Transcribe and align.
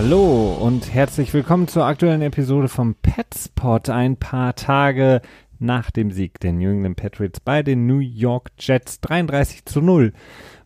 Hallo 0.00 0.56
und 0.60 0.94
herzlich 0.94 1.34
willkommen 1.34 1.66
zur 1.66 1.84
aktuellen 1.84 2.22
Episode 2.22 2.68
vom 2.68 2.94
Petspot. 2.94 3.90
Ein 3.90 4.16
paar 4.16 4.54
Tage 4.54 5.20
nach 5.58 5.90
dem 5.90 6.12
Sieg 6.12 6.38
der 6.38 6.52
New 6.52 6.70
England 6.70 6.94
Patriots 6.94 7.40
bei 7.40 7.64
den 7.64 7.88
New 7.88 7.98
York 7.98 8.52
Jets. 8.60 9.00
33 9.00 9.64
zu 9.64 9.80
0 9.80 10.12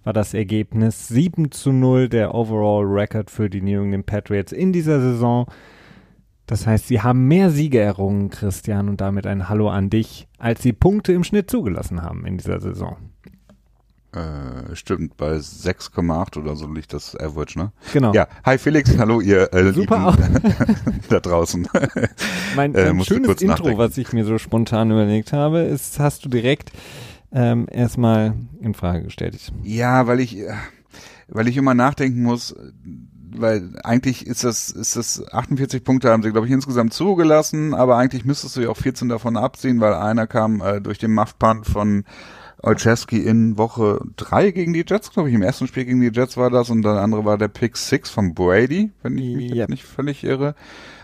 war 0.04 0.12
das 0.12 0.34
Ergebnis. 0.34 1.08
7 1.08 1.50
zu 1.50 1.72
0 1.72 2.10
der 2.10 2.34
Overall 2.34 2.84
Record 2.84 3.30
für 3.30 3.48
die 3.48 3.62
New 3.62 3.82
England 3.82 4.04
Patriots 4.04 4.52
in 4.52 4.70
dieser 4.70 5.00
Saison. 5.00 5.46
Das 6.44 6.66
heißt, 6.66 6.88
sie 6.88 7.00
haben 7.00 7.26
mehr 7.26 7.48
Siege 7.48 7.80
errungen, 7.80 8.28
Christian, 8.28 8.90
und 8.90 9.00
damit 9.00 9.26
ein 9.26 9.48
Hallo 9.48 9.70
an 9.70 9.88
dich, 9.88 10.28
als 10.36 10.60
sie 10.60 10.74
Punkte 10.74 11.14
im 11.14 11.24
Schnitt 11.24 11.50
zugelassen 11.50 12.02
haben 12.02 12.26
in 12.26 12.36
dieser 12.36 12.60
Saison. 12.60 12.98
Äh, 14.14 14.76
stimmt, 14.76 15.16
bei 15.16 15.36
6,8 15.36 16.38
oder 16.38 16.54
so 16.54 16.70
liegt 16.70 16.92
das 16.92 17.16
Average, 17.16 17.58
ne? 17.58 17.72
Genau. 17.94 18.12
Ja, 18.12 18.28
hi 18.44 18.58
Felix, 18.58 18.98
hallo 18.98 19.22
ihr 19.22 19.50
äh, 19.54 19.72
Super 19.72 20.14
da 21.08 21.18
draußen. 21.18 21.66
mein, 22.56 22.74
Äh, 22.74 22.92
schönes 23.04 23.40
Intro, 23.40 23.78
was 23.78 23.96
ich 23.96 24.12
mir 24.12 24.26
so 24.26 24.36
spontan 24.36 24.90
überlegt 24.90 25.32
habe, 25.32 25.60
ist, 25.60 25.98
hast 25.98 26.26
du 26.26 26.28
direkt 26.28 26.72
ähm, 27.32 27.66
erstmal 27.70 28.34
in 28.60 28.74
Frage 28.74 29.04
gestellt. 29.04 29.50
Ja, 29.62 30.06
weil 30.06 30.20
ich, 30.20 30.36
äh, 30.36 30.52
weil 31.28 31.48
ich 31.48 31.56
immer 31.56 31.72
nachdenken 31.72 32.22
muss, 32.22 32.54
weil 33.34 33.70
eigentlich 33.82 34.26
ist 34.26 34.44
das, 34.44 34.68
ist 34.68 34.94
das 34.94 35.26
48 35.32 35.84
Punkte 35.84 36.10
haben 36.10 36.22
sie, 36.22 36.32
glaube 36.32 36.46
ich, 36.46 36.52
insgesamt 36.52 36.92
zugelassen, 36.92 37.72
aber 37.72 37.96
eigentlich 37.96 38.26
müsstest 38.26 38.56
du 38.56 38.60
ja 38.60 38.68
auch 38.68 38.76
14 38.76 39.08
davon 39.08 39.38
abziehen, 39.38 39.80
weil 39.80 39.94
einer 39.94 40.26
kam 40.26 40.60
äh, 40.60 40.82
durch 40.82 40.98
den 40.98 41.14
Muff-Punt 41.14 41.64
von 41.66 42.04
Olszewski 42.62 43.18
in 43.18 43.58
Woche 43.58 44.00
drei 44.16 44.52
gegen 44.52 44.72
die 44.72 44.84
Jets, 44.86 45.10
glaube 45.10 45.28
ich. 45.28 45.34
Im 45.34 45.42
ersten 45.42 45.66
Spiel 45.66 45.84
gegen 45.84 46.00
die 46.00 46.12
Jets 46.12 46.36
war 46.36 46.48
das 46.48 46.70
und 46.70 46.82
der 46.82 46.92
andere 46.92 47.24
war 47.24 47.36
der 47.36 47.48
Pick 47.48 47.76
Six 47.76 48.10
von 48.10 48.34
Brady, 48.34 48.92
wenn 49.02 49.18
ich 49.18 49.34
mich 49.36 49.54
Yep. 49.54 49.68
nicht 49.68 49.84
völlig 49.84 50.22
irre. 50.22 50.54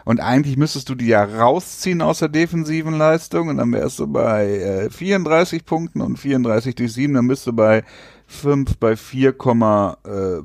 Und 0.05 0.21
eigentlich 0.21 0.57
müssetest 0.57 0.89
du 0.89 0.95
die 0.95 1.09
ja 1.09 1.25
rausziehen 1.25 2.01
aus 2.01 2.21
der 2.21 2.29
defensiven 2.29 2.97
Leistung 2.97 3.49
und 3.49 3.59
dann 3.59 3.73
wärst 3.73 3.99
du 3.99 4.07
bei 4.07 4.47
äh, 4.87 4.91
34 4.91 5.65
Punkten 5.65 6.01
und 6.01 6.19
34 6.19 6.75
durch 6.77 6.93
7, 6.93 7.13
dann 7.13 7.29
bist 7.29 7.47
du 7.47 7.53
bei 7.53 7.83
5, 8.27 8.77
bei 8.79 8.97
4, 8.97 9.29
äh, 9.29 9.33
äh, 9.33 10.43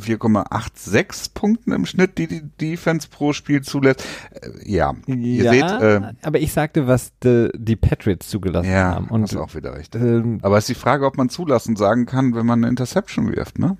4,86 0.00 1.34
Punkten 1.34 1.72
im 1.72 1.86
Schnitt, 1.86 2.18
die 2.18 2.26
die 2.26 2.42
Defense 2.60 3.08
pro 3.08 3.32
Spiel 3.32 3.62
zulässt. 3.62 4.04
Äh, 4.32 4.50
ja, 4.64 4.94
ihr 5.06 5.44
ja, 5.44 5.52
seht, 5.52 5.62
äh, 5.62 6.12
aber 6.22 6.38
ich 6.40 6.52
sagte, 6.52 6.86
was 6.86 7.12
die, 7.18 7.50
die 7.54 7.76
Patriots 7.76 8.28
zugelassen 8.28 8.70
ja, 8.70 8.94
haben. 8.94 9.08
Und 9.08 9.22
hast 9.22 9.36
auch 9.36 9.54
wieder 9.54 9.74
recht. 9.74 9.94
ähm, 9.94 10.38
Aber 10.42 10.58
es 10.58 10.68
ist 10.68 10.76
die 10.76 10.80
Frage, 10.80 11.06
ob 11.06 11.16
man 11.16 11.28
zulassen 11.28 11.76
sagen 11.76 12.06
kann, 12.06 12.34
wenn 12.34 12.46
man 12.46 12.60
eine 12.60 12.68
Interception 12.68 13.34
wirft, 13.34 13.58
ne? 13.58 13.76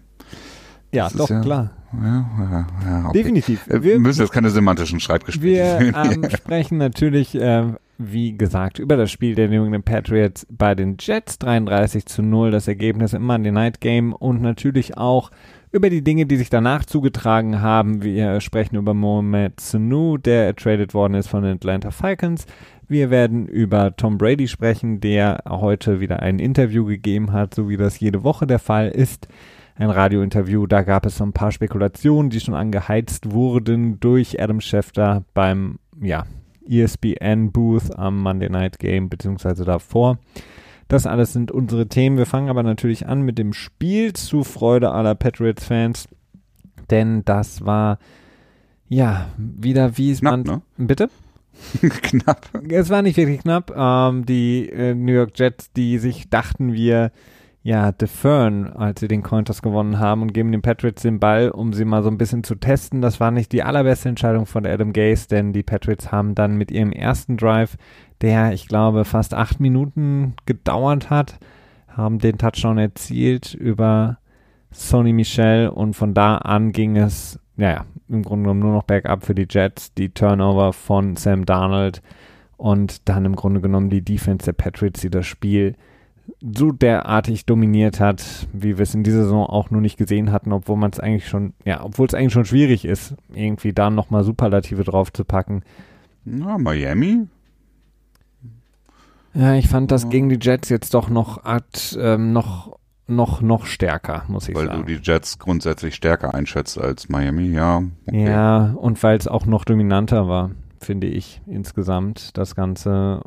ja, 0.92 1.04
das 1.04 1.12
ist 1.12 1.20
doch, 1.20 1.30
ja- 1.30 1.40
klar. 1.40 1.70
Ja, 1.92 2.30
ja, 2.38 2.66
ja 2.84 3.08
okay. 3.08 3.18
Definitiv. 3.18 3.66
Äh, 3.66 3.74
Wir 3.74 3.82
Wir, 3.82 3.98
müssen 3.98 4.20
jetzt 4.20 4.32
keine 4.32 4.50
semantischen 4.50 5.00
Streitgespräche 5.00 5.80
wir 5.80 5.94
ähm, 5.96 6.28
sprechen 6.30 6.76
natürlich, 6.76 7.34
äh, 7.34 7.72
wie 7.96 8.36
gesagt, 8.36 8.78
über 8.78 8.96
das 8.96 9.10
Spiel 9.10 9.34
der 9.34 9.48
New 9.48 9.64
England 9.64 9.84
Patriots 9.84 10.46
bei 10.50 10.74
den 10.74 10.96
Jets. 11.00 11.38
33 11.38 12.04
zu 12.06 12.22
0, 12.22 12.50
das 12.50 12.68
Ergebnis 12.68 13.14
im 13.14 13.22
Monday 13.22 13.52
Night 13.52 13.80
Game 13.80 14.12
und 14.12 14.42
natürlich 14.42 14.98
auch 14.98 15.30
über 15.70 15.90
die 15.90 16.02
Dinge, 16.02 16.26
die 16.26 16.36
sich 16.36 16.50
danach 16.50 16.84
zugetragen 16.84 17.60
haben. 17.60 18.02
Wir 18.02 18.40
sprechen 18.40 18.76
über 18.76 18.94
Mohamed 18.94 19.60
Sanu, 19.60 20.16
der 20.16 20.56
traded 20.56 20.94
worden 20.94 21.14
ist 21.14 21.28
von 21.28 21.42
den 21.42 21.56
Atlanta 21.56 21.90
Falcons. 21.90 22.46
Wir 22.88 23.10
werden 23.10 23.46
über 23.46 23.94
Tom 23.96 24.16
Brady 24.16 24.48
sprechen, 24.48 25.00
der 25.00 25.42
heute 25.46 26.00
wieder 26.00 26.20
ein 26.20 26.38
Interview 26.38 26.86
gegeben 26.86 27.32
hat, 27.32 27.54
so 27.54 27.68
wie 27.68 27.76
das 27.76 28.00
jede 28.00 28.24
Woche 28.24 28.46
der 28.46 28.58
Fall 28.58 28.88
ist. 28.88 29.28
Ein 29.76 29.90
Radiointerview, 29.90 30.66
da 30.66 30.82
gab 30.82 31.06
es 31.06 31.18
so 31.18 31.24
ein 31.24 31.32
paar 31.32 31.52
Spekulationen, 31.52 32.30
die 32.30 32.40
schon 32.40 32.54
angeheizt 32.54 33.30
wurden 33.30 34.00
durch 34.00 34.42
Adam 34.42 34.60
Schefter 34.60 35.24
beim, 35.34 35.78
ja, 36.00 36.24
E 36.66 36.82
ESPN-Booth 36.82 37.96
am 37.96 38.20
Monday 38.20 38.50
Night 38.50 38.78
Game, 38.78 39.08
beziehungsweise 39.08 39.64
davor. 39.64 40.18
Das 40.88 41.06
alles 41.06 41.34
sind 41.34 41.52
unsere 41.52 41.86
Themen. 41.86 42.16
Wir 42.16 42.26
fangen 42.26 42.48
aber 42.48 42.62
natürlich 42.62 43.06
an 43.06 43.22
mit 43.22 43.38
dem 43.38 43.52
Spiel 43.52 44.14
zu 44.14 44.42
Freude 44.42 44.90
aller 44.90 45.14
Patriots-Fans, 45.14 46.08
denn 46.90 47.24
das 47.24 47.64
war, 47.64 47.98
ja, 48.88 49.26
wieder 49.36 49.98
wie 49.98 50.10
es 50.10 50.22
man... 50.22 50.42
ne? 50.42 50.62
Bitte? 50.78 51.10
Knapp. 51.82 52.48
Es 52.68 52.88
war 52.88 53.02
nicht 53.02 53.16
wirklich 53.16 53.40
knapp. 53.40 53.72
Ähm, 53.76 54.24
die 54.24 54.68
äh, 54.70 54.94
New 54.94 55.12
York 55.12 55.32
Jets, 55.34 55.72
die 55.72 55.98
sich 55.98 56.30
dachten 56.30 56.72
wir, 56.72 57.10
ja, 57.62 57.92
deferren, 57.92 58.72
als 58.72 59.00
sie 59.00 59.08
den 59.08 59.22
Cointers 59.22 59.60
gewonnen 59.60 59.98
haben 59.98 60.22
und 60.22 60.32
geben 60.32 60.52
den 60.52 60.62
Patriots 60.62 61.02
den 61.02 61.18
Ball, 61.18 61.50
um 61.50 61.72
sie 61.72 61.84
mal 61.84 62.02
so 62.02 62.08
ein 62.08 62.16
bisschen 62.16 62.44
zu 62.44 62.54
testen. 62.54 63.02
Das 63.02 63.20
war 63.20 63.30
nicht 63.30 63.52
die 63.52 63.62
allerbeste 63.62 64.08
Entscheidung 64.08 64.46
von 64.46 64.64
Adam 64.64 64.92
Gase, 64.92 65.28
denn 65.28 65.52
die 65.52 65.64
Patriots 65.64 66.10
haben 66.12 66.34
dann 66.34 66.56
mit 66.56 66.70
ihrem 66.70 66.92
ersten 66.92 67.36
Drive, 67.36 67.76
der, 68.20 68.52
ich 68.52 68.68
glaube, 68.68 69.04
fast 69.04 69.34
acht 69.34 69.60
Minuten 69.60 70.34
gedauert 70.46 71.10
hat, 71.10 71.38
haben 71.88 72.18
den 72.18 72.38
Touchdown 72.38 72.78
erzielt 72.78 73.54
über 73.54 74.18
Sony 74.70 75.12
Michel 75.12 75.68
und 75.68 75.94
von 75.94 76.14
da 76.14 76.36
an 76.38 76.72
ging 76.72 76.96
es, 76.96 77.38
naja, 77.56 77.84
im 78.08 78.22
Grunde 78.22 78.44
genommen 78.44 78.60
nur 78.60 78.72
noch 78.72 78.84
bergab 78.84 79.24
für 79.24 79.34
die 79.34 79.46
Jets, 79.48 79.92
die 79.94 80.10
Turnover 80.10 80.72
von 80.72 81.16
Sam 81.16 81.44
Darnold 81.44 82.02
und 82.56 83.08
dann 83.08 83.24
im 83.24 83.36
Grunde 83.36 83.60
genommen 83.60 83.90
die 83.90 84.02
Defense 84.02 84.44
der 84.44 84.52
Patriots, 84.52 85.00
die 85.00 85.10
das 85.10 85.26
Spiel 85.26 85.74
so 86.54 86.72
derartig 86.72 87.46
dominiert 87.46 88.00
hat, 88.00 88.48
wie 88.52 88.76
wir 88.76 88.82
es 88.82 88.94
in 88.94 89.02
dieser 89.02 89.22
Saison 89.24 89.46
auch 89.46 89.70
nur 89.70 89.80
nicht 89.80 89.96
gesehen 89.96 90.30
hatten, 90.30 90.52
obwohl 90.52 90.76
man 90.76 90.90
es 90.90 91.00
eigentlich 91.00 91.28
schon, 91.28 91.54
ja, 91.64 91.82
obwohl 91.82 92.06
es 92.06 92.14
eigentlich 92.14 92.32
schon 92.32 92.44
schwierig 92.44 92.84
ist, 92.84 93.14
irgendwie 93.32 93.72
da 93.72 93.90
nochmal 93.90 94.24
Superlative 94.24 94.84
drauf 94.84 95.12
zu 95.12 95.24
packen. 95.24 95.62
Na, 96.24 96.58
Miami? 96.58 97.26
Ja, 99.34 99.54
ich 99.54 99.68
fand 99.68 99.90
das 99.90 100.08
gegen 100.08 100.28
die 100.28 100.38
Jets 100.40 100.68
jetzt 100.68 100.94
doch 100.94 101.08
noch, 101.08 101.44
art, 101.44 101.96
ähm, 102.00 102.32
noch, 102.32 102.78
noch, 103.06 103.40
noch 103.40 103.66
stärker, 103.66 104.24
muss 104.28 104.48
ich 104.48 104.54
Weil 104.54 104.66
sagen. 104.66 104.86
du 104.86 104.94
die 104.96 105.00
Jets 105.02 105.38
grundsätzlich 105.38 105.94
stärker 105.94 106.34
einschätzt 106.34 106.80
als 106.80 107.08
Miami, 107.08 107.48
ja. 107.48 107.82
Okay. 108.06 108.30
Ja, 108.30 108.74
und 108.76 109.02
weil 109.02 109.16
es 109.16 109.28
auch 109.28 109.46
noch 109.46 109.64
dominanter 109.64 110.28
war, 110.28 110.50
finde 110.80 111.06
ich 111.06 111.40
insgesamt 111.46 112.36
das 112.36 112.54
Ganze. 112.54 113.22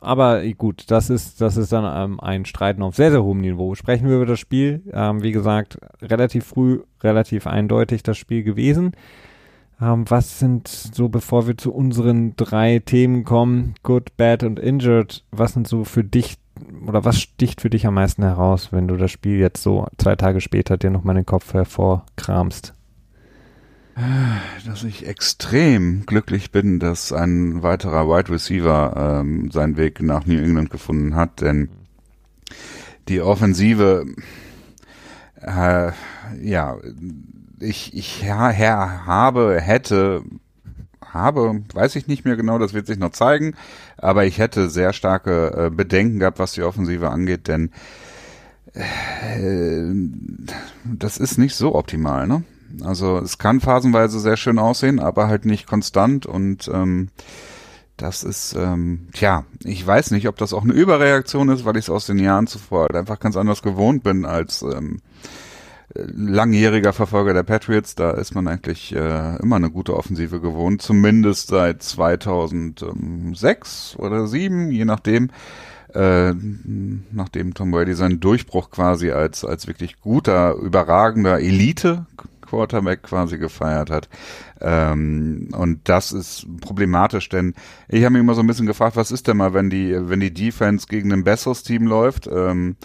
Aber 0.00 0.42
gut, 0.54 0.90
das 0.90 1.10
ist, 1.10 1.40
das 1.40 1.56
ist 1.56 1.72
dann 1.72 2.10
ähm, 2.12 2.20
ein 2.20 2.46
Streiten 2.46 2.82
auf 2.82 2.96
sehr, 2.96 3.10
sehr 3.10 3.22
hohem 3.22 3.40
Niveau. 3.40 3.74
Sprechen 3.74 4.08
wir 4.08 4.16
über 4.16 4.26
das 4.26 4.40
Spiel. 4.40 4.82
Ähm, 4.92 5.22
wie 5.22 5.32
gesagt, 5.32 5.78
relativ 6.00 6.46
früh, 6.46 6.80
relativ 7.02 7.46
eindeutig 7.46 8.02
das 8.02 8.16
Spiel 8.16 8.42
gewesen. 8.42 8.92
Ähm, 9.80 10.04
was 10.08 10.38
sind 10.38 10.68
so, 10.68 11.08
bevor 11.08 11.46
wir 11.46 11.56
zu 11.56 11.72
unseren 11.72 12.36
drei 12.36 12.80
Themen 12.80 13.24
kommen, 13.24 13.74
Good, 13.82 14.16
Bad 14.16 14.42
und 14.42 14.58
Injured, 14.58 15.24
was 15.30 15.54
sind 15.54 15.66
so 15.66 15.84
für 15.84 16.04
dich 16.04 16.36
oder 16.86 17.04
was 17.04 17.20
sticht 17.20 17.62
für 17.62 17.70
dich 17.70 17.86
am 17.86 17.94
meisten 17.94 18.22
heraus, 18.22 18.72
wenn 18.72 18.86
du 18.86 18.96
das 18.96 19.10
Spiel 19.10 19.38
jetzt 19.38 19.62
so 19.62 19.86
zwei 19.96 20.16
Tage 20.16 20.40
später 20.40 20.76
dir 20.76 20.90
nochmal 20.90 21.14
den 21.14 21.24
Kopf 21.24 21.54
hervorkramst? 21.54 22.74
Dass 24.66 24.84
ich 24.84 25.06
extrem 25.06 26.06
glücklich 26.06 26.52
bin, 26.52 26.78
dass 26.78 27.12
ein 27.12 27.62
weiterer 27.62 28.06
Wide 28.08 28.30
Receiver 28.30 29.20
ähm, 29.20 29.50
seinen 29.50 29.76
Weg 29.76 30.02
nach 30.02 30.26
New 30.26 30.38
England 30.38 30.70
gefunden 30.70 31.14
hat, 31.14 31.40
denn 31.40 31.68
die 33.08 33.20
Offensive, 33.20 34.06
äh, 35.40 35.92
ja, 36.40 36.76
ich, 37.60 37.94
ich 37.94 38.22
ja, 38.22 38.48
Herr, 38.48 39.06
habe, 39.06 39.60
hätte, 39.60 40.22
habe, 41.04 41.62
weiß 41.72 41.96
ich 41.96 42.06
nicht 42.06 42.24
mehr 42.24 42.36
genau, 42.36 42.58
das 42.58 42.72
wird 42.72 42.86
sich 42.86 42.98
noch 42.98 43.12
zeigen, 43.12 43.54
aber 43.96 44.24
ich 44.24 44.38
hätte 44.38 44.70
sehr 44.70 44.92
starke 44.92 45.66
äh, 45.66 45.70
Bedenken 45.70 46.18
gehabt, 46.18 46.38
was 46.38 46.52
die 46.52 46.62
Offensive 46.62 47.10
angeht, 47.10 47.48
denn 47.48 47.70
äh, 48.74 49.82
das 50.84 51.18
ist 51.18 51.38
nicht 51.38 51.54
so 51.54 51.74
optimal, 51.74 52.26
ne? 52.26 52.44
Also 52.84 53.18
es 53.18 53.38
kann 53.38 53.60
phasenweise 53.60 54.20
sehr 54.20 54.36
schön 54.36 54.60
aussehen, 54.60 55.00
aber 55.00 55.26
halt 55.26 55.44
nicht 55.44 55.66
konstant 55.66 56.24
und 56.24 56.70
ähm, 56.72 57.08
das 57.96 58.22
ist, 58.22 58.54
ähm, 58.56 59.08
tja, 59.12 59.44
ich 59.64 59.84
weiß 59.84 60.12
nicht, 60.12 60.28
ob 60.28 60.36
das 60.36 60.52
auch 60.52 60.62
eine 60.62 60.72
Überreaktion 60.72 61.48
ist, 61.48 61.64
weil 61.64 61.76
ich 61.76 61.86
es 61.86 61.90
aus 61.90 62.06
den 62.06 62.18
Jahren 62.18 62.46
zuvor 62.46 62.82
halt 62.82 62.94
einfach 62.94 63.18
ganz 63.18 63.36
anders 63.36 63.62
gewohnt 63.62 64.04
bin 64.04 64.24
als 64.24 64.62
ähm, 64.62 65.00
langjähriger 65.94 66.92
Verfolger 66.92 67.34
der 67.34 67.42
Patriots. 67.42 67.94
Da 67.94 68.12
ist 68.12 68.34
man 68.34 68.48
eigentlich 68.48 68.94
äh, 68.94 69.36
immer 69.36 69.56
eine 69.56 69.70
gute 69.70 69.96
Offensive 69.96 70.40
gewohnt, 70.40 70.82
zumindest 70.82 71.48
seit 71.48 71.82
2006 71.82 73.96
oder 73.96 74.26
2007, 74.26 74.70
je 74.70 74.84
nachdem. 74.84 75.30
Äh, 75.92 76.34
nachdem 77.10 77.54
Tom 77.54 77.72
Brady 77.72 77.94
seinen 77.94 78.20
Durchbruch 78.20 78.70
quasi 78.70 79.10
als 79.10 79.44
als 79.44 79.66
wirklich 79.66 80.00
guter, 80.00 80.54
überragender 80.54 81.40
Elite 81.40 82.06
Quarterback 82.50 83.02
quasi 83.02 83.38
gefeiert 83.38 83.90
hat. 83.90 84.08
Ähm, 84.60 85.48
und 85.52 85.88
das 85.88 86.12
ist 86.12 86.46
problematisch, 86.60 87.28
denn 87.28 87.54
ich 87.88 88.04
habe 88.04 88.12
mich 88.12 88.20
immer 88.20 88.34
so 88.34 88.42
ein 88.42 88.46
bisschen 88.46 88.66
gefragt, 88.66 88.96
was 88.96 89.10
ist 89.10 89.28
denn 89.28 89.36
mal, 89.36 89.54
wenn 89.54 89.70
die, 89.70 89.96
wenn 89.96 90.20
die 90.20 90.34
Defense 90.34 90.86
gegen 90.88 91.12
ein 91.12 91.24
besseres 91.24 91.62
Team 91.62 91.86
läuft? 91.86 92.26
Ähm, 92.26 92.76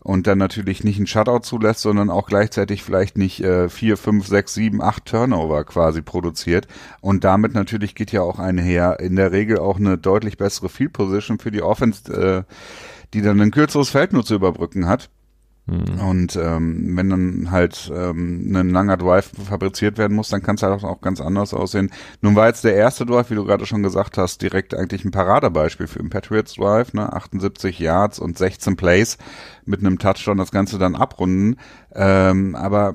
und 0.00 0.26
dann 0.26 0.38
natürlich 0.38 0.84
nicht 0.84 0.98
einen 0.98 1.06
Shutout 1.06 1.40
zulässt, 1.40 1.80
sondern 1.80 2.10
auch 2.10 2.26
gleichzeitig 2.26 2.82
vielleicht 2.82 3.18
nicht 3.18 3.40
äh, 3.40 3.68
vier, 3.68 3.96
fünf, 3.96 4.26
sechs, 4.26 4.54
sieben, 4.54 4.82
acht 4.82 5.06
Turnover 5.06 5.64
quasi 5.64 6.02
produziert. 6.02 6.68
Und 7.00 7.24
damit 7.24 7.54
natürlich 7.54 7.94
geht 7.94 8.12
ja 8.12 8.22
auch 8.22 8.38
einher 8.38 9.00
in 9.00 9.16
der 9.16 9.32
Regel 9.32 9.58
auch 9.58 9.76
eine 9.76 9.98
deutlich 9.98 10.36
bessere 10.36 10.68
Field 10.68 10.92
Position 10.92 11.38
für 11.38 11.50
die 11.50 11.62
Offense, 11.62 12.12
äh, 12.12 12.54
die 13.14 13.22
dann 13.22 13.40
ein 13.40 13.50
kürzeres 13.50 13.90
Feld 13.90 14.12
nur 14.12 14.24
zu 14.24 14.34
überbrücken 14.34 14.86
hat. 14.86 15.10
Mhm. 15.68 16.00
Und 16.00 16.36
ähm, 16.36 16.96
wenn 16.96 17.10
dann 17.10 17.50
halt 17.50 17.92
ähm, 17.94 18.56
ein 18.56 18.70
langer 18.70 18.96
Drive 18.96 19.30
fabriziert 19.48 19.98
werden 19.98 20.16
muss, 20.16 20.30
dann 20.30 20.42
kann 20.42 20.56
es 20.56 20.62
halt 20.62 20.82
auch 20.82 21.00
ganz 21.02 21.20
anders 21.20 21.52
aussehen. 21.52 21.90
Nun 22.22 22.36
war 22.36 22.46
jetzt 22.46 22.64
der 22.64 22.74
erste 22.74 23.04
Drive, 23.04 23.30
wie 23.30 23.34
du 23.34 23.44
gerade 23.44 23.66
schon 23.66 23.82
gesagt 23.82 24.16
hast, 24.16 24.40
direkt 24.40 24.74
eigentlich 24.74 25.04
ein 25.04 25.10
Paradebeispiel 25.10 25.86
für 25.86 25.98
den 25.98 26.08
Patriots 26.08 26.54
Drive, 26.54 26.94
ne? 26.94 27.12
78 27.12 27.78
Yards 27.78 28.18
und 28.18 28.38
16 28.38 28.76
Plays 28.76 29.18
mit 29.66 29.80
einem 29.80 29.98
Touchdown 29.98 30.38
das 30.38 30.52
Ganze 30.52 30.78
dann 30.78 30.96
abrunden. 30.96 31.56
Ähm, 31.94 32.54
aber 32.54 32.94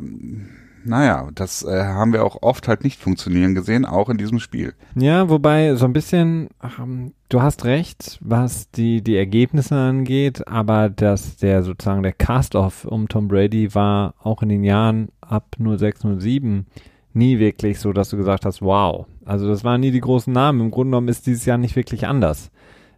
naja, 0.86 1.30
das 1.34 1.64
äh, 1.64 1.84
haben 1.84 2.14
wir 2.14 2.24
auch 2.24 2.42
oft 2.42 2.68
halt 2.68 2.84
nicht 2.84 3.00
funktionieren 3.00 3.56
gesehen, 3.56 3.86
auch 3.86 4.10
in 4.10 4.18
diesem 4.18 4.40
Spiel. 4.40 4.74
Ja, 4.96 5.30
wobei 5.30 5.76
so 5.76 5.86
ein 5.86 5.94
bisschen, 5.94 6.50
ähm, 6.80 7.14
du 7.30 7.42
hast 7.42 7.66
recht, 7.66 8.20
was 8.22 8.70
die, 8.72 9.02
die 9.02 9.18
Ergebnisse 9.18 9.76
angeht, 9.76 10.48
aber 10.48 10.90
dass 10.90 11.38
der 11.38 11.64
sozusagen 11.64 12.04
der 12.04 12.14
Cast-Off 12.14 12.86
um 12.86 13.08
Tom 13.08 13.28
Brady 13.28 13.74
war 13.74 14.16
auch 14.22 14.42
in 14.42 14.50
den 14.50 14.64
Jahren 14.64 15.10
ab 15.22 15.56
06, 15.58 16.02
07 16.20 16.66
nie 17.14 17.40
wirklich 17.40 17.80
so, 17.80 17.94
dass 17.94 18.10
du 18.10 18.18
gesagt 18.18 18.46
hast, 18.46 18.62
wow. 18.62 19.06
Also 19.26 19.48
das 19.48 19.64
waren 19.64 19.82
nie 19.82 19.92
die 19.92 20.02
großen 20.02 20.34
Namen. 20.34 20.62
Im 20.62 20.72
Grunde 20.72 20.92
genommen 20.92 21.08
ist 21.08 21.28
dieses 21.28 21.46
Jahr 21.46 21.58
nicht 21.58 21.76
wirklich 21.76 22.08
anders. 22.08 22.52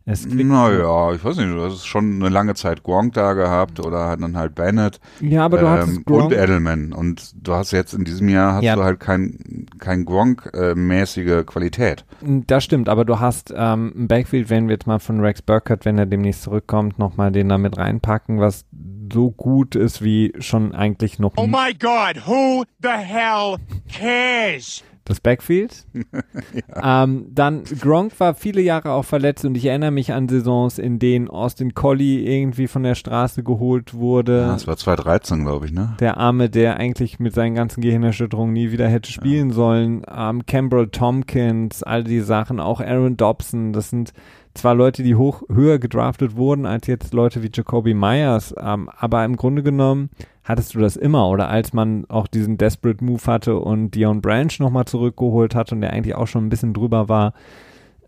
Es 0.07 0.27
naja, 0.27 1.13
ich 1.13 1.25
weiß 1.25 1.37
nicht, 1.37 1.49
du 1.49 1.63
hast 1.63 1.83
schon 1.87 2.21
eine 2.21 2.29
lange 2.29 2.53
Zeit 2.53 2.83
Gronk 2.83 3.13
da 3.13 3.33
gehabt 3.33 3.79
oder 3.79 4.15
dann 4.15 4.37
halt 4.37 4.53
Bennett. 4.53 4.99
Ja, 5.19 5.45
aber 5.45 5.57
du 5.57 5.65
ähm, 5.65 5.71
hattest 5.71 6.05
Gronk. 6.05 6.25
Und 6.25 6.33
Edelman. 6.33 6.93
Und 6.93 7.33
du 7.35 7.53
hast 7.53 7.71
jetzt 7.71 7.93
in 7.93 8.03
diesem 8.03 8.29
Jahr 8.29 8.53
hast 8.53 8.63
ja. 8.63 8.75
du 8.75 8.83
halt 8.83 8.99
kein, 8.99 9.65
kein 9.79 10.05
Gronk-mäßige 10.05 11.43
Qualität. 11.47 12.05
Das 12.21 12.63
stimmt, 12.63 12.87
aber 12.87 13.03
du 13.03 13.19
hast 13.19 13.51
ähm, 13.55 13.93
ein 13.95 14.07
Backfield, 14.07 14.51
wenn 14.51 14.67
wir 14.67 14.73
jetzt 14.73 14.85
mal 14.85 14.99
von 14.99 15.21
Rex 15.21 15.41
Burkhardt, 15.41 15.85
wenn 15.85 15.97
er 15.97 16.05
demnächst 16.05 16.43
zurückkommt, 16.43 16.99
nochmal 16.99 17.31
den 17.31 17.49
da 17.49 17.57
mit 17.57 17.77
reinpacken, 17.79 18.39
was 18.39 18.65
so 19.11 19.31
gut 19.31 19.75
ist 19.75 20.03
wie 20.03 20.33
schon 20.37 20.75
eigentlich 20.75 21.17
noch. 21.17 21.33
Oh 21.37 21.47
my 21.47 21.73
God, 21.73 22.27
who 22.27 22.63
the 22.79 22.89
hell 22.89 23.57
cares? 23.91 24.83
Das 25.05 25.19
Backfield. 25.19 25.85
ja. 25.93 27.03
ähm, 27.03 27.27
dann 27.29 27.63
Gronk 27.63 28.19
war 28.19 28.33
viele 28.33 28.61
Jahre 28.61 28.91
auch 28.91 29.05
verletzt 29.05 29.45
und 29.45 29.55
ich 29.55 29.65
erinnere 29.65 29.91
mich 29.91 30.11
an 30.11 30.27
Saisons, 30.27 30.79
in 30.79 30.99
denen 30.99 31.29
Austin 31.29 31.73
Collie 31.73 32.19
irgendwie 32.21 32.67
von 32.67 32.83
der 32.83 32.95
Straße 32.95 33.43
geholt 33.43 33.93
wurde. 33.93 34.41
Ja, 34.41 34.53
das 34.53 34.67
war 34.67 34.75
2013, 34.75 35.43
glaube 35.43 35.67
ich, 35.67 35.71
ne? 35.71 35.95
Der 35.99 36.17
Arme, 36.17 36.49
der 36.49 36.77
eigentlich 36.77 37.19
mit 37.19 37.33
seinen 37.33 37.55
ganzen 37.55 37.81
Gehirnerschütterungen 37.81 38.53
nie 38.53 38.71
wieder 38.71 38.87
hätte 38.87 39.11
spielen 39.11 39.49
ja. 39.49 39.55
sollen. 39.55 40.01
Ähm, 40.13 40.45
Campbell 40.45 40.89
Tompkins, 40.89 41.83
all 41.83 42.03
die 42.03 42.21
Sachen, 42.21 42.59
auch 42.59 42.81
Aaron 42.81 43.15
Dobson, 43.15 43.73
das 43.73 43.91
sind 43.91 44.11
zwar 44.55 44.73
Leute, 44.73 45.03
die 45.03 45.15
hoch 45.15 45.43
höher 45.51 45.79
gedraftet 45.79 46.35
wurden 46.35 46.65
als 46.65 46.87
jetzt 46.87 47.13
Leute 47.13 47.43
wie 47.43 47.51
Jacoby 47.53 47.93
Myers, 47.93 48.55
ähm, 48.59 48.89
aber 48.97 49.23
im 49.25 49.35
Grunde 49.35 49.63
genommen 49.63 50.09
hattest 50.43 50.75
du 50.75 50.79
das 50.79 50.95
immer 50.95 51.29
oder 51.29 51.49
als 51.49 51.73
man 51.73 52.05
auch 52.09 52.27
diesen 52.27 52.57
Desperate 52.57 53.03
Move 53.03 53.25
hatte 53.25 53.57
und 53.57 53.91
Dion 53.91 54.21
Branch 54.21 54.51
nochmal 54.59 54.85
zurückgeholt 54.85 55.55
hat 55.55 55.71
und 55.71 55.81
der 55.81 55.93
eigentlich 55.93 56.15
auch 56.15 56.27
schon 56.27 56.45
ein 56.45 56.49
bisschen 56.49 56.73
drüber 56.73 57.09
war, 57.09 57.33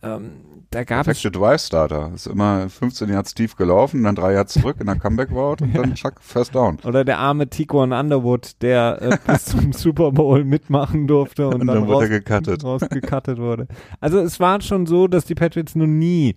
ähm, 0.02 0.32
da 0.72 0.84
gab 0.84 1.06
Perfekte 1.06 1.32
Drive 1.32 1.62
Starter. 1.62 2.12
Ist 2.14 2.28
immer 2.28 2.70
15 2.70 3.10
Yards 3.10 3.34
tief 3.34 3.56
gelaufen, 3.56 4.04
dann 4.04 4.16
drei 4.16 4.34
Yards 4.34 4.54
zurück 4.54 4.78
in 4.80 4.88
der 4.88 4.96
Comeback 4.98 5.32
Route 5.32 5.64
und 5.64 5.76
dann 5.76 5.94
chuck, 5.96 6.16
First 6.20 6.56
Down. 6.56 6.78
Oder 6.84 7.06
der 7.06 7.20
arme 7.20 7.50
Tiquan 7.50 7.94
Underwood, 7.94 8.62
der 8.62 9.02
äh, 9.02 9.18
bis 9.32 9.46
zum 9.46 9.72
Super 9.74 10.12
Bowl 10.12 10.44
mitmachen 10.44 11.08
durfte 11.08 11.48
und, 11.48 11.62
und 11.62 11.68
dann, 11.68 11.82
dann 11.82 11.90
raus, 11.90 12.10
gecuttet. 12.10 12.64
rausgecuttet 12.64 13.38
wurde. 13.38 13.68
Also 14.00 14.20
es 14.20 14.40
war 14.40 14.62
schon 14.62 14.86
so, 14.86 15.08
dass 15.08 15.26
die 15.26 15.36
Patriots 15.36 15.76
noch 15.76 15.88
nie, 15.88 16.36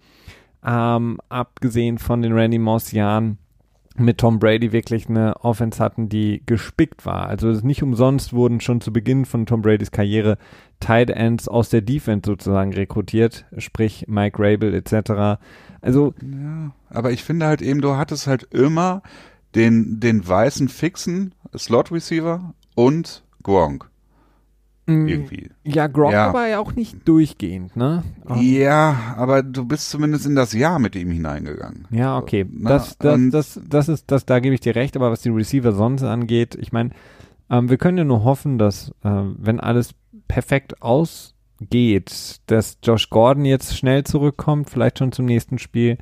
ähm, 0.64 1.18
abgesehen 1.28 1.98
von 1.98 2.22
den 2.22 2.32
Randy 2.32 2.58
Moss 2.58 2.92
Jahren, 2.92 3.38
mit 4.00 4.18
Tom 4.18 4.38
Brady 4.38 4.72
wirklich 4.72 5.08
eine 5.08 5.36
Offense 5.44 5.82
hatten, 5.82 6.08
die 6.08 6.42
gespickt 6.46 7.06
war. 7.06 7.26
Also 7.26 7.48
nicht 7.48 7.82
umsonst 7.82 8.32
wurden 8.32 8.60
schon 8.60 8.80
zu 8.80 8.92
Beginn 8.92 9.24
von 9.24 9.46
Tom 9.46 9.62
Bradys 9.62 9.90
Karriere 9.90 10.38
Tight 10.80 11.10
Ends 11.10 11.48
aus 11.48 11.68
der 11.68 11.82
Defense 11.82 12.26
sozusagen 12.26 12.72
rekrutiert, 12.72 13.44
sprich 13.58 14.06
Mike 14.08 14.38
Rabel 14.38 14.74
etc. 14.74 15.40
Also 15.80 16.14
ja, 16.22 16.72
aber 16.88 17.12
ich 17.12 17.22
finde 17.22 17.46
halt 17.46 17.62
eben, 17.62 17.80
du 17.80 17.96
hattest 17.96 18.26
halt 18.26 18.44
immer 18.52 19.02
den 19.54 20.00
den 20.00 20.26
weißen 20.26 20.68
fixen 20.68 21.34
Slot 21.56 21.92
Receiver 21.92 22.54
und 22.74 23.22
Gronk. 23.42 23.90
Mm, 24.86 25.06
irgendwie. 25.06 25.50
Ja, 25.64 25.86
Gronk 25.86 26.12
ja. 26.12 26.28
aber 26.28 26.48
ja 26.48 26.58
auch 26.58 26.74
nicht 26.74 27.06
durchgehend, 27.06 27.76
ne? 27.76 28.02
Ja, 28.36 29.14
aber 29.16 29.42
du 29.42 29.64
bist 29.64 29.90
zumindest 29.90 30.26
in 30.26 30.34
das 30.34 30.52
Jahr 30.52 30.78
mit 30.78 30.96
ihm 30.96 31.10
hineingegangen. 31.10 31.86
Ja, 31.90 32.18
okay. 32.18 32.46
Das, 32.50 32.96
das, 32.98 33.20
das, 33.30 33.60
das 33.68 33.88
ist, 33.88 34.10
das, 34.10 34.26
da 34.26 34.40
gebe 34.40 34.54
ich 34.54 34.60
dir 34.60 34.74
recht, 34.74 34.96
aber 34.96 35.10
was 35.10 35.22
die 35.22 35.28
Receiver 35.28 35.72
sonst 35.72 36.02
angeht, 36.02 36.56
ich 36.60 36.72
meine, 36.72 36.90
ähm, 37.50 37.68
wir 37.68 37.76
können 37.76 37.98
ja 37.98 38.04
nur 38.04 38.24
hoffen, 38.24 38.58
dass, 38.58 38.90
äh, 39.02 39.10
wenn 39.10 39.60
alles 39.60 39.94
perfekt 40.28 40.82
ausgeht, 40.82 42.40
dass 42.46 42.78
Josh 42.82 43.10
Gordon 43.10 43.44
jetzt 43.44 43.76
schnell 43.76 44.04
zurückkommt, 44.04 44.70
vielleicht 44.70 44.98
schon 44.98 45.12
zum 45.12 45.26
nächsten 45.26 45.58
Spiel, 45.58 45.98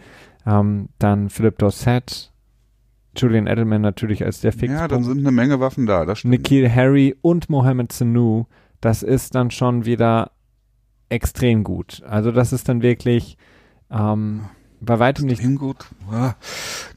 ähm, 0.47 0.91
dann 0.99 1.31
Philip 1.31 1.59
Dorsett, 1.59 2.33
Julian 3.17 3.47
Edelman 3.47 3.83
natürlich 3.83 4.25
als 4.25 4.41
der 4.41 4.53
Fix. 4.53 4.73
Ja, 4.73 4.87
dann 4.87 5.03
sind 5.03 5.19
eine 5.19 5.33
Menge 5.33 5.59
Waffen 5.61 5.87
da, 5.87 6.05
das 6.05 6.21
stimmt. 6.21 6.33
Nikhil 6.33 6.71
Harry 6.73 7.17
und 7.21 7.51
Mohamed 7.51 7.91
Sanu 7.93 8.45
das 8.81 9.03
ist 9.03 9.35
dann 9.35 9.51
schon 9.51 9.85
wieder 9.85 10.31
extrem 11.09 11.65
gut. 11.65 12.03
Also 12.07 12.33
das 12.33 12.53
ist 12.53 12.69
dann 12.69 12.83
wirklich 12.83 13.37
ähm, 13.91 14.43
bei 14.81 14.99
weitem 14.99 15.27
nicht. 15.27 15.43
gut. 15.59 15.87
Ja, 16.11 16.37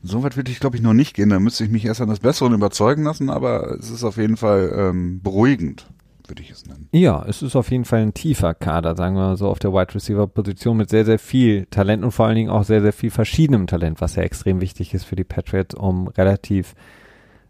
so 0.04 0.24
weit 0.24 0.38
würde 0.38 0.52
ich, 0.52 0.60
glaube 0.60 0.76
ich, 0.76 0.82
noch 0.82 0.94
nicht 0.94 1.16
gehen. 1.16 1.30
Da 1.30 1.40
müsste 1.40 1.64
ich 1.64 1.70
mich 1.70 1.86
erst 1.86 2.02
an 2.02 2.10
das 2.10 2.20
Bessere 2.20 2.54
überzeugen 2.54 3.04
lassen, 3.04 3.30
aber 3.30 3.76
es 3.80 3.90
ist 3.90 4.04
auf 4.04 4.18
jeden 4.18 4.38
Fall 4.38 4.72
ähm, 4.76 5.22
beruhigend, 5.22 5.88
würde 6.28 6.42
ich 6.42 6.52
es 6.52 6.66
nennen. 6.66 6.90
Ja, 6.92 7.26
es 7.28 7.42
ist 7.42 7.56
auf 7.56 7.72
jeden 7.72 7.86
Fall 7.86 8.02
ein 8.02 8.14
tiefer 8.14 8.54
Kader, 8.54 8.96
sagen 8.96 9.16
wir 9.16 9.22
mal 9.22 9.38
so, 9.38 9.48
auf 9.48 9.60
der 9.60 9.74
Wide 9.74 9.96
Receiver 9.96 10.28
Position 10.28 10.78
mit 10.78 10.90
sehr, 10.90 11.06
sehr 11.06 11.20
viel 11.20 11.66
Talent 11.68 12.04
und 12.04 12.12
vor 12.12 12.28
allen 12.28 12.36
Dingen 12.36 12.50
auch 12.50 12.64
sehr, 12.64 12.82
sehr 12.82 12.94
viel 12.94 13.12
verschiedenem 13.12 13.68
Talent, 13.68 14.02
was 14.02 14.16
ja 14.16 14.24
extrem 14.24 14.62
wichtig 14.62 14.94
ist 14.94 15.06
für 15.06 15.16
die 15.16 15.24
Patriots, 15.24 15.76
um 15.76 16.08
relativ 16.08 16.76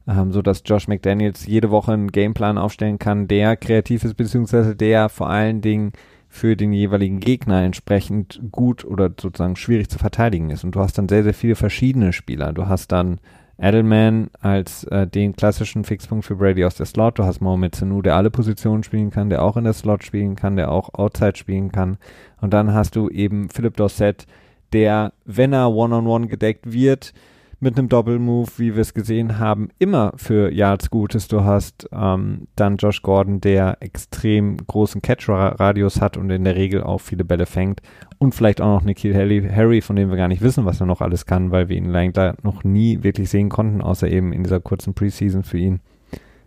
ähm, 0.07 0.31
so 0.31 0.41
dass 0.41 0.63
Josh 0.65 0.87
McDaniels 0.87 1.45
jede 1.45 1.71
Woche 1.71 1.93
einen 1.93 2.11
Gameplan 2.11 2.57
aufstellen 2.57 2.99
kann, 2.99 3.27
der 3.27 3.55
kreativ 3.57 4.03
ist, 4.03 4.15
beziehungsweise 4.15 4.75
der 4.75 5.09
vor 5.09 5.29
allen 5.29 5.61
Dingen 5.61 5.93
für 6.27 6.55
den 6.55 6.71
jeweiligen 6.71 7.19
Gegner 7.19 7.61
entsprechend 7.61 8.41
gut 8.51 8.85
oder 8.85 9.09
sozusagen 9.09 9.57
schwierig 9.57 9.89
zu 9.89 9.99
verteidigen 9.99 10.49
ist. 10.49 10.63
Und 10.63 10.75
du 10.75 10.79
hast 10.79 10.97
dann 10.97 11.09
sehr, 11.09 11.23
sehr 11.23 11.33
viele 11.33 11.55
verschiedene 11.55 12.13
Spieler. 12.13 12.53
Du 12.53 12.67
hast 12.67 12.93
dann 12.93 13.19
Edelman 13.61 14.31
als 14.39 14.85
äh, 14.85 15.05
den 15.05 15.35
klassischen 15.35 15.83
Fixpunkt 15.83 16.25
für 16.25 16.35
Brady 16.35 16.63
aus 16.65 16.75
der 16.75 16.85
Slot. 16.85 17.19
Du 17.19 17.25
hast 17.25 17.41
Mohamed 17.41 17.75
Sanu, 17.75 18.01
der 18.01 18.15
alle 18.15 18.31
Positionen 18.31 18.83
spielen 18.83 19.11
kann, 19.11 19.29
der 19.29 19.43
auch 19.43 19.57
in 19.57 19.65
der 19.65 19.73
Slot 19.73 20.03
spielen 20.03 20.35
kann, 20.35 20.55
der 20.55 20.71
auch 20.71 20.93
Outside 20.93 21.35
spielen 21.35 21.71
kann. 21.71 21.97
Und 22.39 22.53
dann 22.53 22.73
hast 22.73 22.95
du 22.95 23.09
eben 23.09 23.49
Philip 23.49 23.75
Dorsett, 23.75 24.25
der, 24.73 25.11
wenn 25.25 25.53
er 25.53 25.69
One-on-One 25.69 26.07
-on 26.07 26.25
-one 26.25 26.27
gedeckt 26.29 26.71
wird, 26.71 27.13
mit 27.61 27.77
einem 27.77 27.89
Doppelmove, 27.89 28.57
wie 28.57 28.73
wir 28.73 28.81
es 28.81 28.95
gesehen 28.95 29.37
haben, 29.37 29.69
immer 29.77 30.13
für 30.15 30.51
Yards 30.51 30.89
gut 30.89 31.13
ist. 31.13 31.31
Du 31.31 31.43
hast 31.43 31.87
ähm, 31.93 32.47
dann 32.55 32.77
Josh 32.77 33.03
Gordon, 33.03 33.39
der 33.39 33.77
extrem 33.81 34.57
großen 34.57 35.03
Catch-Radius 35.03 36.01
hat 36.01 36.17
und 36.17 36.31
in 36.31 36.43
der 36.43 36.55
Regel 36.55 36.81
auch 36.81 36.99
viele 36.99 37.23
Bälle 37.23 37.45
fängt. 37.45 37.81
Und 38.17 38.33
vielleicht 38.33 38.61
auch 38.61 38.79
noch 38.79 38.83
Nikhil 38.83 39.15
Harry, 39.15 39.47
Harry, 39.47 39.81
von 39.81 39.95
dem 39.95 40.09
wir 40.09 40.17
gar 40.17 40.27
nicht 40.27 40.41
wissen, 40.41 40.65
was 40.65 40.79
er 40.79 40.87
noch 40.87 41.01
alles 41.01 41.27
kann, 41.27 41.51
weil 41.51 41.69
wir 41.69 41.77
ihn 41.77 41.91
leider 41.91 42.35
noch 42.41 42.63
nie 42.63 43.03
wirklich 43.03 43.29
sehen 43.29 43.49
konnten, 43.49 43.81
außer 43.81 44.09
eben 44.09 44.33
in 44.33 44.43
dieser 44.43 44.59
kurzen 44.59 44.95
Preseason 44.95 45.43
für 45.43 45.59
ihn. 45.59 45.81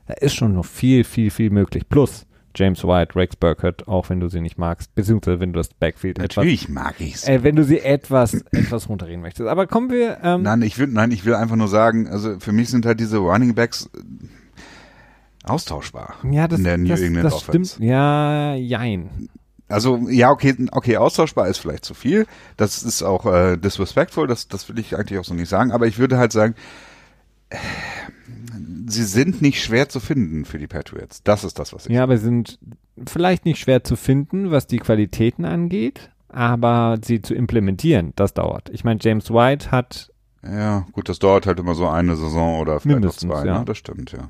Da 0.06 0.14
ist 0.14 0.35
schon 0.35 0.54
noch 0.54 0.66
viel, 0.66 1.04
viel, 1.04 1.30
viel 1.30 1.50
möglich. 1.50 1.88
Plus, 1.88 2.26
James 2.54 2.84
White, 2.84 3.16
Rex 3.16 3.37
Burkhardt, 3.37 3.88
auch 3.88 4.08
wenn 4.11 4.20
du 4.20 4.28
sie 4.28 4.40
nicht 4.40 4.58
magst, 4.58 4.94
beziehungsweise 4.94 5.40
wenn 5.40 5.52
du 5.52 5.58
das 5.58 5.68
Backfield 5.68 6.18
Natürlich 6.18 6.64
etwas, 6.64 6.75
mag 6.75 7.00
ich's. 7.00 7.28
Äh, 7.28 7.42
wenn 7.42 7.56
du 7.56 7.64
sie 7.64 7.80
etwas, 7.80 8.34
etwas 8.52 8.88
runterreden 8.88 9.20
möchtest. 9.20 9.49
Aber 9.49 9.66
kommen 9.66 9.90
wir. 9.90 10.18
Ähm, 10.23 10.42
nein, 10.42 10.62
ich 10.62 10.78
will, 10.78 10.87
nein, 10.87 11.11
ich 11.11 11.25
will 11.25 11.34
einfach 11.34 11.56
nur 11.56 11.68
sagen, 11.68 12.08
also 12.08 12.38
für 12.38 12.52
mich 12.52 12.70
sind 12.70 12.87
halt 12.87 13.00
diese 13.00 13.18
Running 13.18 13.54
Backs 13.54 13.90
äh, 13.94 14.00
austauschbar. 15.44 16.14
Ja, 16.30 16.49
das, 16.49 16.58
in 16.58 16.64
der 16.64 16.78
New 16.78 16.88
das, 16.88 17.00
England 17.00 17.25
das 17.25 17.34
Offense. 17.34 17.75
stimmt. 17.75 17.88
Ja, 17.88 18.54
jein. 18.54 19.28
Also 19.68 20.08
ja, 20.08 20.30
okay, 20.30 20.54
okay, 20.73 20.96
austauschbar 20.99 21.49
ist 21.49 21.58
vielleicht 21.58 21.84
zu 21.84 21.94
viel. 21.94 22.26
Das 22.56 22.82
ist 22.82 23.02
auch 23.02 23.26
äh, 23.26 23.56
disrespectful. 23.56 24.26
Das, 24.26 24.49
das 24.49 24.68
will 24.68 24.78
ich 24.78 24.96
eigentlich 24.96 25.18
auch 25.18 25.25
so 25.25 25.34
nicht 25.34 25.49
sagen. 25.49 25.73
Aber 25.73 25.87
ich 25.87 25.99
würde 25.99 26.18
halt 26.18 26.32
sagen. 26.32 26.54
Äh, 27.49 27.56
sie 28.87 29.04
sind 29.04 29.42
nicht 29.42 29.62
schwer 29.62 29.88
zu 29.88 30.00
finden 30.00 30.44
für 30.44 30.58
die 30.58 30.66
Patriots. 30.66 31.23
Das 31.23 31.44
ist 31.44 31.58
das, 31.58 31.73
was 31.73 31.87
ich. 31.87 31.92
Ja, 31.92 32.02
aber 32.02 32.16
sie 32.18 32.25
sind 32.25 32.58
vielleicht 33.06 33.44
nicht 33.44 33.58
schwer 33.58 33.84
zu 33.84 33.96
finden, 33.96 34.50
was 34.50 34.66
die 34.66 34.78
Qualitäten 34.78 35.44
angeht, 35.44 36.11
aber 36.28 36.99
sie 37.02 37.23
zu 37.23 37.34
implementieren, 37.34 38.12
das 38.16 38.34
dauert. 38.34 38.70
Ich 38.70 38.84
meine, 38.84 39.00
James 39.02 39.30
White 39.30 39.70
hat 39.70 40.12
Ja, 40.42 40.87
gut, 40.92 41.08
das 41.08 41.18
dauert 41.18 41.46
halt 41.46 41.58
immer 41.58 41.75
so 41.75 41.88
eine 41.88 42.16
Saison 42.16 42.61
oder 42.61 42.80
vielleicht 42.80 43.00
Mindestens, 43.00 43.30
auch 43.30 43.40
zwei, 43.40 43.46
ja. 43.46 43.58
ne? 43.61 43.64
Das 43.64 43.78
stimmt, 43.78 44.12
ja. 44.12 44.28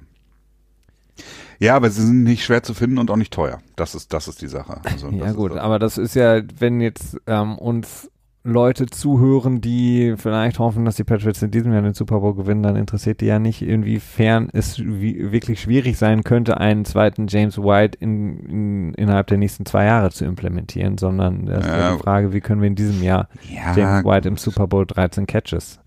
Ja, 1.61 1.76
aber 1.76 1.90
sie 1.90 2.04
sind 2.04 2.25
nicht 2.25 2.45
schwer 2.45 2.62
zu 2.62 2.75
finden 2.75 2.99
und 2.99 3.11
auch 3.11 3.16
nicht 3.16 3.33
teuer. 3.33 3.61
Das 3.76 3.95
ist, 3.95 4.12
das 4.12 4.28
ist 4.28 4.43
die 4.43 4.49
Sache. 4.49 4.81
Also, 4.85 5.09
Ja 5.11 5.33
gut, 5.33 5.52
aber 5.52 5.78
das 5.78 5.99
ist 5.99 6.14
ja, 6.14 6.43
wenn 6.59 6.81
jetzt 6.81 7.16
ähm, 7.26 7.57
uns 7.59 8.11
Leute 8.46 8.84
zuhören, 8.84 9.62
die 9.62 10.14
vielleicht 10.18 10.58
hoffen, 10.58 10.84
dass 10.84 10.96
die 10.96 11.04
Patriots 11.04 11.40
in 11.42 11.50
diesem 11.50 11.72
Jahr 11.72 11.80
den 11.80 11.94
Super 11.94 12.20
Bowl 12.20 12.34
gewinnen, 12.34 12.62
dann 12.62 12.76
interessiert 12.76 13.22
die 13.22 13.26
ja 13.26 13.38
nicht, 13.38 13.62
inwiefern 13.62 14.50
es 14.52 14.78
wirklich 14.78 15.62
schwierig 15.62 15.96
sein 15.96 16.24
könnte, 16.24 16.58
einen 16.58 16.84
zweiten 16.84 17.26
James 17.26 17.56
White 17.56 17.96
in, 18.00 18.38
in, 18.40 18.94
innerhalb 18.94 19.28
der 19.28 19.38
nächsten 19.38 19.64
zwei 19.64 19.86
Jahre 19.86 20.10
zu 20.10 20.26
implementieren, 20.26 20.98
sondern 20.98 21.46
das 21.46 21.64
ist 21.64 21.70
ja 21.72 21.92
die 21.96 22.02
Frage, 22.02 22.34
wie 22.34 22.40
können 22.42 22.60
wir 22.60 22.68
in 22.68 22.74
diesem 22.74 23.02
Jahr 23.02 23.28
ja, 23.50 23.74
James 23.74 24.04
White 24.04 24.28
im 24.28 24.36
Super 24.36 24.66
Bowl 24.66 24.84
13 24.84 25.26
Catches. 25.26 25.80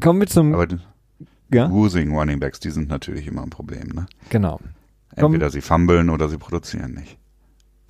Kommen 0.00 0.20
wir 0.20 0.28
zum, 0.28 0.54
aber 0.54 0.68
ja, 1.52 1.66
Losing 1.66 2.16
Running 2.16 2.38
Backs, 2.38 2.60
die 2.60 2.70
sind 2.70 2.88
natürlich 2.88 3.26
immer 3.26 3.42
ein 3.42 3.50
Problem, 3.50 3.88
ne? 3.88 4.06
genau. 4.30 4.60
Komm- 5.18 5.32
Entweder 5.34 5.50
sie 5.50 5.60
fummeln 5.60 6.08
oder 6.10 6.28
sie 6.28 6.38
produzieren 6.38 6.94
nicht. 6.94 7.18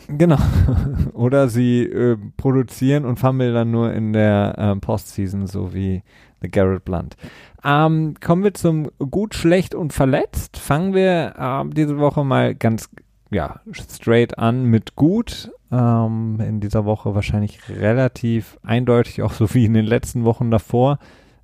Genau. 0.09 0.39
Oder 1.13 1.49
sie 1.49 1.83
äh, 1.83 2.17
produzieren 2.37 3.05
und 3.05 3.19
fummeln 3.19 3.55
dann 3.55 3.71
nur 3.71 3.93
in 3.93 4.13
der 4.13 4.55
ähm, 4.59 4.81
Postseason, 4.81 5.47
so 5.47 5.75
wie 5.75 6.03
The 6.43 6.51
Garrett 6.51 6.85
Blunt. 6.85 7.17
Ähm, 7.65 8.15
kommen 8.21 8.43
wir 8.43 8.55
zum 8.55 8.91
gut, 8.99 9.35
schlecht 9.35 9.75
und 9.75 9.93
verletzt. 9.93 10.57
Fangen 10.57 10.95
wir 10.95 11.35
ähm, 11.39 11.75
diese 11.75 11.99
Woche 11.99 12.25
mal 12.25 12.55
ganz 12.55 12.89
ja, 13.31 13.61
straight 13.73 14.39
an 14.39 14.65
mit 14.65 14.97
gut. 14.97 15.53
Ähm, 15.71 16.39
in 16.41 16.61
dieser 16.61 16.85
Woche 16.85 17.15
wahrscheinlich 17.15 17.69
relativ 17.69 18.59
eindeutig, 18.63 19.23
auch 19.23 19.33
so 19.33 19.55
wie 19.55 19.67
in 19.67 19.75
den 19.75 19.87
letzten 19.87 20.25
Wochen 20.25 20.51
davor. 20.51 20.99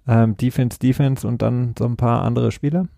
Ähm, 0.09 0.37
Defense, 0.37 0.79
Defense 0.79 1.27
und 1.27 1.43
dann 1.43 1.75
so 1.79 1.85
ein 1.85 1.97
paar 1.97 2.23
andere 2.23 2.51
Spieler. 2.51 2.89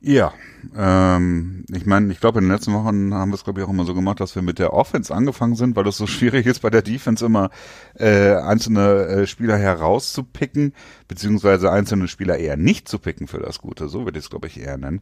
Ja, 0.00 0.32
ähm, 0.76 1.64
ich 1.72 1.86
meine, 1.86 2.12
ich 2.12 2.20
glaube, 2.20 2.38
in 2.38 2.44
den 2.44 2.52
letzten 2.52 2.74
Wochen 2.74 3.14
haben 3.14 3.30
wir 3.30 3.34
es, 3.34 3.44
glaube 3.44 3.60
ich, 3.60 3.66
auch 3.66 3.70
immer 3.70 3.84
so 3.84 3.94
gemacht, 3.94 4.20
dass 4.20 4.34
wir 4.34 4.42
mit 4.42 4.58
der 4.58 4.72
Offense 4.72 5.14
angefangen 5.14 5.56
sind, 5.56 5.74
weil 5.74 5.86
es 5.86 5.96
so 5.96 6.06
schwierig 6.08 6.46
ist, 6.46 6.60
bei 6.60 6.70
der 6.70 6.82
Defense 6.82 7.24
immer 7.24 7.50
äh, 7.94 8.34
einzelne 8.34 9.06
äh, 9.06 9.26
Spieler 9.26 9.56
herauszupicken, 9.56 10.74
beziehungsweise 11.08 11.72
einzelne 11.72 12.08
Spieler 12.08 12.36
eher 12.38 12.56
nicht 12.56 12.88
zu 12.88 12.98
picken 12.98 13.26
für 13.26 13.38
das 13.38 13.58
Gute. 13.58 13.88
So 13.88 14.04
würde 14.04 14.18
ich 14.18 14.26
es, 14.26 14.30
glaube 14.30 14.46
ich, 14.48 14.60
eher 14.60 14.76
nennen. 14.76 15.00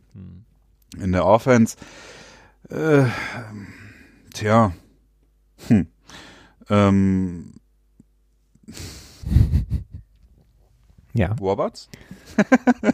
In 0.98 1.12
der 1.12 1.26
Offense, 1.26 1.76
äh, 2.70 3.04
tja, 4.32 4.72
hm, 5.68 5.88
ähm, 6.70 7.52
Ja, 11.14 11.32
Roberts? 11.40 11.88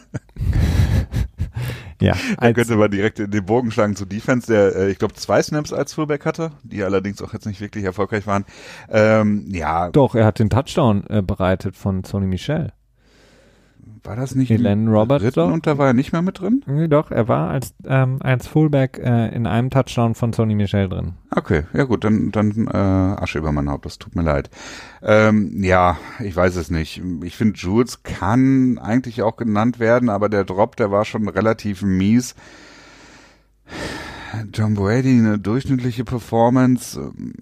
ja. 2.06 2.14
Da 2.14 2.46
Als, 2.46 2.54
könnte 2.56 2.76
man 2.76 2.90
direkt 2.90 3.18
den 3.18 3.44
Bogen 3.44 3.70
schlagen 3.70 3.96
zu 3.96 4.04
Defense, 4.04 4.46
der, 4.46 4.76
äh, 4.76 4.90
ich 4.90 4.98
glaube, 4.98 5.14
zwei 5.14 5.42
Snaps 5.42 5.72
als 5.72 5.94
Fullback 5.94 6.26
hatte, 6.26 6.52
die 6.62 6.82
allerdings 6.82 7.22
auch 7.22 7.32
jetzt 7.32 7.46
nicht 7.46 7.60
wirklich 7.60 7.84
erfolgreich 7.84 8.26
waren. 8.26 8.44
Ähm, 8.88 9.46
ja, 9.48 9.90
doch, 9.90 10.14
er 10.14 10.26
hat 10.26 10.38
den 10.38 10.50
Touchdown 10.50 11.04
äh, 11.08 11.22
bereitet 11.22 11.76
von 11.76 12.04
Sony 12.04 12.26
Michel. 12.26 12.72
War 14.02 14.16
das 14.16 14.34
nicht 14.34 14.50
Elen 14.50 14.88
Roberts 14.88 15.36
und 15.36 15.66
da 15.66 15.78
war 15.78 15.88
er 15.88 15.92
nicht 15.92 16.12
mehr 16.12 16.22
mit 16.22 16.40
drin? 16.40 16.62
Nee, 16.66 16.88
doch, 16.88 17.10
er 17.10 17.28
war 17.28 17.50
als, 17.50 17.74
ähm, 17.84 18.18
als 18.20 18.46
Fullback 18.46 18.98
äh, 18.98 19.34
in 19.34 19.46
einem 19.46 19.70
Touchdown 19.70 20.14
von 20.14 20.32
Sony 20.32 20.54
Michel 20.54 20.88
drin. 20.88 21.14
Okay, 21.30 21.64
ja 21.72 21.84
gut, 21.84 22.04
dann, 22.04 22.30
dann 22.30 22.66
äh, 22.66 22.76
Asche 22.76 23.38
über 23.38 23.52
mein 23.52 23.68
Haupt, 23.70 23.86
das 23.86 23.98
tut 23.98 24.16
mir 24.16 24.22
leid. 24.22 24.50
Ähm, 25.02 25.62
ja, 25.62 25.98
ich 26.20 26.34
weiß 26.34 26.56
es 26.56 26.70
nicht. 26.70 27.02
Ich 27.22 27.36
finde, 27.36 27.58
Jules 27.58 28.02
kann 28.02 28.78
eigentlich 28.78 29.22
auch 29.22 29.36
genannt 29.36 29.78
werden, 29.78 30.08
aber 30.08 30.28
der 30.28 30.44
Drop, 30.44 30.76
der 30.76 30.90
war 30.90 31.04
schon 31.04 31.28
relativ 31.28 31.82
mies. 31.82 32.34
John 34.52 34.74
Brady, 34.74 35.18
eine 35.18 35.38
durchschnittliche 35.38 36.04
Performance. 36.04 36.98
ähm, 36.98 37.34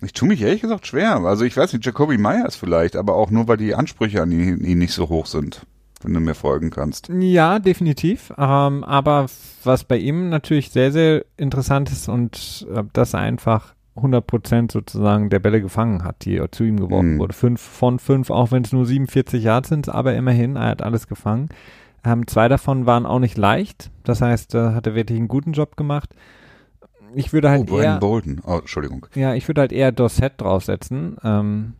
Ich 0.00 0.12
tue 0.12 0.28
mich 0.28 0.40
ehrlich 0.42 0.62
gesagt 0.62 0.86
schwer. 0.86 1.16
Also 1.24 1.44
ich 1.44 1.56
weiß 1.56 1.72
nicht, 1.72 1.84
Jacoby 1.84 2.18
Myers 2.18 2.54
vielleicht, 2.56 2.94
aber 2.96 3.14
auch 3.16 3.30
nur, 3.30 3.48
weil 3.48 3.56
die 3.56 3.74
Ansprüche 3.74 4.22
an 4.22 4.30
ihn, 4.30 4.62
ihn 4.64 4.78
nicht 4.78 4.92
so 4.92 5.08
hoch 5.08 5.26
sind, 5.26 5.66
wenn 6.02 6.14
du 6.14 6.20
mir 6.20 6.34
folgen 6.34 6.70
kannst. 6.70 7.08
Ja, 7.08 7.58
definitiv. 7.58 8.32
Ähm, 8.38 8.84
aber 8.84 9.26
was 9.64 9.82
bei 9.84 9.96
ihm 9.98 10.28
natürlich 10.28 10.70
sehr, 10.70 10.92
sehr 10.92 11.24
interessant 11.36 11.90
ist 11.90 12.08
und 12.08 12.66
äh, 12.72 12.84
dass 12.92 13.14
er 13.14 13.20
einfach 13.20 13.74
100% 13.96 14.70
sozusagen 14.70 15.28
der 15.30 15.40
Bälle 15.40 15.60
gefangen 15.60 16.04
hat, 16.04 16.24
die 16.24 16.40
zu 16.52 16.62
ihm 16.62 16.78
geworfen 16.78 17.14
Mhm. 17.14 17.18
wurde. 17.18 17.34
Fünf 17.34 17.60
von 17.60 17.98
fünf, 17.98 18.30
auch 18.30 18.52
wenn 18.52 18.62
es 18.62 18.72
nur 18.72 18.86
47 18.86 19.42
Yards 19.42 19.68
sind, 19.68 19.88
aber 19.88 20.14
immerhin, 20.14 20.54
er 20.54 20.66
hat 20.68 20.82
alles 20.82 21.08
gefangen. 21.08 21.48
Ähm, 22.04 22.28
zwei 22.28 22.46
davon 22.46 22.86
waren 22.86 23.06
auch 23.06 23.18
nicht 23.18 23.36
leicht. 23.36 23.90
Das 24.04 24.20
heißt, 24.20 24.54
da 24.54 24.72
hat 24.74 24.86
er 24.86 24.94
wirklich 24.94 25.18
einen 25.18 25.26
guten 25.26 25.50
Job 25.52 25.76
gemacht. 25.76 26.14
Ich 27.14 27.32
würde 27.32 27.48
Oh, 27.48 27.50
halt 27.50 27.66
Brandon 27.66 27.84
eher, 27.84 27.98
Bolden. 27.98 28.40
Oh, 28.46 28.58
Entschuldigung. 28.58 29.06
ja, 29.14 29.34
ich 29.34 29.46
würde 29.48 29.62
halt 29.62 29.72
eher 29.72 29.92
Dorset 29.92 30.32
draufsetzen. 30.38 31.16
Ähm, 31.24 31.74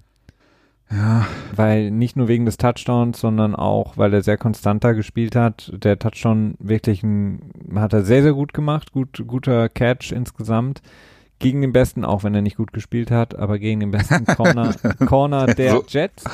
Ja, 0.90 1.26
weil 1.54 1.90
nicht 1.90 2.16
nur 2.16 2.28
wegen 2.28 2.47
des 2.47 2.56
Touchdowns, 2.56 3.20
sondern 3.20 3.54
auch, 3.54 3.99
weil 3.99 4.14
er 4.14 4.23
sehr 4.23 4.38
konstanter 4.38 4.94
gespielt 4.94 5.37
hat. 5.37 5.70
Der 5.75 5.99
Touchdown 5.99 6.54
wirklich 6.58 7.02
ein, 7.02 7.52
hat 7.75 7.92
er 7.92 8.02
sehr, 8.04 8.23
sehr 8.23 8.32
gut 8.32 8.54
gemacht. 8.54 8.92
Gut, 8.92 9.23
guter 9.26 9.68
Catch 9.68 10.12
insgesamt. 10.12 10.80
Gegen 11.40 11.61
den 11.61 11.73
besten, 11.73 12.04
auch 12.04 12.25
wenn 12.25 12.35
er 12.35 12.42
nicht 12.42 12.57
gut 12.57 12.73
gespielt 12.73 13.11
hat, 13.12 13.38
aber 13.38 13.59
gegen 13.61 13.78
den 13.80 13.90
besten 13.92 14.25
Corner, 14.37 14.75
Corner 15.07 15.47
der 15.47 15.73
So. 15.73 15.85
Jets. 15.87 16.25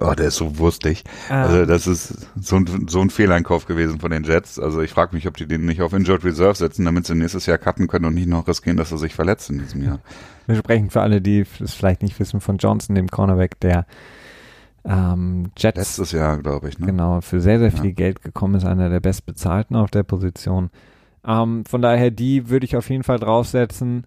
oh, 0.00 0.14
der 0.14 0.28
ist 0.28 0.36
so 0.36 0.58
wurstig. 0.58 1.04
Ähm, 1.30 1.36
Also 1.36 1.66
das 1.66 1.86
ist 1.86 2.26
so 2.40 2.56
ein, 2.56 2.86
so 2.88 3.00
ein 3.00 3.10
Fehleinkauf 3.10 3.66
gewesen 3.66 4.00
von 4.00 4.10
den 4.10 4.24
Jets. 4.24 4.58
Also 4.58 4.80
ich 4.80 4.90
frage 4.92 5.14
mich, 5.14 5.28
ob 5.28 5.36
die 5.36 5.46
den 5.46 5.66
nicht 5.66 5.82
auf 5.82 5.92
Injured 5.92 6.24
Reserve 6.24 6.54
setzen, 6.54 6.84
damit 6.86 7.06
sie 7.06 7.14
nächstes 7.14 7.44
Jahr 7.46 7.58
cutten 7.58 7.86
können 7.86 8.06
und 8.06 8.14
nicht 8.14 8.28
noch 8.28 8.48
riskieren, 8.48 8.78
dass 8.78 8.92
er 8.92 8.98
sich 8.98 9.14
verletzt 9.14 9.50
in 9.50 9.58
diesem 9.58 9.82
Jahr. 9.84 9.98
wir 10.46 10.56
sprechen 10.56 10.88
für 10.90 11.02
alle, 11.02 11.20
die 11.20 11.44
es 11.60 11.74
vielleicht 11.74 12.02
nicht 12.02 12.18
wissen, 12.18 12.40
von 12.40 12.56
Johnson, 12.56 12.94
dem 12.94 13.08
Cornerback 13.08 13.60
der 13.60 13.84
ähm, 14.84 15.50
Jets. 15.56 15.76
Letztes 15.78 16.12
Jahr, 16.12 16.38
glaube 16.38 16.68
ich. 16.68 16.78
Ne? 16.78 16.86
Genau, 16.86 17.20
für 17.20 17.40
sehr, 17.40 17.58
sehr 17.58 17.70
Ja. 17.70 17.80
viel 17.82 17.92
Geld 17.92 18.22
gekommen 18.22 18.54
ist, 18.54 18.64
einer 18.64 18.88
der 18.88 19.00
bestbezahlten 19.00 19.76
auf 19.76 19.90
der 19.90 20.04
Position. 20.04 20.70
Ähm, 21.26 21.64
von 21.68 21.82
daher, 21.82 22.10
die 22.10 22.48
würde 22.48 22.64
ich 22.66 22.76
auf 22.76 22.88
jeden 22.88 23.02
Fall 23.02 23.18
draufsetzen. 23.18 24.06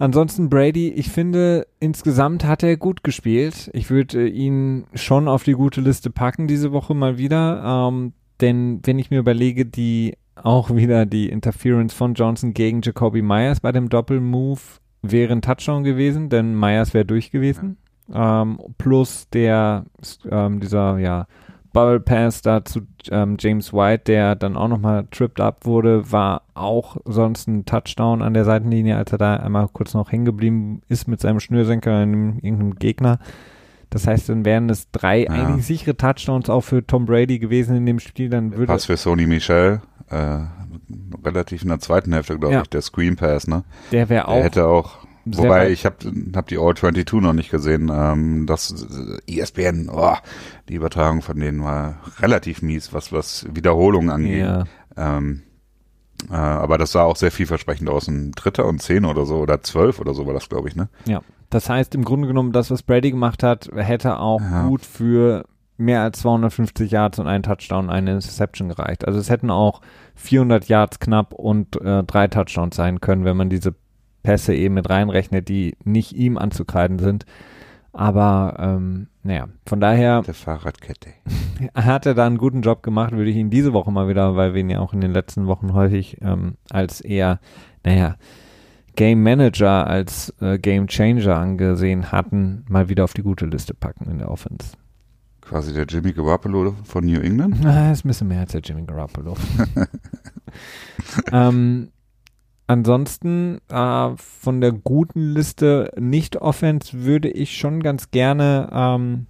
Ansonsten 0.00 0.48
Brady, 0.48 0.88
ich 0.88 1.10
finde, 1.10 1.66
insgesamt 1.78 2.46
hat 2.46 2.62
er 2.62 2.78
gut 2.78 3.04
gespielt. 3.04 3.70
Ich 3.74 3.90
würde 3.90 4.22
äh, 4.22 4.28
ihn 4.28 4.86
schon 4.94 5.28
auf 5.28 5.44
die 5.44 5.52
gute 5.52 5.82
Liste 5.82 6.08
packen 6.08 6.46
diese 6.46 6.72
Woche 6.72 6.94
mal 6.94 7.18
wieder. 7.18 7.62
Ähm, 7.62 8.14
denn 8.40 8.80
wenn 8.82 8.98
ich 8.98 9.10
mir 9.10 9.18
überlege, 9.18 9.66
die 9.66 10.16
auch 10.36 10.74
wieder 10.74 11.04
die 11.04 11.28
Interference 11.28 11.92
von 11.92 12.14
Johnson 12.14 12.54
gegen 12.54 12.80
Jacoby 12.80 13.20
Myers 13.20 13.60
bei 13.60 13.72
dem 13.72 13.90
Doppelmove 13.90 14.80
wäre 15.02 15.32
ein 15.32 15.42
Touchdown 15.42 15.84
gewesen, 15.84 16.30
denn 16.30 16.58
Myers 16.58 16.94
wäre 16.94 17.04
durch 17.04 17.30
gewesen. 17.30 17.76
Ähm, 18.10 18.58
plus 18.78 19.28
der, 19.28 19.84
ähm, 20.30 20.60
dieser, 20.60 20.98
ja, 20.98 21.26
Bubble 21.72 22.00
Pass 22.00 22.42
da 22.42 22.64
zu 22.64 22.80
ähm, 23.10 23.36
James 23.38 23.72
White, 23.72 24.04
der 24.06 24.34
dann 24.34 24.56
auch 24.56 24.68
nochmal 24.68 25.06
tripped 25.10 25.40
up 25.40 25.64
wurde, 25.66 26.10
war 26.12 26.42
auch 26.54 26.96
sonst 27.04 27.46
ein 27.48 27.64
Touchdown 27.64 28.22
an 28.22 28.34
der 28.34 28.44
Seitenlinie, 28.44 28.96
als 28.96 29.12
er 29.12 29.18
da 29.18 29.36
einmal 29.36 29.68
kurz 29.72 29.94
noch 29.94 30.10
hängen 30.12 30.24
geblieben 30.24 30.82
ist 30.88 31.06
mit 31.08 31.20
seinem 31.20 31.40
Schnürsenker 31.40 32.02
in 32.02 32.38
irgendeinem 32.40 32.74
Gegner. 32.76 33.18
Das 33.90 34.06
heißt, 34.06 34.28
dann 34.28 34.44
wären 34.44 34.68
es 34.70 34.90
drei 34.92 35.24
Ja. 35.24 35.30
eigentlich 35.30 35.66
sichere 35.66 35.96
Touchdowns 35.96 36.48
auch 36.48 36.60
für 36.62 36.86
Tom 36.86 37.06
Brady 37.06 37.38
gewesen 37.38 37.76
in 37.76 37.86
dem 37.86 37.98
Spiel. 37.98 38.28
Dann 38.30 38.52
würde 38.52 38.66
Pass 38.66 38.84
für 38.86 38.96
Sony 38.96 39.26
Michel, 39.26 39.80
äh, 40.10 40.38
relativ 41.24 41.62
in 41.62 41.68
der 41.68 41.80
zweiten 41.80 42.12
Hälfte, 42.12 42.38
glaube 42.38 42.54
Ja. 42.54 42.62
ich, 42.62 42.68
der 42.70 42.82
Screen 42.82 43.16
Pass, 43.16 43.46
ne? 43.46 43.64
der 43.92 44.08
wäre 44.08 44.26
Der 44.26 44.28
auch 44.28 44.42
hätte 44.44 44.66
auch, 44.66 44.98
wobei 45.24 45.48
weit- 45.66 45.70
ich 45.70 45.84
habe 45.86 45.96
hab 46.34 46.46
die 46.48 46.58
All 46.58 46.74
22 46.74 47.20
noch 47.20 47.32
nicht 47.32 47.50
gesehen. 47.50 47.90
Ähm, 47.92 48.46
das 48.46 48.86
ESPN, 49.26 49.88
oh, 49.92 50.14
die 50.68 50.74
Übertragung 50.74 51.22
von 51.22 51.38
denen 51.38 51.62
war 51.62 51.96
relativ 52.20 52.62
mies, 52.62 52.92
was 52.92 53.12
was 53.12 53.46
Wiederholungen 53.52 54.10
angeht. 54.10 54.40
ja, 54.40 54.64
Ähm, 54.96 55.42
äh, 56.30 56.34
aber 56.34 56.78
das 56.78 56.92
sah 56.92 57.02
auch 57.02 57.16
sehr 57.16 57.30
vielversprechend 57.30 57.88
aus. 57.88 58.08
Ein 58.08 58.32
Dritter 58.32 58.66
und 58.66 58.82
Zehn 58.82 59.04
oder 59.04 59.24
so 59.26 59.36
oder 59.38 59.62
zwölf 59.62 60.00
oder 60.00 60.14
so 60.14 60.26
war 60.26 60.34
das, 60.34 60.48
glaube 60.48 60.68
ich, 60.68 60.76
ne? 60.76 60.88
Ja, 61.06 61.20
das 61.48 61.68
heißt 61.68 61.94
im 61.94 62.04
Grunde 62.04 62.28
genommen, 62.28 62.52
das, 62.52 62.70
was 62.70 62.82
Brady 62.82 63.10
gemacht 63.10 63.42
hat, 63.42 63.70
hätte 63.74 64.18
auch 64.18 64.40
Ja. 64.40 64.68
gut 64.68 64.84
für 64.84 65.44
mehr 65.78 66.02
als 66.02 66.20
250 66.20 66.90
Yards 66.90 67.18
und 67.18 67.26
einen 67.26 67.42
Touchdown, 67.42 67.88
eine 67.88 68.12
Interception 68.12 68.68
gereicht. 68.68 69.06
Also 69.06 69.18
es 69.18 69.30
hätten 69.30 69.50
auch 69.50 69.80
400 70.14 70.68
Yards 70.68 70.98
knapp 71.00 71.32
und 71.32 71.80
äh, 71.80 72.04
drei 72.04 72.28
Touchdowns 72.28 72.76
sein 72.76 73.00
können, 73.00 73.24
wenn 73.24 73.36
man 73.38 73.48
diese 73.48 73.74
Pässe 74.22 74.54
eben 74.54 74.74
mit 74.74 74.88
reinrechnet, 74.90 75.48
die 75.48 75.76
nicht 75.84 76.12
ihm 76.12 76.38
anzukreiden 76.38 76.98
sind. 76.98 77.24
Aber 77.92 78.56
ähm, 78.58 79.08
naja, 79.22 79.48
von 79.66 79.80
daher 79.80 80.22
Der 80.22 80.34
Fahrradkette. 80.34 81.10
hat 81.74 82.06
er 82.06 82.14
da 82.14 82.26
einen 82.26 82.38
guten 82.38 82.62
Job 82.62 82.82
gemacht, 82.82 83.12
würde 83.12 83.30
ich 83.30 83.36
ihn 83.36 83.50
diese 83.50 83.72
Woche 83.72 83.90
mal 83.90 84.08
wieder, 84.08 84.36
weil 84.36 84.54
wir 84.54 84.60
ihn 84.60 84.70
ja 84.70 84.78
auch 84.78 84.92
in 84.92 85.00
den 85.00 85.12
letzten 85.12 85.46
Wochen 85.46 85.74
häufig 85.74 86.18
ähm, 86.22 86.54
als 86.70 87.00
eher, 87.00 87.40
naja, 87.84 88.16
Game 88.96 89.22
Manager 89.22 89.86
als 89.86 90.34
äh, 90.40 90.58
Game 90.58 90.86
Changer 90.86 91.36
angesehen 91.36 92.12
hatten, 92.12 92.64
mal 92.68 92.88
wieder 92.88 93.04
auf 93.04 93.14
die 93.14 93.22
gute 93.22 93.46
Liste 93.46 93.74
packen 93.74 94.10
in 94.10 94.18
der 94.18 94.30
Offense. 94.30 94.76
Quasi 95.40 95.72
der 95.72 95.84
Jimmy 95.84 96.12
Garoppolo 96.12 96.74
von 96.84 97.04
New 97.04 97.20
England? 97.20 97.56
Na, 97.62 97.90
ist 97.90 98.04
ein 98.04 98.08
bisschen 98.08 98.28
mehr 98.28 98.40
als 98.40 98.52
der 98.52 98.60
Jimmy 98.60 98.82
Garoppolo. 98.84 99.36
ähm, 101.32 101.88
ansonsten 102.70 103.58
äh, 103.68 104.10
von 104.16 104.60
der 104.60 104.72
guten 104.72 105.32
Liste 105.34 105.90
nicht 105.98 106.36
Offense 106.36 107.04
würde 107.04 107.28
ich 107.28 107.56
schon 107.56 107.82
ganz 107.82 108.10
gerne 108.10 108.68
ähm, 108.72 109.26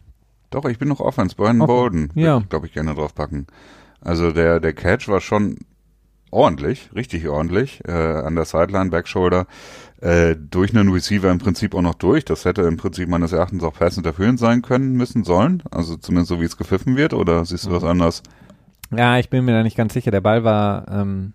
Doch, 0.50 0.64
ich 0.66 0.78
bin 0.78 0.88
noch 0.88 1.00
Offense. 1.00 1.34
Brian 1.36 1.60
Offen- 1.60 1.66
Bolden 1.66 2.12
ja. 2.14 2.42
glaube 2.48 2.66
ich, 2.66 2.72
gerne 2.72 2.94
draufpacken. 2.94 3.46
Also 4.02 4.30
der, 4.32 4.60
der 4.60 4.72
Catch 4.72 5.08
war 5.08 5.20
schon 5.20 5.56
ordentlich, 6.30 6.90
richtig 6.94 7.28
ordentlich, 7.28 7.82
äh, 7.88 7.92
an 7.92 8.36
der 8.36 8.44
Sideline, 8.44 8.90
Backshoulder, 8.90 9.46
äh, 10.00 10.36
durch 10.36 10.74
einen 10.76 10.90
Receiver 10.92 11.30
im 11.30 11.38
Prinzip 11.38 11.74
auch 11.74 11.82
noch 11.82 11.94
durch. 11.94 12.24
Das 12.24 12.44
hätte 12.44 12.62
im 12.62 12.76
Prinzip 12.76 13.08
meines 13.08 13.32
Erachtens 13.32 13.62
auch 13.64 13.74
pass 13.74 13.96
interference 13.96 14.40
sein 14.40 14.62
können, 14.62 14.92
müssen, 14.92 15.24
sollen. 15.24 15.62
Also 15.70 15.96
zumindest 15.96 16.28
so, 16.28 16.40
wie 16.40 16.44
es 16.44 16.56
gepfiffen 16.56 16.96
wird. 16.96 17.14
Oder 17.14 17.44
siehst 17.44 17.66
du 17.66 17.72
was 17.72 17.84
anderes? 17.84 18.22
Ja, 18.96 19.18
ich 19.18 19.28
bin 19.28 19.44
mir 19.44 19.52
da 19.52 19.62
nicht 19.62 19.76
ganz 19.76 19.92
sicher. 19.92 20.10
Der 20.10 20.20
Ball 20.20 20.44
war 20.44 20.86
ähm, 20.88 21.32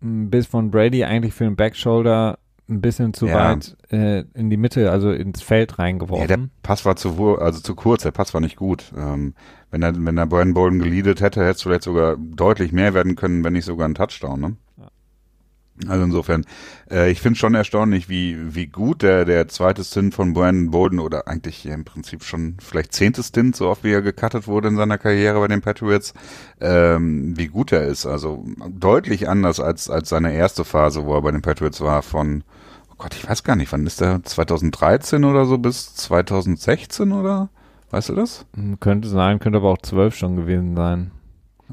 bis 0.00 0.46
von 0.46 0.70
Brady 0.70 1.04
eigentlich 1.04 1.34
für 1.34 1.44
den 1.44 1.56
Backshoulder 1.56 2.38
ein 2.68 2.80
bisschen 2.82 3.14
zu 3.14 3.26
Ja. 3.26 3.34
weit 3.50 3.76
äh, 3.90 4.24
in 4.34 4.50
die 4.50 4.56
Mitte, 4.58 4.90
also 4.90 5.10
ins 5.10 5.40
Feld 5.40 5.70
Ja, 5.72 5.76
der 5.76 5.84
reingeworfen. 5.84 6.50
Pass 6.62 6.84
war 6.84 6.96
zu, 6.96 7.38
also 7.38 7.60
zu 7.60 7.74
kurz, 7.74 8.02
der 8.02 8.10
Pass 8.10 8.34
war 8.34 8.40
nicht 8.42 8.56
gut. 8.56 8.92
Ähm, 8.96 9.34
wenn 9.70 9.82
er, 9.82 9.92
wenn 9.96 10.18
er 10.18 10.26
Brian 10.26 10.52
Bolden 10.54 10.78
geleadet 10.78 11.20
hätte, 11.22 11.40
hätte 11.40 11.52
es 11.52 11.62
vielleicht 11.62 11.82
sogar 11.82 12.16
deutlich 12.18 12.72
mehr 12.72 12.92
werden 12.94 13.16
können, 13.16 13.42
wenn 13.42 13.54
nicht 13.54 13.64
sogar 13.64 13.88
ein 13.88 13.94
Touchdown, 13.94 14.40
ne? 14.40 14.56
Also 15.86 16.04
insofern, 16.04 16.44
äh, 16.90 17.10
ich 17.10 17.20
finde 17.20 17.38
schon 17.38 17.54
erstaunlich, 17.54 18.08
wie, 18.08 18.54
wie 18.54 18.66
gut 18.66 19.02
der, 19.02 19.24
der 19.24 19.46
zweite 19.48 19.84
Stint 19.84 20.14
von 20.14 20.32
Brandon 20.32 20.70
Bolden 20.70 20.98
oder 20.98 21.28
eigentlich 21.28 21.66
im 21.66 21.84
Prinzip 21.84 22.24
schon 22.24 22.56
vielleicht 22.60 22.92
zehnte 22.92 23.22
Stint, 23.22 23.54
so 23.54 23.68
oft 23.68 23.84
wie 23.84 23.92
er 23.92 24.02
gecuttet 24.02 24.46
wurde 24.48 24.68
in 24.68 24.76
seiner 24.76 24.98
Karriere 24.98 25.38
bei 25.38 25.48
den 25.48 25.60
Patriots, 25.60 26.14
ähm, 26.60 27.36
wie 27.36 27.46
gut 27.48 27.72
er 27.72 27.84
ist. 27.86 28.06
Also 28.06 28.44
deutlich 28.68 29.28
anders 29.28 29.60
als, 29.60 29.88
als 29.90 30.08
seine 30.08 30.32
erste 30.32 30.64
Phase, 30.64 31.04
wo 31.04 31.14
er 31.14 31.22
bei 31.22 31.30
den 31.30 31.42
Patriots 31.42 31.80
war 31.80 32.02
von, 32.02 32.42
oh 32.90 32.94
Gott, 32.98 33.14
ich 33.14 33.28
weiß 33.28 33.44
gar 33.44 33.54
nicht, 33.56 33.70
wann 33.72 33.86
ist 33.86 34.00
der? 34.00 34.22
2013 34.24 35.24
oder 35.24 35.44
so 35.44 35.58
bis 35.58 35.94
2016 35.94 37.12
oder? 37.12 37.50
Weißt 37.90 38.10
du 38.10 38.14
das? 38.14 38.44
Könnte 38.80 39.08
sein, 39.08 39.38
könnte 39.38 39.58
aber 39.58 39.70
auch 39.70 39.78
zwölf 39.78 40.14
schon 40.14 40.36
gewesen 40.36 40.76
sein, 40.76 41.10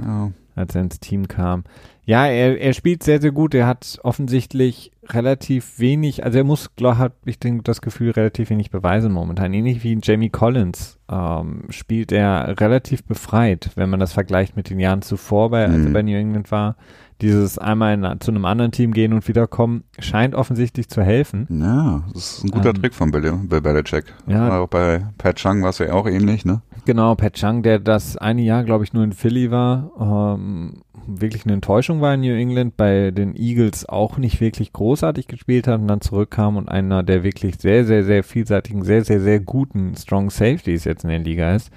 Ja. 0.01 0.31
als 0.55 0.73
er 0.75 0.81
ins 0.81 0.99
Team 1.01 1.27
kam. 1.27 1.65
Ja, 2.07 2.27
er, 2.27 2.59
er 2.61 2.73
spielt 2.73 3.01
sehr, 3.03 3.19
sehr 3.19 3.31
gut. 3.31 3.55
Er 3.55 3.65
hat 3.65 3.99
offensichtlich 4.03 4.91
relativ 5.07 5.79
wenig, 5.79 6.23
also 6.23 6.37
er 6.37 6.43
muss, 6.43 6.75
glaube 6.75 6.97
hat 6.99 7.13
ich 7.25 7.39
denke, 7.39 7.63
das 7.63 7.81
Gefühl, 7.81 8.11
relativ 8.11 8.49
wenig 8.51 8.69
beweisen 8.69 9.11
momentan. 9.11 9.53
Ähnlich 9.53 9.83
wie 9.83 9.97
Jamie 10.01 10.29
Collins 10.29 10.99
ähm, 11.11 11.63
spielt 11.69 12.11
er 12.11 12.59
relativ 12.59 13.03
befreit, 13.03 13.71
wenn 13.75 13.89
man 13.89 13.99
das 13.99 14.13
vergleicht 14.13 14.55
mit 14.55 14.69
den 14.69 14.79
Jahren 14.79 15.01
zuvor, 15.01 15.49
bei, 15.49 15.65
als 15.65 15.73
er 15.83 15.89
Mhm. 15.89 15.93
bei 15.93 16.01
New 16.03 16.15
England 16.17 16.51
war. 16.51 16.75
Dieses 17.21 17.57
einmal 17.57 17.93
in, 17.93 18.19
zu 18.19 18.29
einem 18.31 18.43
anderen 18.45 18.71
Team 18.71 18.91
gehen 18.91 19.13
und 19.13 19.25
wiederkommen, 19.27 19.83
scheint 19.99 20.35
offensichtlich 20.35 20.89
zu 20.89 21.01
helfen. 21.01 21.47
Ja, 21.49 22.03
das 22.13 22.37
ist 22.39 22.43
ein 22.43 22.51
guter 22.51 22.69
Ähm, 22.69 22.75
Trick 22.81 22.93
von 22.93 23.09
Bill, 23.11 23.31
Bill 23.47 23.61
Belichick. 23.61 24.03
Ja. 24.27 24.49
War 24.49 24.61
Auch 24.61 24.67
bei 24.67 25.05
Pat 25.17 25.37
Chung 25.37 25.61
war 25.63 25.69
es 25.69 25.77
ja 25.79 25.93
auch 25.93 26.07
ähnlich, 26.07 26.43
ne? 26.45 26.61
Genau, 26.85 27.15
Pat 27.15 27.33
Chung, 27.33 27.63
der 27.63 27.79
das 27.79 28.17
eine 28.17 28.41
Jahr, 28.41 28.63
glaube 28.63 28.83
ich, 28.83 28.91
nur 28.93 29.03
in 29.03 29.13
Philly 29.13 29.49
war, 29.49 30.35
ähm, 30.37 30.81
wirklich 31.07 31.45
eine 31.45 31.53
Enttäuschung 31.53 32.01
war 32.01 32.13
in 32.13 32.21
New 32.21 32.35
England, 32.35 32.77
bei 32.77 33.11
den 33.11 33.35
Eagles 33.35 33.87
auch 33.87 34.17
nicht 34.17 34.41
wirklich 34.41 34.73
großartig 34.73 35.27
gespielt 35.27 35.67
hat 35.67 35.79
und 35.79 35.87
dann 35.87 36.01
zurückkam 36.01 36.57
und 36.57 36.69
einer 36.69 37.03
der 37.03 37.23
wirklich 37.23 37.55
sehr, 37.59 37.85
sehr, 37.85 38.03
sehr 38.03 38.23
vielseitigen, 38.23 38.83
sehr, 38.83 39.03
sehr, 39.03 39.21
sehr 39.21 39.39
guten 39.39 39.95
Strong 39.95 40.29
Safeties 40.29 40.83
jetzt 40.83 41.03
in 41.03 41.09
der 41.09 41.19
Liga 41.19 41.55
ist. 41.55 41.71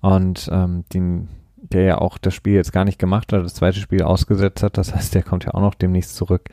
Und 0.00 0.48
ähm, 0.52 0.84
den, 0.92 1.28
der 1.56 1.82
ja 1.82 1.98
auch 1.98 2.18
das 2.18 2.34
Spiel 2.34 2.54
jetzt 2.54 2.72
gar 2.72 2.84
nicht 2.84 2.98
gemacht 2.98 3.32
hat, 3.32 3.44
das 3.44 3.54
zweite 3.54 3.80
Spiel 3.80 4.02
ausgesetzt 4.02 4.62
hat, 4.62 4.78
das 4.78 4.94
heißt, 4.94 5.14
der 5.14 5.22
kommt 5.22 5.44
ja 5.44 5.54
auch 5.54 5.60
noch 5.60 5.74
demnächst 5.74 6.14
zurück. 6.16 6.48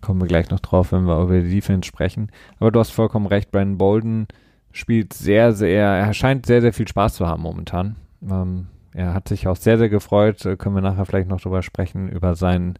Kommen 0.00 0.20
wir 0.20 0.28
gleich 0.28 0.50
noch 0.50 0.60
drauf, 0.60 0.92
wenn 0.92 1.04
wir 1.04 1.22
über 1.22 1.40
die 1.40 1.54
Defense 1.54 1.86
sprechen. 1.86 2.30
Aber 2.58 2.70
du 2.70 2.80
hast 2.80 2.90
vollkommen 2.90 3.26
recht, 3.26 3.50
Brandon 3.50 3.78
Bolden 3.78 4.28
spielt 4.72 5.14
sehr, 5.14 5.52
sehr, 5.52 5.86
er 5.86 6.12
scheint 6.12 6.46
sehr, 6.46 6.60
sehr 6.60 6.72
viel 6.72 6.86
Spaß 6.86 7.14
zu 7.14 7.26
haben 7.26 7.42
momentan. 7.42 7.96
Ähm, 8.22 8.66
er 8.96 9.12
hat 9.12 9.28
sich 9.28 9.46
auch 9.46 9.56
sehr, 9.56 9.76
sehr 9.76 9.90
gefreut, 9.90 10.44
äh, 10.46 10.56
können 10.56 10.74
wir 10.74 10.80
nachher 10.80 11.04
vielleicht 11.04 11.28
noch 11.28 11.40
drüber 11.40 11.62
sprechen, 11.62 12.08
über 12.08 12.34
seinen 12.34 12.78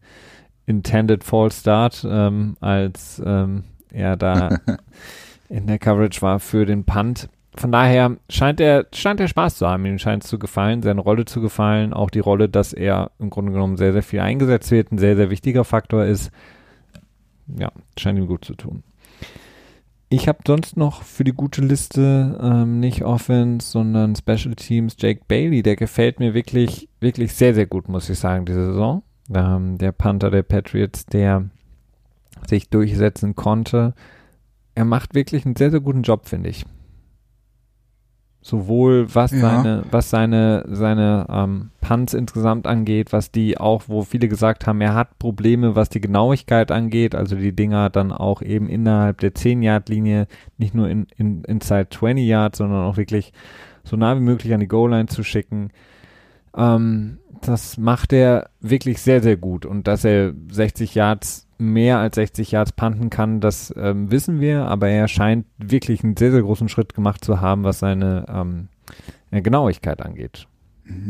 Intended 0.64 1.22
Fall 1.22 1.52
Start, 1.52 2.06
ähm, 2.08 2.56
als 2.60 3.22
ähm, 3.24 3.64
er 3.92 4.16
da 4.16 4.58
in 5.50 5.66
der 5.66 5.78
Coverage 5.78 6.22
war 6.22 6.40
für 6.40 6.64
den 6.64 6.84
Punt. 6.84 7.28
Von 7.54 7.70
daher 7.70 8.16
scheint 8.30 8.60
er, 8.60 8.86
scheint 8.94 9.20
er 9.20 9.28
Spaß 9.28 9.58
zu 9.58 9.68
haben, 9.68 9.84
ihm 9.84 9.98
scheint 9.98 10.24
es 10.24 10.30
zu 10.30 10.38
gefallen, 10.38 10.82
seine 10.82 11.02
Rolle 11.02 11.26
zu 11.26 11.42
gefallen, 11.42 11.92
auch 11.92 12.10
die 12.10 12.20
Rolle, 12.20 12.48
dass 12.48 12.72
er 12.72 13.10
im 13.18 13.28
Grunde 13.28 13.52
genommen 13.52 13.76
sehr, 13.76 13.92
sehr 13.92 14.02
viel 14.02 14.20
eingesetzt 14.20 14.70
wird, 14.70 14.92
ein 14.92 14.98
sehr, 14.98 15.16
sehr 15.16 15.28
wichtiger 15.28 15.64
Faktor 15.64 16.04
ist. 16.04 16.30
Ja, 17.58 17.70
scheint 17.98 18.18
ihm 18.18 18.26
gut 18.26 18.44
zu 18.44 18.54
tun. 18.54 18.82
Ich 20.08 20.28
habe 20.28 20.38
sonst 20.46 20.76
noch 20.76 21.02
für 21.02 21.24
die 21.24 21.32
gute 21.32 21.62
Liste 21.62 22.38
ähm, 22.40 22.78
nicht 22.78 23.02
Offense, 23.02 23.68
sondern 23.68 24.14
Special 24.14 24.54
Teams 24.54 24.96
Jake 24.98 25.22
Bailey. 25.26 25.62
Der 25.62 25.74
gefällt 25.74 26.20
mir 26.20 26.32
wirklich, 26.32 26.88
wirklich 27.00 27.34
sehr, 27.34 27.54
sehr 27.54 27.66
gut, 27.66 27.88
muss 27.88 28.08
ich 28.08 28.18
sagen, 28.18 28.46
diese 28.46 28.66
Saison. 28.66 29.02
Ähm, 29.34 29.78
der 29.78 29.90
Panther 29.90 30.30
der 30.30 30.44
Patriots, 30.44 31.06
der 31.06 31.50
sich 32.46 32.68
durchsetzen 32.68 33.34
konnte. 33.34 33.94
Er 34.76 34.84
macht 34.84 35.14
wirklich 35.14 35.44
einen 35.44 35.56
sehr, 35.56 35.72
sehr 35.72 35.80
guten 35.80 36.02
Job, 36.02 36.28
finde 36.28 36.50
ich. 36.50 36.64
Sowohl 38.46 39.12
was 39.12 39.32
Ja. 39.32 39.40
seine, 39.40 39.82
was 39.90 40.08
seine, 40.08 40.64
seine 40.68 41.26
ähm, 41.28 41.70
Punts 41.80 42.14
insgesamt 42.14 42.68
angeht, 42.68 43.12
was 43.12 43.32
die 43.32 43.58
auch, 43.58 43.82
wo 43.88 44.02
viele 44.04 44.28
gesagt 44.28 44.68
haben, 44.68 44.80
er 44.80 44.94
hat 44.94 45.18
Probleme, 45.18 45.74
was 45.74 45.88
die 45.88 46.00
Genauigkeit 46.00 46.70
angeht, 46.70 47.16
also 47.16 47.34
die 47.34 47.50
Dinger 47.56 47.90
dann 47.90 48.12
auch 48.12 48.42
eben 48.42 48.68
innerhalb 48.68 49.18
der 49.18 49.34
10-Yard-Linie, 49.34 50.28
nicht 50.58 50.76
nur 50.76 50.88
in, 50.88 51.08
in, 51.16 51.42
inside 51.42 51.88
20 51.90 52.24
Yards, 52.24 52.58
sondern 52.58 52.84
auch 52.84 52.96
wirklich 52.96 53.32
so 53.82 53.96
nah 53.96 54.14
wie 54.14 54.20
möglich 54.20 54.54
an 54.54 54.60
die 54.60 54.68
Goal-Line 54.68 55.06
zu 55.06 55.24
schicken. 55.24 55.70
Ähm, 56.56 57.18
das 57.40 57.78
macht 57.78 58.12
er 58.12 58.50
wirklich 58.60 59.02
sehr, 59.02 59.24
sehr 59.24 59.36
gut. 59.36 59.66
Und 59.66 59.88
dass 59.88 60.04
er 60.04 60.34
60 60.52 60.94
Yards, 60.94 61.45
mehr 61.58 61.98
als 61.98 62.14
60 62.16 62.52
Yards 62.52 62.72
panten 62.72 63.10
kann, 63.10 63.40
das 63.40 63.72
ähm, 63.76 64.10
wissen 64.10 64.40
wir, 64.40 64.66
aber 64.66 64.88
er 64.88 65.08
scheint 65.08 65.46
wirklich 65.58 66.04
einen 66.04 66.16
sehr, 66.16 66.30
sehr 66.32 66.42
großen 66.42 66.68
Schritt 66.68 66.94
gemacht 66.94 67.24
zu 67.24 67.40
haben, 67.40 67.64
was 67.64 67.78
seine 67.78 68.26
ähm, 68.28 68.68
äh, 69.30 69.40
Genauigkeit 69.40 70.02
angeht. 70.02 70.46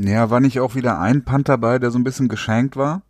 Ja, 0.01 0.31
war 0.31 0.41
nicht 0.41 0.61
auch 0.61 0.75
wieder 0.75 0.99
ein 1.01 1.25
Punt 1.25 1.49
dabei, 1.49 1.79
der 1.79 1.91
so 1.91 1.99
ein 1.99 2.05
bisschen 2.05 2.29
geschenkt 2.29 2.77
war? 2.77 3.03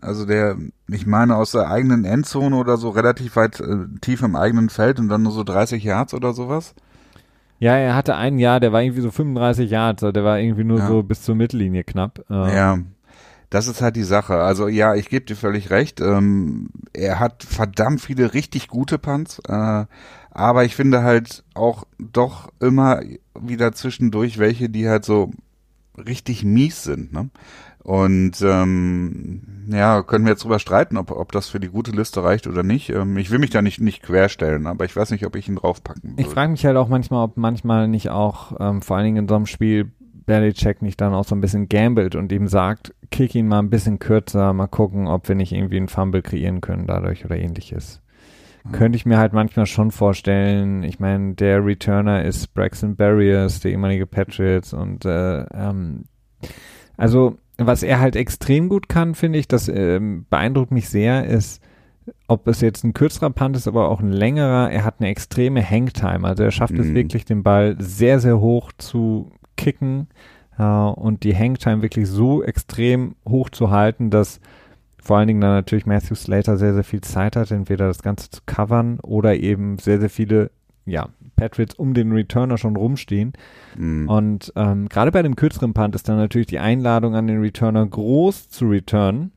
Also 0.00 0.26
der, 0.26 0.56
ich 0.88 1.06
meine, 1.06 1.34
aus 1.36 1.52
der 1.52 1.70
eigenen 1.70 2.04
Endzone 2.04 2.54
oder 2.56 2.76
so 2.76 2.90
relativ 2.90 3.36
weit 3.36 3.58
äh, 3.60 3.86
tief 4.00 4.22
im 4.22 4.36
eigenen 4.36 4.68
Feld 4.68 5.00
und 5.00 5.08
dann 5.08 5.22
nur 5.22 5.32
so 5.32 5.42
30 5.44 5.82
Yards 5.82 6.12
oder 6.14 6.34
sowas? 6.34 6.74
Ja, 7.58 7.76
er 7.76 7.94
hatte 7.96 8.14
ein 8.16 8.38
Jahr, 8.38 8.60
der 8.60 8.72
war 8.72 8.82
irgendwie 8.82 9.00
so 9.00 9.10
35 9.10 9.70
Yards, 9.70 10.02
also 10.02 10.12
der 10.12 10.24
war 10.24 10.38
irgendwie 10.38 10.64
nur 10.64 10.80
Ja. 10.80 10.88
so 10.88 11.02
bis 11.02 11.22
zur 11.22 11.34
Mittellinie 11.34 11.84
knapp. 11.84 12.22
Äh, 12.28 12.54
Ja, 12.54 12.78
das 13.50 13.66
ist 13.68 13.82
halt 13.82 13.96
die 13.96 14.02
Sache. 14.04 14.34
Also 14.36 14.68
ja, 14.68 14.94
ich 14.94 15.08
gebe 15.08 15.24
dir 15.26 15.36
völlig 15.36 15.70
recht. 15.70 16.00
Ähm, 16.00 16.68
er 16.92 17.20
hat 17.20 17.42
verdammt 17.44 18.00
viele 18.00 18.34
richtig 18.34 18.68
gute 18.68 18.98
Punts, 18.98 19.40
äh, 19.48 19.86
aber 20.30 20.64
ich 20.64 20.74
finde 20.74 21.02
halt 21.02 21.44
auch 21.54 21.84
doch 21.98 22.50
immer 22.60 23.00
wieder 23.38 23.72
zwischendurch 23.72 24.38
welche, 24.38 24.68
die 24.68 24.88
halt 24.88 25.04
so 25.04 25.30
richtig 25.96 26.44
mies 26.44 26.82
sind. 26.82 27.12
Ne? 27.12 27.30
Und 27.84 28.40
ähm, 28.42 29.42
ja, 29.68 30.02
können 30.02 30.24
wir 30.24 30.32
jetzt 30.32 30.42
drüber 30.42 30.58
streiten, 30.58 30.96
ob, 30.96 31.10
ob 31.10 31.32
das 31.32 31.48
für 31.48 31.60
die 31.60 31.68
gute 31.68 31.90
Liste 31.90 32.24
reicht 32.24 32.46
oder 32.46 32.62
nicht. 32.62 32.88
Ähm, 32.90 33.16
ich 33.18 33.30
will 33.30 33.38
mich 33.38 33.50
da 33.50 33.60
nicht, 33.62 33.78
nicht 33.80 34.02
querstellen, 34.02 34.66
aber 34.66 34.86
ich 34.86 34.96
weiß 34.96 35.10
nicht, 35.10 35.26
ob 35.26 35.36
ich 35.36 35.48
ihn 35.48 35.56
draufpacken 35.56 36.14
Ich 36.16 36.24
würde. 36.24 36.34
frage 36.34 36.50
mich 36.52 36.64
halt 36.64 36.76
auch 36.78 36.88
manchmal, 36.88 37.22
ob 37.24 37.36
manchmal 37.36 37.86
nicht 37.86 38.08
auch, 38.08 38.56
ähm, 38.58 38.80
vor 38.82 38.96
allen 38.96 39.04
Dingen 39.04 39.16
in 39.18 39.28
so 39.28 39.36
einem 39.36 39.46
Spiel, 39.46 39.92
Belichick 40.26 40.82
nicht 40.82 41.00
dann 41.00 41.14
auch 41.14 41.24
so 41.24 41.34
ein 41.34 41.40
bisschen 41.40 41.68
gambelt 41.68 42.14
und 42.14 42.32
ihm 42.32 42.46
sagt, 42.48 42.94
kick 43.10 43.34
ihn 43.34 43.48
mal 43.48 43.58
ein 43.60 43.70
bisschen 43.70 43.98
kürzer, 43.98 44.52
mal 44.52 44.66
gucken, 44.66 45.06
ob 45.06 45.28
wir 45.28 45.34
nicht 45.34 45.52
irgendwie 45.52 45.76
einen 45.76 45.88
Fumble 45.88 46.22
kreieren 46.22 46.60
können 46.60 46.86
dadurch 46.86 47.24
oder 47.24 47.36
ähnliches. 47.36 48.00
Könnte 48.72 48.96
ich 48.96 49.04
mir 49.04 49.18
halt 49.18 49.34
manchmal 49.34 49.66
schon 49.66 49.90
vorstellen. 49.90 50.84
Ich 50.84 50.98
meine, 50.98 51.34
der 51.34 51.62
Returner 51.62 52.24
ist 52.24 52.54
Braxton 52.54 52.96
Barriers, 52.96 53.60
der 53.60 53.72
ehemalige 53.72 54.06
Patriots 54.06 54.72
und 54.72 55.04
äh, 55.04 55.40
ähm, 55.42 56.04
also 56.96 57.36
was 57.58 57.82
er 57.82 58.00
halt 58.00 58.16
extrem 58.16 58.70
gut 58.70 58.88
kann, 58.88 59.14
finde 59.14 59.38
ich, 59.38 59.48
das 59.48 59.68
ähm, 59.68 60.24
beeindruckt 60.30 60.72
mich 60.72 60.88
sehr, 60.88 61.26
ist, 61.26 61.62
ob 62.26 62.48
es 62.48 62.62
jetzt 62.62 62.84
ein 62.84 62.94
kürzerer 62.94 63.30
Punt 63.30 63.54
ist, 63.54 63.68
aber 63.68 63.90
auch 63.90 64.00
ein 64.00 64.10
längerer, 64.10 64.70
er 64.70 64.84
hat 64.84 64.96
eine 64.98 65.08
extreme 65.10 65.62
Hangtime. 65.68 66.26
Also 66.26 66.42
er 66.44 66.50
schafft 66.50 66.78
es 66.78 66.86
Mhm. 66.86 66.94
wirklich, 66.94 67.26
den 67.26 67.42
Ball 67.42 67.76
sehr, 67.78 68.18
sehr 68.18 68.40
hoch 68.40 68.72
zu 68.78 69.30
kicken 69.56 70.08
äh, 70.58 70.62
und 70.62 71.22
die 71.24 71.36
Hangtime 71.36 71.82
wirklich 71.82 72.08
so 72.08 72.42
extrem 72.42 73.14
hoch 73.28 73.50
zu 73.50 73.70
halten, 73.70 74.10
dass 74.10 74.40
vor 75.02 75.18
allen 75.18 75.28
Dingen 75.28 75.40
dann 75.40 75.52
natürlich 75.52 75.86
Matthew 75.86 76.14
Slater 76.14 76.56
sehr, 76.56 76.72
sehr 76.72 76.84
viel 76.84 77.02
Zeit 77.02 77.36
hat, 77.36 77.50
entweder 77.50 77.88
das 77.88 78.02
Ganze 78.02 78.30
zu 78.30 78.40
covern 78.46 79.00
oder 79.00 79.36
eben 79.36 79.78
sehr, 79.78 80.00
sehr 80.00 80.08
viele, 80.08 80.50
ja, 80.86 81.08
Patriots 81.36 81.74
um 81.74 81.94
den 81.94 82.12
Returner 82.12 82.56
schon 82.56 82.76
rumstehen. 82.76 83.34
Mhm. 83.76 84.08
Und 84.08 84.52
ähm, 84.56 84.88
gerade 84.88 85.12
bei 85.12 85.22
dem 85.22 85.36
kürzeren 85.36 85.74
Punt 85.74 85.94
ist 85.94 86.08
dann 86.08 86.16
natürlich 86.16 86.46
die 86.46 86.58
Einladung 86.58 87.14
an 87.14 87.26
den 87.26 87.40
Returner 87.40 87.84
groß 87.86 88.48
zu 88.48 88.66
returnen. 88.66 89.32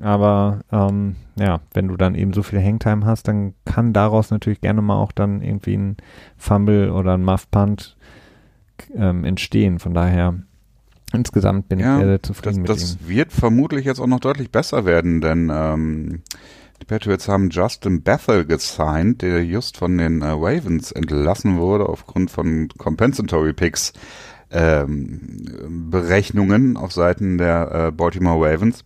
Aber 0.00 0.60
ähm, 0.70 1.16
ja, 1.38 1.60
wenn 1.74 1.88
du 1.88 1.96
dann 1.96 2.14
eben 2.14 2.32
so 2.32 2.42
viel 2.44 2.62
Hangtime 2.62 3.04
hast, 3.04 3.26
dann 3.26 3.54
kann 3.64 3.92
daraus 3.92 4.30
natürlich 4.30 4.60
gerne 4.60 4.82
mal 4.82 4.96
auch 4.96 5.10
dann 5.10 5.42
irgendwie 5.42 5.76
ein 5.76 5.96
Fumble 6.36 6.92
oder 6.92 7.14
ein 7.14 7.24
Muff 7.24 7.50
Punt 7.50 7.96
ähm, 8.94 9.24
entstehen. 9.24 9.78
Von 9.78 9.94
daher 9.94 10.34
insgesamt 11.12 11.68
bin 11.68 11.78
Ja, 11.80 11.96
ich 11.96 12.00
sehr, 12.00 12.06
sehr 12.08 12.18
Das, 12.18 12.26
zufrieden 12.28 12.60
mit 12.62 12.68
das 12.70 12.92
ihm. 12.94 13.08
wird 13.08 13.32
vermutlich 13.32 13.84
jetzt 13.84 14.00
auch 14.00 14.06
noch 14.06 14.20
deutlich 14.20 14.50
besser 14.50 14.84
werden, 14.84 15.20
denn 15.20 15.50
ähm, 15.52 16.22
die 16.80 16.86
Patriots 16.86 17.28
haben 17.28 17.50
Justin 17.50 18.02
Bethel 18.02 18.44
gesigned, 18.46 19.22
der 19.22 19.44
just 19.44 19.76
von 19.76 19.98
den 19.98 20.22
äh, 20.22 20.26
Ravens 20.28 20.92
entlassen 20.92 21.58
wurde 21.58 21.86
aufgrund 21.88 22.30
von 22.30 22.68
Compensatory 22.78 23.52
Picks 23.52 23.92
ähm, 24.50 25.88
Berechnungen 25.90 26.76
auf 26.76 26.92
Seiten 26.92 27.38
der 27.38 27.88
äh, 27.88 27.92
Baltimore 27.92 28.38
Ravens 28.50 28.84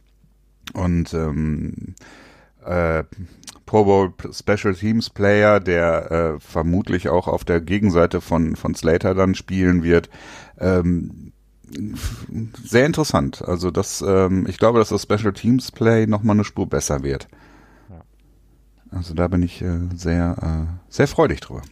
und 0.73 1.13
ähm, 1.15 1.95
äh, 2.65 3.05
Pro 3.67 3.85
Bowl 3.85 4.13
Special 4.31 4.75
Teams 4.75 5.11
Player, 5.11 5.61
der 5.61 6.11
äh, 6.11 6.41
vermutlich 6.41 7.09
auch 7.09 7.29
auf 7.29 7.45
der 7.45 7.61
Gegenseite 7.61 8.21
von 8.21 8.57
von 8.57 8.75
Slater 8.75 9.15
dann 9.15 9.35
spielen 9.35 9.83
wird. 9.83 10.11
Ähm, 10.59 11.33
sehr 12.63 12.87
interessant. 12.87 13.43
Also 13.43 13.71
das, 13.71 14.05
ähm, 14.07 14.47
ich 14.49 14.59
glaube, 14.59 14.79
dass 14.79 14.91
das 14.91 15.03
Special 15.03 15.33
Teams 15.33 15.73
Play 15.73 16.07
noch 16.07 16.23
mal 16.23 16.35
eine 16.35 16.45
Spur 16.45 16.69
besser 16.69 17.03
wird. 17.03 17.29
Also 18.91 19.15
da 19.15 19.29
bin 19.29 19.43
ich 19.43 19.61
äh, 19.61 19.79
sehr, 19.95 20.37
äh, 20.41 20.79
sehr 20.89 21.09
freudig 21.09 21.41
drüber. 21.41 21.63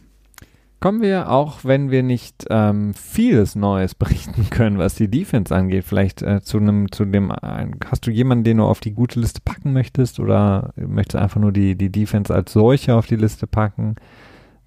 Kommen 0.83 1.01
wir, 1.01 1.31
auch 1.31 1.63
wenn 1.63 1.91
wir 1.91 2.03
nicht 2.03 2.45
ähm, 2.49 2.93
vieles 2.93 3.55
Neues 3.55 3.95
berichten 3.95 4.49
können, 4.49 4.77
was 4.77 4.95
die 4.95 5.07
Defense 5.07 5.55
angeht, 5.55 5.85
vielleicht 5.85 6.21
äh, 6.21 6.41
zu 6.41 6.57
einem, 6.57 6.91
zu 6.91 7.05
dem, 7.05 7.31
äh, 7.31 7.67
hast 7.89 8.05
du 8.05 8.11
jemanden, 8.11 8.43
den 8.43 8.57
du 8.57 8.65
auf 8.65 8.81
die 8.81 8.91
gute 8.91 9.17
Liste 9.21 9.39
packen 9.39 9.71
möchtest 9.71 10.19
oder 10.19 10.73
möchtest 10.75 11.13
du 11.13 11.19
einfach 11.19 11.39
nur 11.39 11.53
die, 11.53 11.77
die 11.77 11.89
Defense 11.89 12.35
als 12.35 12.51
solche 12.51 12.95
auf 12.95 13.05
die 13.05 13.15
Liste 13.15 13.47
packen? 13.47 13.95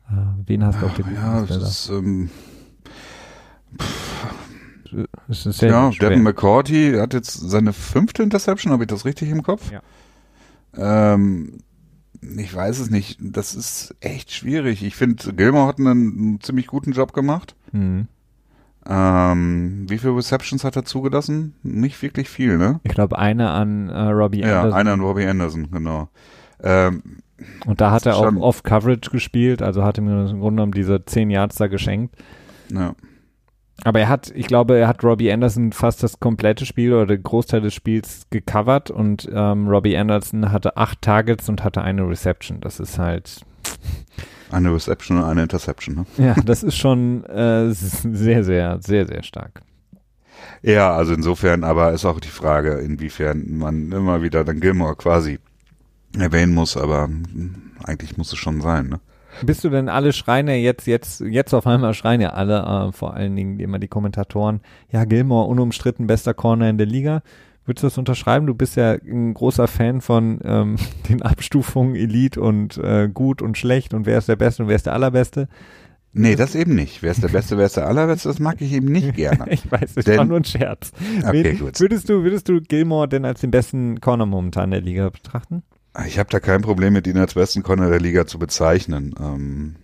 Äh, 0.08 0.14
wen 0.46 0.64
hast 0.64 0.80
du 0.80 0.86
auf 0.86 0.94
der 0.94 1.04
guten 1.04 1.16
Ja, 1.16 1.40
Liste? 1.40 1.58
das 1.58 1.68
ist, 1.68 1.90
ähm, 1.90 2.30
Es 5.28 5.44
ist 5.44 5.58
sehr 5.58 5.68
ja. 5.68 5.90
Devin 5.90 6.22
McCourty 6.22 6.94
hat 6.98 7.12
jetzt 7.12 7.34
seine 7.34 7.74
fünfte 7.74 8.22
Interception, 8.22 8.72
habe 8.72 8.84
ich 8.84 8.88
das 8.88 9.04
richtig 9.04 9.28
im 9.28 9.42
Kopf? 9.42 9.70
Ja. 9.70 9.82
Ähm, 10.78 11.58
ich 12.38 12.54
weiß 12.54 12.78
es 12.78 12.90
nicht. 12.90 13.18
Das 13.20 13.54
ist 13.54 13.94
echt 14.00 14.32
schwierig. 14.32 14.82
Ich 14.84 14.96
finde, 14.96 15.32
Gilmore 15.34 15.66
hat 15.68 15.78
einen, 15.78 16.40
ziemlich 16.40 16.66
guten 16.66 16.92
Job 16.92 17.12
gemacht. 17.12 17.54
Hm. 17.72 18.08
Ähm, 18.88 19.86
wie 19.88 19.98
viele 19.98 20.16
Receptions 20.16 20.62
hat 20.62 20.76
er 20.76 20.84
zugelassen? 20.84 21.54
Nicht 21.62 22.00
wirklich 22.02 22.28
viel, 22.28 22.56
ne? 22.56 22.78
Ich 22.84 22.92
glaube, 22.94 23.18
eine 23.18 23.50
an 23.50 23.88
äh, 23.88 23.98
Robbie 24.10 24.40
Ja, 24.40 24.60
Anderson. 24.62 24.78
einer 24.78 24.92
an 24.92 25.00
Robbie 25.00 25.26
Anderson, 25.26 25.68
genau. 25.72 26.08
Ähm, 26.62 27.02
Und 27.66 27.80
da 27.80 27.90
hat 27.90 28.06
er 28.06 28.16
auch 28.16 28.32
Off-Coverage 28.36 29.10
gespielt, 29.10 29.60
also 29.60 29.82
hat 29.82 29.98
ihm 29.98 30.08
im 30.08 30.26
Grunde 30.40 30.56
genommen 30.60 30.72
diese 30.72 31.04
10 31.04 31.30
Yards 31.30 31.56
da 31.56 31.66
geschenkt. 31.66 32.14
ja. 32.70 32.94
Aber 33.84 34.00
er 34.00 34.08
hat, 34.08 34.32
ich 34.34 34.46
glaube, 34.46 34.78
er 34.78 34.88
hat 34.88 35.04
Robbie 35.04 35.30
Anderson 35.30 35.72
fast 35.72 36.02
das 36.02 36.18
komplette 36.18 36.66
Spiel 36.66 36.92
oder 36.92 37.06
den 37.06 37.22
Großteil 37.22 37.60
des 37.60 37.74
Spiels 37.74 38.26
gecovert 38.30 38.90
und 38.90 39.28
ähm, 39.32 39.68
Robbie 39.68 39.96
Anderson 39.96 40.50
hatte 40.50 40.76
acht 40.76 41.02
Targets 41.02 41.48
und 41.48 41.62
hatte 41.62 41.82
eine 41.82 42.08
Reception. 42.08 42.60
Das 42.60 42.80
ist 42.80 42.98
halt, 42.98 43.42
Eine 44.50 44.72
Reception 44.72 45.18
und 45.18 45.24
eine 45.24 45.42
Interception, 45.42 45.94
ne? 45.94 46.06
ja, 46.18 46.34
das 46.44 46.62
ist 46.62 46.76
schon 46.76 47.24
äh, 47.24 47.70
sehr, 47.70 48.44
sehr, 48.44 48.78
sehr, 48.80 49.06
sehr 49.06 49.22
stark. 49.22 49.62
Ja, 50.62 50.94
also 50.94 51.14
insofern, 51.14 51.64
aber 51.64 51.92
ist 51.92 52.04
auch 52.04 52.20
die 52.20 52.28
Frage, 52.28 52.74
inwiefern 52.74 53.58
man 53.58 53.92
immer 53.92 54.22
wieder 54.22 54.44
dann 54.44 54.60
Gilmore 54.60 54.96
quasi 54.96 55.38
erwähnen 56.18 56.54
muss, 56.54 56.76
aber 56.76 57.04
hm, 57.04 57.72
eigentlich 57.84 58.16
muss 58.16 58.32
es 58.32 58.38
schon 58.38 58.60
sein, 58.60 58.88
ne? 58.88 59.00
Bist 59.42 59.64
du 59.64 59.68
denn 59.70 59.88
alle 59.88 60.12
schreien 60.12 60.48
ja 60.48 60.54
jetzt, 60.54 60.86
jetzt, 60.86 61.20
jetzt 61.20 61.52
auf 61.54 61.66
einmal 61.66 61.94
schreien 61.94 62.20
ja 62.20 62.30
alle, 62.30 62.88
äh, 62.88 62.92
vor 62.92 63.14
allen 63.14 63.36
Dingen 63.36 63.58
immer 63.60 63.78
die 63.78 63.88
Kommentatoren, 63.88 64.60
ja, 64.90 65.04
Gilmore 65.04 65.48
unumstritten 65.48 66.06
bester 66.06 66.34
Corner 66.34 66.68
in 66.70 66.78
der 66.78 66.86
Liga. 66.86 67.22
Würdest 67.64 67.82
du 67.82 67.86
das 67.88 67.98
unterschreiben? 67.98 68.46
Du 68.46 68.54
bist 68.54 68.76
ja 68.76 68.92
ein 68.92 69.34
großer 69.34 69.66
Fan 69.66 70.00
von 70.00 70.38
ähm, 70.44 70.76
den 71.08 71.22
Abstufungen 71.22 71.96
Elite 71.96 72.40
und 72.40 72.78
äh, 72.78 73.08
gut 73.12 73.42
und 73.42 73.58
schlecht 73.58 73.92
und 73.92 74.06
wer 74.06 74.18
ist 74.18 74.28
der 74.28 74.36
Beste 74.36 74.62
und 74.62 74.68
wer 74.68 74.76
ist 74.76 74.86
der 74.86 74.92
Allerbeste. 74.92 75.48
Nee, 76.18 76.34
das 76.34 76.54
eben 76.54 76.74
nicht. 76.74 77.02
Wer 77.02 77.10
ist 77.10 77.22
der 77.22 77.28
Beste, 77.28 77.58
wer 77.58 77.66
ist 77.66 77.76
der 77.76 77.86
Allerbeste, 77.88 78.28
das 78.28 78.38
mag 78.38 78.60
ich 78.62 78.72
eben 78.72 78.86
nicht 78.90 79.14
gerne. 79.16 79.44
Ich 79.50 79.70
weiß, 79.70 79.92
es 79.96 80.04
Denn- 80.06 80.16
war 80.16 80.24
nur 80.24 80.38
ein 80.38 80.44
Scherz. 80.44 80.92
Okay, 81.26 81.44
Wen- 81.44 81.58
gut. 81.58 81.78
Würdest 81.80 82.08
du, 82.08 82.22
würdest 82.22 82.48
du 82.48 82.60
Gilmore 82.62 83.06
denn 83.08 83.24
als 83.26 83.40
den 83.42 83.50
besten 83.50 84.00
Corner 84.00 84.24
momentan 84.24 84.70
der 84.70 84.80
Liga 84.80 85.10
betrachten? 85.10 85.62
Ich 86.04 86.18
habe 86.18 86.28
da 86.30 86.40
kein 86.40 86.62
Problem 86.62 86.92
mit 86.92 87.06
ihn 87.06 87.16
als 87.16 87.34
besten 87.34 87.62
Corner 87.62 87.88
der 87.88 88.00
Liga 88.00 88.26
zu 88.26 88.38
bezeichnen. 88.38 89.14
Ähm, 89.18 89.76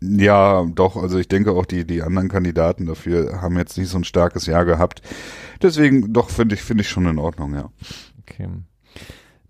ja, 0.00 0.64
doch, 0.64 0.96
also 0.96 1.18
ich 1.18 1.28
denke 1.28 1.52
auch 1.52 1.66
die, 1.66 1.84
die 1.84 2.02
anderen 2.02 2.28
Kandidaten 2.28 2.86
dafür 2.86 3.42
haben 3.42 3.58
jetzt 3.58 3.76
nicht 3.76 3.88
so 3.88 3.98
ein 3.98 4.04
starkes 4.04 4.46
Jahr 4.46 4.64
gehabt. 4.64 5.02
Deswegen, 5.60 6.12
doch, 6.12 6.30
finde 6.30 6.54
ich, 6.54 6.62
finde 6.62 6.82
ich 6.82 6.88
schon 6.88 7.06
in 7.06 7.18
Ordnung, 7.18 7.54
ja. 7.54 7.70
Okay. 8.20 8.48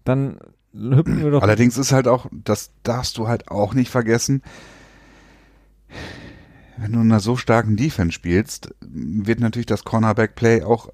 Dann 0.05 0.39
hüpfen 0.73 1.23
wir 1.23 1.31
doch. 1.31 1.43
Allerdings 1.43 1.77
ist 1.77 1.93
halt 1.93 2.09
auch, 2.09 2.27
das 2.33 2.71
darfst 2.83 3.19
du 3.19 3.29
halt 3.29 3.51
auch 3.51 3.75
nicht 3.75 3.91
vergessen, 3.91 4.43
wenn 6.79 6.93
du 6.93 7.01
in 7.01 7.11
einer 7.11 7.21
so 7.21 7.37
starken 7.37 7.77
Defense 7.77 8.13
spielst, 8.13 8.75
wird 8.81 9.41
natürlich 9.41 9.67
das 9.67 9.85
Cornerback-Play 9.85 10.63
auch 10.63 10.89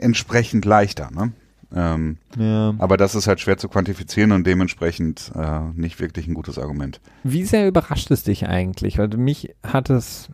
entsprechend 0.00 0.64
leichter, 0.64 1.10
ne? 1.10 1.32
Ähm, 1.74 2.18
ja. 2.38 2.74
aber 2.78 2.96
das 2.96 3.14
ist 3.14 3.26
halt 3.26 3.40
schwer 3.40 3.58
zu 3.58 3.68
quantifizieren 3.68 4.32
und 4.32 4.46
dementsprechend 4.46 5.32
äh, 5.34 5.60
nicht 5.74 5.98
wirklich 6.00 6.28
ein 6.28 6.34
gutes 6.34 6.58
Argument. 6.58 7.00
Wie 7.24 7.44
sehr 7.44 7.66
überrascht 7.66 8.10
es 8.10 8.22
dich 8.22 8.46
eigentlich? 8.46 8.98
Weil 8.98 9.08
mich 9.08 9.54
hat 9.64 9.90
es 9.90 10.30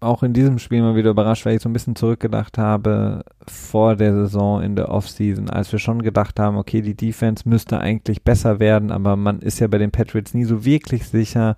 auch 0.00 0.22
in 0.22 0.34
diesem 0.34 0.58
Spiel 0.58 0.82
mal 0.82 0.94
wieder 0.94 1.10
überrascht, 1.10 1.46
weil 1.46 1.56
ich 1.56 1.62
so 1.62 1.68
ein 1.68 1.72
bisschen 1.72 1.96
zurückgedacht 1.96 2.58
habe 2.58 3.24
vor 3.48 3.96
der 3.96 4.12
Saison 4.12 4.62
in 4.62 4.76
der 4.76 4.90
Offseason, 4.90 5.48
als 5.48 5.72
wir 5.72 5.78
schon 5.78 6.02
gedacht 6.02 6.38
haben, 6.38 6.58
okay, 6.58 6.82
die 6.82 6.94
Defense 6.94 7.48
müsste 7.48 7.80
eigentlich 7.80 8.22
besser 8.22 8.60
werden, 8.60 8.90
aber 8.90 9.16
man 9.16 9.40
ist 9.40 9.58
ja 9.58 9.68
bei 9.68 9.78
den 9.78 9.90
Patriots 9.90 10.34
nie 10.34 10.44
so 10.44 10.64
wirklich 10.64 11.06
sicher. 11.08 11.56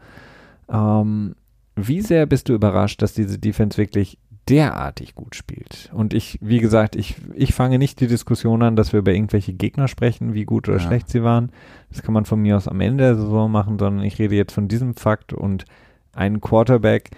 Ähm, 0.70 1.34
wie 1.74 2.00
sehr 2.00 2.26
bist 2.26 2.48
du 2.48 2.54
überrascht, 2.54 3.02
dass 3.02 3.12
diese 3.12 3.38
Defense 3.38 3.76
wirklich 3.76 4.18
derartig 4.48 5.14
gut 5.14 5.34
spielt? 5.34 5.90
Und 5.92 6.14
ich, 6.14 6.38
wie 6.40 6.58
gesagt, 6.60 6.96
ich, 6.96 7.16
ich 7.34 7.54
fange 7.54 7.78
nicht 7.78 8.00
die 8.00 8.06
Diskussion 8.06 8.62
an, 8.62 8.76
dass 8.76 8.92
wir 8.92 9.00
über 9.00 9.12
irgendwelche 9.12 9.52
Gegner 9.52 9.88
sprechen, 9.88 10.34
wie 10.34 10.44
gut 10.44 10.68
oder 10.68 10.78
Ja. 10.78 10.84
schlecht 10.86 11.08
sie 11.10 11.22
waren. 11.22 11.50
Das 11.90 12.02
kann 12.02 12.14
man 12.14 12.24
von 12.24 12.40
mir 12.40 12.56
aus 12.56 12.68
am 12.68 12.80
Ende 12.80 13.04
der 13.04 13.16
Saison 13.16 13.50
machen, 13.50 13.78
sondern 13.78 14.04
ich 14.04 14.18
rede 14.18 14.34
jetzt 14.36 14.52
von 14.52 14.68
diesem 14.68 14.94
Fakt 14.94 15.32
und 15.32 15.64
einen 16.12 16.40
Quarterback 16.40 17.10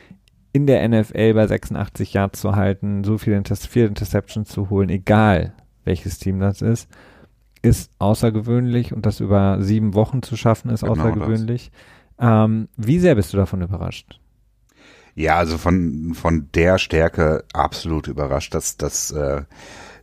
in 0.53 0.67
der 0.67 0.87
NFL 0.89 1.35
bei 1.35 1.47
86 1.47 2.13
Yards 2.15 2.41
zu 2.41 2.57
halten, 2.57 3.05
so 3.05 3.19
viele, 3.19 3.37
Inter 3.37 3.57
viele 3.57 3.87
Interceptions 3.87 4.49
zu 4.49 4.69
holen, 4.69 4.89
egal 4.89 5.53
welches 5.85 6.19
Team 6.19 6.41
das 6.41 6.61
ist, 6.61 6.89
ist 7.63 7.91
außergewöhnlich 7.99 8.93
und 8.93 9.07
das 9.07 9.21
über 9.21 9.63
sieben 9.63 9.95
Wochen 9.95 10.23
zu 10.23 10.37
schaffen 10.37 10.71
ist 10.71 10.81
Genau 10.81 10.93
außergewöhnlich. 10.93 11.71
Ähm, 12.19 12.69
wie 12.77 12.99
sehr 12.99 13.15
bist 13.15 13.33
du 13.33 13.37
davon 13.37 13.63
überrascht? 13.63 14.21
Ja, 15.15 15.37
also 15.37 15.59
von, 15.59 16.15
von 16.15 16.49
der 16.55 16.79
Stärke 16.79 17.45
absolut 17.53 18.09
überrascht. 18.09 18.55
Das, 18.55 18.77
das, 18.77 19.11
äh, 19.11 19.43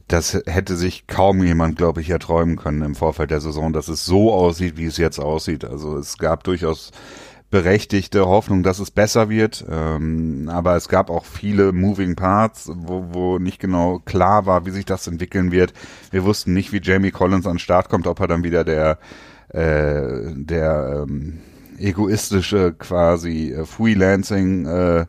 das 0.07 0.41
hätte 0.45 0.75
sich 0.75 1.07
kaum 1.07 1.43
jemand, 1.43 1.77
glaube 1.77 2.01
ich, 2.01 2.09
erträumen 2.09 2.55
können 2.55 2.81
im 2.81 2.95
Vorfeld 2.95 3.31
der 3.31 3.41
Saison, 3.41 3.73
dass 3.73 3.87
es 3.87 4.05
so 4.05 4.33
aussieht, 4.33 4.77
wie 4.77 4.85
es 4.85 4.97
jetzt 4.97 5.19
aussieht. 5.19 5.65
Also 5.65 5.97
es 5.97 6.17
gab 6.17 6.43
durchaus 6.43 6.91
berechtigte 7.49 8.27
Hoffnung, 8.27 8.61
dass 8.63 8.79
es 8.79 8.91
besser 8.91 9.29
wird. 9.29 9.65
Ähm, 9.69 10.49
aber 10.51 10.75
es 10.75 10.89
gab 10.89 11.09
auch 11.09 11.25
viele 11.25 11.71
Moving 11.71 12.15
Parts, 12.15 12.69
wo, 12.73 13.05
wo 13.11 13.39
nicht 13.39 13.59
genau 13.59 13.99
klar 13.99 14.45
war, 14.45 14.65
wie 14.65 14.71
sich 14.71 14.85
das 14.85 15.07
entwickeln 15.07 15.51
wird. 15.51 15.73
Wir 16.11 16.23
wussten 16.25 16.53
nicht, 16.53 16.73
wie 16.73 16.81
Jamie 16.81 17.11
Collins 17.11 17.45
an 17.45 17.53
den 17.53 17.59
Start 17.59 17.89
kommt, 17.89 18.07
ob 18.07 18.19
er 18.19 18.27
dann 18.27 18.43
wieder 18.43 18.63
der, 18.63 18.99
äh, 19.49 20.33
der 20.35 21.05
ähm, 21.07 21.39
egoistische 21.77 22.73
quasi 22.73 23.51
äh, 23.53 23.65
Freelancing 23.65 24.65
äh, 24.65 25.05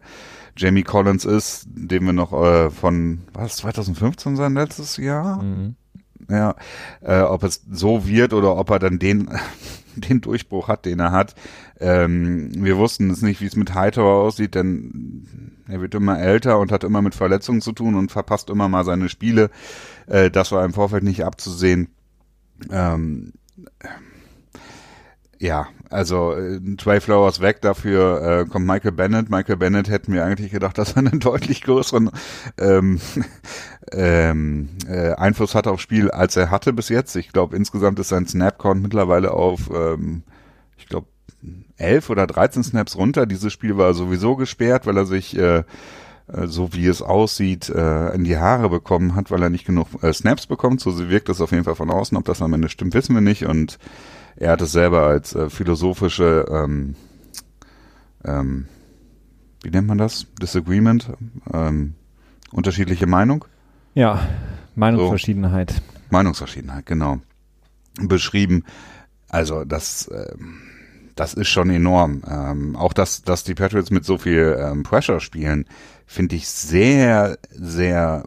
Jamie 0.57 0.83
Collins 0.83 1.25
ist, 1.25 1.67
den 1.69 2.05
wir 2.05 2.13
noch 2.13 2.33
äh, 2.33 2.71
von 2.71 3.21
was 3.33 3.57
2015 3.59 4.37
sein 4.37 4.55
letztes 4.55 4.97
Jahr 4.97 5.43
Mhm. 5.43 5.77
ja, 6.29 6.55
äh, 7.01 7.21
ob 7.21 7.45
es 7.45 7.63
so 7.71 8.07
wird 8.07 8.33
oder 8.33 8.57
ob 8.57 8.71
er 8.71 8.79
dann 8.81 8.99
den, 8.99 9.31
den 9.97 10.21
Durchbruch 10.21 10.69
hat, 10.69 10.85
den 10.85 11.01
er 11.01 11.13
hat. 11.13 11.35
Ähm, 11.81 12.51
wir 12.57 12.77
wussten 12.77 13.09
es 13.11 13.23
nicht, 13.23 13.41
wie 13.41 13.47
es 13.47 13.55
mit 13.57 13.75
Hightower 13.75 14.25
aussieht, 14.25 14.57
denn 14.57 15.63
er 15.69 15.81
wird 15.81 15.95
immer 15.95 16.19
älter 16.19 16.59
und 16.59 16.73
hat 16.73 16.83
immer 16.83 17.03
mit 17.03 17.15
Verletzungen 17.15 17.61
zu 17.61 17.73
tun 17.73 17.95
und 17.95 18.11
verpasst 18.11 18.51
immer 18.51 18.69
mal 18.69 18.85
seine 18.85 19.09
Spiele. 19.09 19.51
Äh, 20.07 20.31
das 20.31 20.51
war 20.51 20.65
im 20.65 20.73
Vorfeld 20.73 21.05
nicht 21.05 21.25
abzusehen. 21.25 21.89
Ähm, 22.71 23.33
ja, 25.39 25.69
also 25.91 26.33
äh, 26.35 26.61
Trey 26.77 27.01
Flowers 27.01 27.41
weg, 27.41 27.61
dafür 27.61 28.23
äh, 28.23 28.45
kommt 28.47 28.67
Michael 28.67 28.93
Bennett. 28.93 29.31
Michael 29.31 29.57
Bennett 29.57 29.89
hätten 29.89 30.13
wir 30.13 30.25
eigentlich 30.25 30.51
gedacht, 30.51 30.79
dass 30.79 30.93
er 30.93 30.99
einen 30.99 31.21
deutlich 31.21 31.63
größeren 31.63 32.11
ähm, 32.59 33.01
ähm, 33.93 34.69
äh, 34.89 35.13
Einfluss 35.13 35.55
hat 35.55 35.67
aufs 35.67 35.83
Spiel, 35.83 36.11
als 36.11 36.37
er 36.37 36.51
hatte 36.51 36.73
bis 36.73 36.89
jetzt. 36.89 37.15
Ich 37.17 37.33
glaube, 37.33 37.57
insgesamt 37.57 37.99
ist 37.99 38.09
sein 38.09 38.27
Snap-Count 38.27 38.83
mittlerweile 38.83 39.33
auf, 39.33 39.71
ähm, 39.75 40.23
ich 40.77 40.89
glaube, 40.89 41.07
elf 41.77 42.11
oder 42.11 42.27
13 42.27 42.65
Snaps 42.65 42.97
runter. 42.97 43.25
Dieses 43.27 43.53
Spiel 43.53 43.77
war 43.77 43.95
sowieso 43.95 44.35
gesperrt, 44.37 44.87
weil 44.87 44.97
er 44.97 45.07
sich 45.07 45.39
äh, 45.39 45.63
äh, 46.33 46.47
so 46.47 46.73
wie 46.73 46.87
es 46.87 47.03
aussieht, 47.03 47.69
äh, 47.71 48.11
in 48.15 48.25
die 48.25 48.39
Haare 48.39 48.69
bekommen 48.69 49.15
hat, 49.15 49.31
weil 49.31 49.43
er 49.43 49.51
nicht 49.51 49.67
genug 49.67 50.03
äh, 50.03 50.13
Snaps 50.13 50.47
bekommt. 50.47 50.81
So 50.81 51.09
wirkt 51.09 51.29
es 51.29 51.41
auf 51.41 51.53
jeden 51.53 51.65
Fall 51.65 51.75
von 51.75 51.91
außen. 51.91 52.17
Ob 52.17 52.25
das 52.25 52.43
am 52.43 52.53
Ende 52.53 52.69
stimmt, 52.69 52.95
wissen 52.95 53.15
wir 53.15 53.21
nicht. 53.21 53.47
Und 53.47 53.79
er 54.39 54.53
hat 54.53 54.63
es 54.63 54.73
selber 54.73 55.03
als 55.03 55.35
äh, 55.35 55.51
philosophische, 55.51 56.47
ähm, 56.51 56.95
ähm, 58.25 58.67
wie 59.63 59.71
nennt 59.71 59.89
man 59.89 59.99
das? 59.99 60.27
Disagreement? 60.41 61.11
Ähm, 61.53 61.95
unterschiedliche 62.53 63.07
Meinung? 63.07 63.45
Ja, 63.95 64.21
Meinungsverschiedenheit. 64.77 65.73
So, 65.73 65.81
Meinungsverschiedenheit, 66.11 66.87
genau. 66.87 67.19
Beschrieben. 68.01 68.65
Also 69.29 69.65
das, 69.65 70.07
äh, 70.07 70.37
das 71.17 71.35
ist 71.35 71.49
schon 71.49 71.71
enorm. 71.71 72.23
Ähm, 72.29 72.77
auch 72.77 72.93
dass, 72.93 73.23
dass 73.23 73.43
die 73.43 73.55
Patriots 73.55 73.91
mit 73.91 74.05
so 74.05 74.19
viel 74.19 74.57
ähm, 74.61 74.85
Pressure 74.85 75.19
spielen, 75.19 75.67
finde 76.07 76.37
ich 76.37 76.49
sehr, 76.49 77.39
sehr 77.51 78.25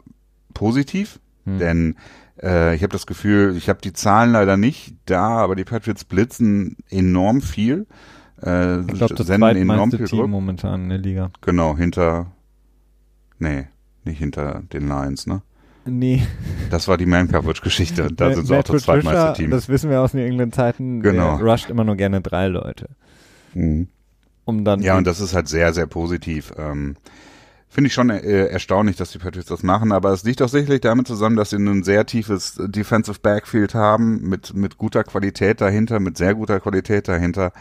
positiv. 0.54 1.20
Hm. 1.46 1.60
Denn 1.60 1.96
äh, 2.42 2.76
ich 2.76 2.84
habe 2.84 2.92
das 2.92 3.06
Gefühl, 3.06 3.56
ich 3.58 3.70
habe 3.70 3.80
die 3.82 3.94
Zahlen 3.94 4.32
leider 4.32 4.58
nicht 4.58 4.96
da, 5.06 5.38
aber 5.38 5.56
die 5.56 5.64
Patriots 5.64 6.04
blitzen 6.04 6.78
enorm 6.90 7.42
viel. 7.42 7.88
Äh, 8.42 8.82
ich 8.82 8.88
glaube, 8.88 9.16
das 9.16 9.28
senden 9.28 9.56
enorm 9.58 9.92
viel 9.92 10.06
Team 10.06 10.30
momentan 10.30 10.84
in 10.84 10.90
der 10.90 10.98
Liga. 10.98 11.32
Genau, 11.42 11.78
hinter, 11.78 12.32
nee, 13.40 13.68
nicht 14.04 14.20
hinter 14.20 14.64
den 14.74 14.88
Lions, 14.88 15.28
ne? 15.28 15.42
Nee. 15.86 16.22
Das 16.70 16.88
war 16.88 16.98
die 16.98 17.08
Man-Coverage-Geschichte. 17.08 18.10
Da 18.14 18.34
sind 18.34 18.46
sie 18.46 18.56
auch 18.56 18.64
das 18.64 18.84
zweitmeiste 18.84 19.34
Team. 19.34 19.50
Das 19.50 19.68
wissen 19.68 19.90
wir 19.90 20.02
aus 20.02 20.12
den 20.12 20.22
England-Zeiten. 20.22 21.02
Genau. 21.02 21.38
Der 21.38 21.46
rusht 21.46 21.70
immer 21.70 21.84
nur 21.84 21.96
gerne 21.96 22.22
drei 22.22 22.48
Leute. 22.48 22.90
Mhm. 23.54 23.88
Um 24.46 24.64
dann 24.64 24.82
ja, 24.82 24.98
und 24.98 25.08
das 25.08 25.20
ist 25.20 25.34
halt 25.34 25.48
sehr, 25.48 25.74
sehr 25.74 25.88
positiv. 25.88 26.54
Ähm, 26.58 26.98
Finde 27.74 27.88
ich 27.88 27.94
schon 27.94 28.10
äh, 28.10 28.48
erstaunlich, 28.48 28.98
dass 28.98 29.12
die 29.12 29.18
Patriots 29.18 29.48
das 29.48 29.64
machen, 29.64 29.94
aber 29.94 30.12
es 30.12 30.26
liegt 30.26 30.42
auch 30.42 30.50
sicherlich 30.50 30.82
damit 30.82 31.08
zusammen, 31.08 31.38
dass 31.38 31.52
sie 31.52 31.56
ein 31.56 31.84
sehr 31.84 32.06
tiefes 32.06 32.60
Defensive 32.60 33.20
Backfield 33.22 33.74
haben, 33.74 34.28
mit, 34.28 34.54
mit 34.54 34.78
guter 34.78 35.06
Qualität 35.06 35.62
dahinter, 35.62 36.02
mit 36.02 36.18
sehr 36.18 36.36
guter 36.36 36.60
Qualität 36.60 37.08
dahinter. 37.08 37.54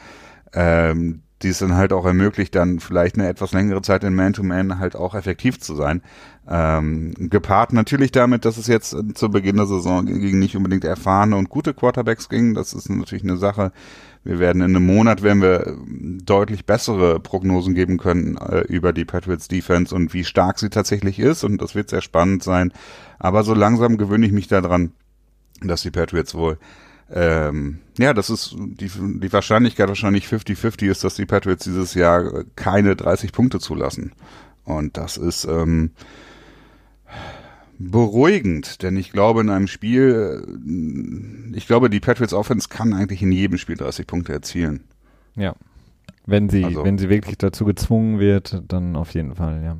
Ähm, 0.53 1.23
die 1.43 1.49
es 1.49 1.59
dann 1.59 1.75
halt 1.75 1.93
auch 1.93 2.05
ermöglicht, 2.05 2.55
dann 2.55 2.81
vielleicht 2.81 3.17
eine 3.17 3.29
etwas 3.29 3.53
längere 3.53 3.81
Zeit 3.83 4.05
in 4.05 4.15
Man-to-Man 4.15 4.73
-Man 4.73 4.79
halt 4.79 4.95
auch 4.95 5.15
effektiv 5.15 5.59
zu 5.59 5.75
sein. 5.75 6.03
Ähm, 6.49 7.15
gepaart 7.17 7.73
natürlich 7.73 8.13
damit, 8.13 8.45
dass 8.45 8.57
es 8.57 8.67
jetzt 8.67 8.97
zu 9.15 9.31
Beginn 9.31 9.57
der 9.57 9.67
Saison 9.67 10.05
gegen 10.07 10.39
nicht 10.39 10.57
unbedingt 10.57 10.85
erfahrene 10.85 11.37
und 11.37 11.49
gute 11.49 11.73
Quarterbacks 11.73 12.29
ging. 12.29 12.55
Das 12.55 12.75
ist 12.75 12.91
natürlich 12.91 13.25
eine 13.25 13.37
Sache. 13.37 13.73
Wir 14.23 14.39
werden 14.39 14.63
in 14.63 14.77
einem 14.77 14.85
Monat, 14.85 15.23
wenn 15.23 15.41
wir 15.41 15.79
deutlich 15.87 16.67
bessere 16.67 17.21
Prognosen 17.21 17.75
geben 17.75 17.97
können 17.97 18.37
äh, 18.37 18.61
über 18.69 18.93
die 18.93 19.07
Patriots 19.07 19.49
Defense 19.49 19.95
und 19.95 20.13
wie 20.13 20.25
stark 20.25 20.59
sie 20.59 20.69
tatsächlich 20.69 21.19
ist. 21.19 21.43
Und 21.43 21.63
das 21.63 21.75
wird 21.75 21.89
sehr 21.89 22.03
spannend 22.03 22.43
sein. 22.43 22.73
Aber 23.19 23.43
so 23.43 23.55
langsam 23.55 23.97
gewöhne 23.97 24.27
ich 24.27 24.33
mich 24.33 24.49
daran, 24.49 24.93
dass 25.63 25.83
die 25.83 25.91
Patriots 25.91 26.35
wohl 26.35 26.59
ähm, 27.13 27.81
ja, 27.99 28.15
das 28.15 28.31
ist 28.31 28.55
die, 28.57 28.89
die 28.89 29.33
Wahrscheinlichkeit 29.33 29.89
wahrscheinlich 29.89 30.27
50-50 30.27 30.89
ist, 30.89 31.03
dass 31.03 31.17
die 31.17 31.27
Patriots 31.27 31.65
dieses 31.65 31.95
Jahr 31.95 32.45
keine 32.55 32.95
30 32.95 33.33
Punkte 33.33 33.59
zulassen. 33.59 34.13
Und 34.65 34.97
das 34.97 35.17
ist 35.17 35.45
ähm, 35.45 35.91
beruhigend, 37.81 38.83
denn 38.83 38.97
ich 38.97 39.11
glaube 39.11 39.41
in 39.41 39.49
einem 39.49 39.67
Spiel, 39.67 40.45
äh, 40.45 41.57
ich 41.57 41.67
glaube 41.67 41.89
die 41.89 42.01
Patriots 42.01 42.35
Offense 42.35 42.69
kann 42.69 42.93
eigentlich 42.93 43.23
in 43.23 43.33
jedem 43.33 43.59
Spiel 43.59 43.77
30 43.77 44.07
Punkte 44.07 44.33
erzielen. 44.33 44.85
Ja, 45.35 45.55
wenn 46.27 46.51
sie, 46.51 46.65
also, 46.65 46.85
wenn 46.85 46.99
sie 46.99 47.09
wirklich 47.09 47.39
dazu 47.39 47.65
gezwungen 47.65 48.21
wird, 48.21 48.63
dann 48.69 48.97
auf 48.97 49.15
jeden 49.15 49.35
Fall, 49.35 49.63
ja. 49.65 49.77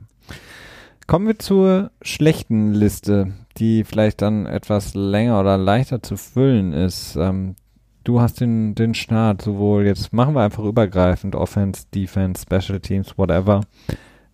Kommen 1.07 1.27
wir 1.27 1.39
zur 1.39 1.91
schlechten 2.03 2.73
Liste, 2.73 3.33
die 3.59 3.85
vielleicht 3.85 4.23
dann 4.23 4.47
etwas 4.47 4.95
länger 4.95 5.41
oder 5.41 5.59
leichter 5.59 6.03
zu 6.03 6.17
füllen 6.17 6.73
ist. 6.73 7.17
Ähm, 7.17 7.57
du 8.05 8.21
hast 8.21 8.41
den, 8.41 8.75
den 8.77 8.95
Start, 8.95 9.43
sowohl 9.43 9.87
jetzt 9.87 10.13
machen 10.13 10.35
wir 10.35 10.43
einfach 10.43 10.65
übergreifend, 10.65 11.35
Offense, 11.35 11.85
Defense, 11.95 12.43
Special 12.43 12.81
Teams, 12.81 13.19
whatever. 13.19 13.63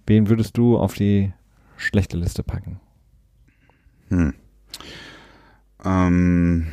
Wen 0.06 0.28
würdest 0.28 0.56
du 0.56 0.78
auf 0.78 0.94
die 0.94 1.32
schlechte 1.76 2.16
Liste 2.16 2.42
packen? 2.42 2.78
Hm. 4.08 4.34
Ähm, 5.84 6.66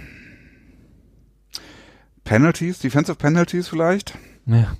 Penalties, 2.23 2.79
Defensive 2.79 3.17
Penalties 3.17 3.67
vielleicht? 3.67 4.17
Ja. 4.45 4.75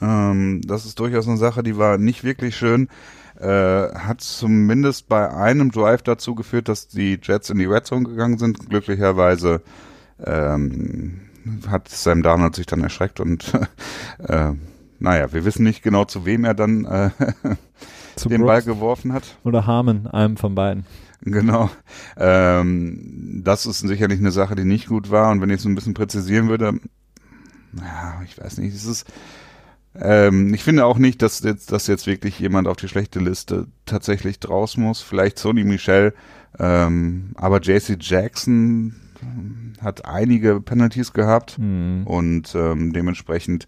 Ähm, 0.00 0.62
das 0.66 0.86
ist 0.86 0.98
durchaus 0.98 1.28
eine 1.28 1.36
Sache, 1.36 1.62
die 1.62 1.76
war 1.76 1.98
nicht 1.98 2.24
wirklich 2.24 2.56
schön 2.56 2.88
äh, 3.40 3.94
hat 3.94 4.20
zumindest 4.20 5.08
bei 5.08 5.30
einem 5.30 5.70
Drive 5.70 6.02
dazu 6.02 6.34
geführt, 6.34 6.68
dass 6.68 6.88
die 6.88 7.18
Jets 7.22 7.50
in 7.50 7.58
die 7.58 7.64
Red 7.64 7.86
Zone 7.86 8.08
gegangen 8.08 8.38
sind. 8.38 8.68
Glücklicherweise 8.68 9.62
ähm, 10.24 11.20
hat 11.68 11.88
Sam 11.88 12.22
Darnold 12.22 12.54
sich 12.54 12.66
dann 12.66 12.82
erschreckt 12.82 13.20
und 13.20 13.52
äh, 14.28 14.52
naja, 15.00 15.32
wir 15.32 15.44
wissen 15.44 15.64
nicht 15.64 15.82
genau, 15.82 16.04
zu 16.04 16.24
wem 16.24 16.44
er 16.44 16.54
dann 16.54 16.84
äh, 16.84 17.10
den 18.16 18.40
Brooks 18.40 18.46
Ball 18.46 18.62
geworfen 18.62 19.12
hat. 19.12 19.36
Oder 19.44 19.66
Harmon, 19.66 20.06
einem 20.06 20.36
von 20.36 20.54
beiden. 20.54 20.86
Genau. 21.22 21.70
Ähm, 22.16 23.40
das 23.44 23.66
ist 23.66 23.80
sicherlich 23.80 24.18
eine 24.18 24.30
Sache, 24.30 24.54
die 24.54 24.64
nicht 24.64 24.88
gut 24.88 25.10
war. 25.10 25.30
Und 25.30 25.40
wenn 25.40 25.50
ich 25.50 25.60
es 25.60 25.64
ein 25.64 25.74
bisschen 25.74 25.94
präzisieren 25.94 26.48
würde, 26.48 26.78
ja, 27.76 28.22
ich 28.24 28.38
weiß 28.38 28.58
nicht, 28.58 28.74
es 28.74 28.84
ist 28.84 29.06
ähm, 30.00 30.52
ich 30.52 30.64
finde 30.64 30.86
auch 30.86 30.98
nicht, 30.98 31.22
dass 31.22 31.40
jetzt, 31.40 31.70
dass 31.70 31.86
jetzt 31.86 32.06
wirklich 32.06 32.38
jemand 32.38 32.66
auf 32.66 32.76
die 32.76 32.88
schlechte 32.88 33.20
Liste 33.20 33.68
tatsächlich 33.86 34.40
draus 34.40 34.76
muss. 34.76 35.00
Vielleicht 35.00 35.38
Sony 35.38 35.64
Michel, 35.64 36.14
ähm, 36.58 37.30
aber 37.36 37.60
JC 37.60 37.96
Jackson 38.00 38.96
hat 39.80 40.04
einige 40.04 40.60
Penalties 40.60 41.12
gehabt 41.12 41.58
mhm. 41.58 42.02
und 42.06 42.54
ähm, 42.54 42.92
dementsprechend 42.92 43.66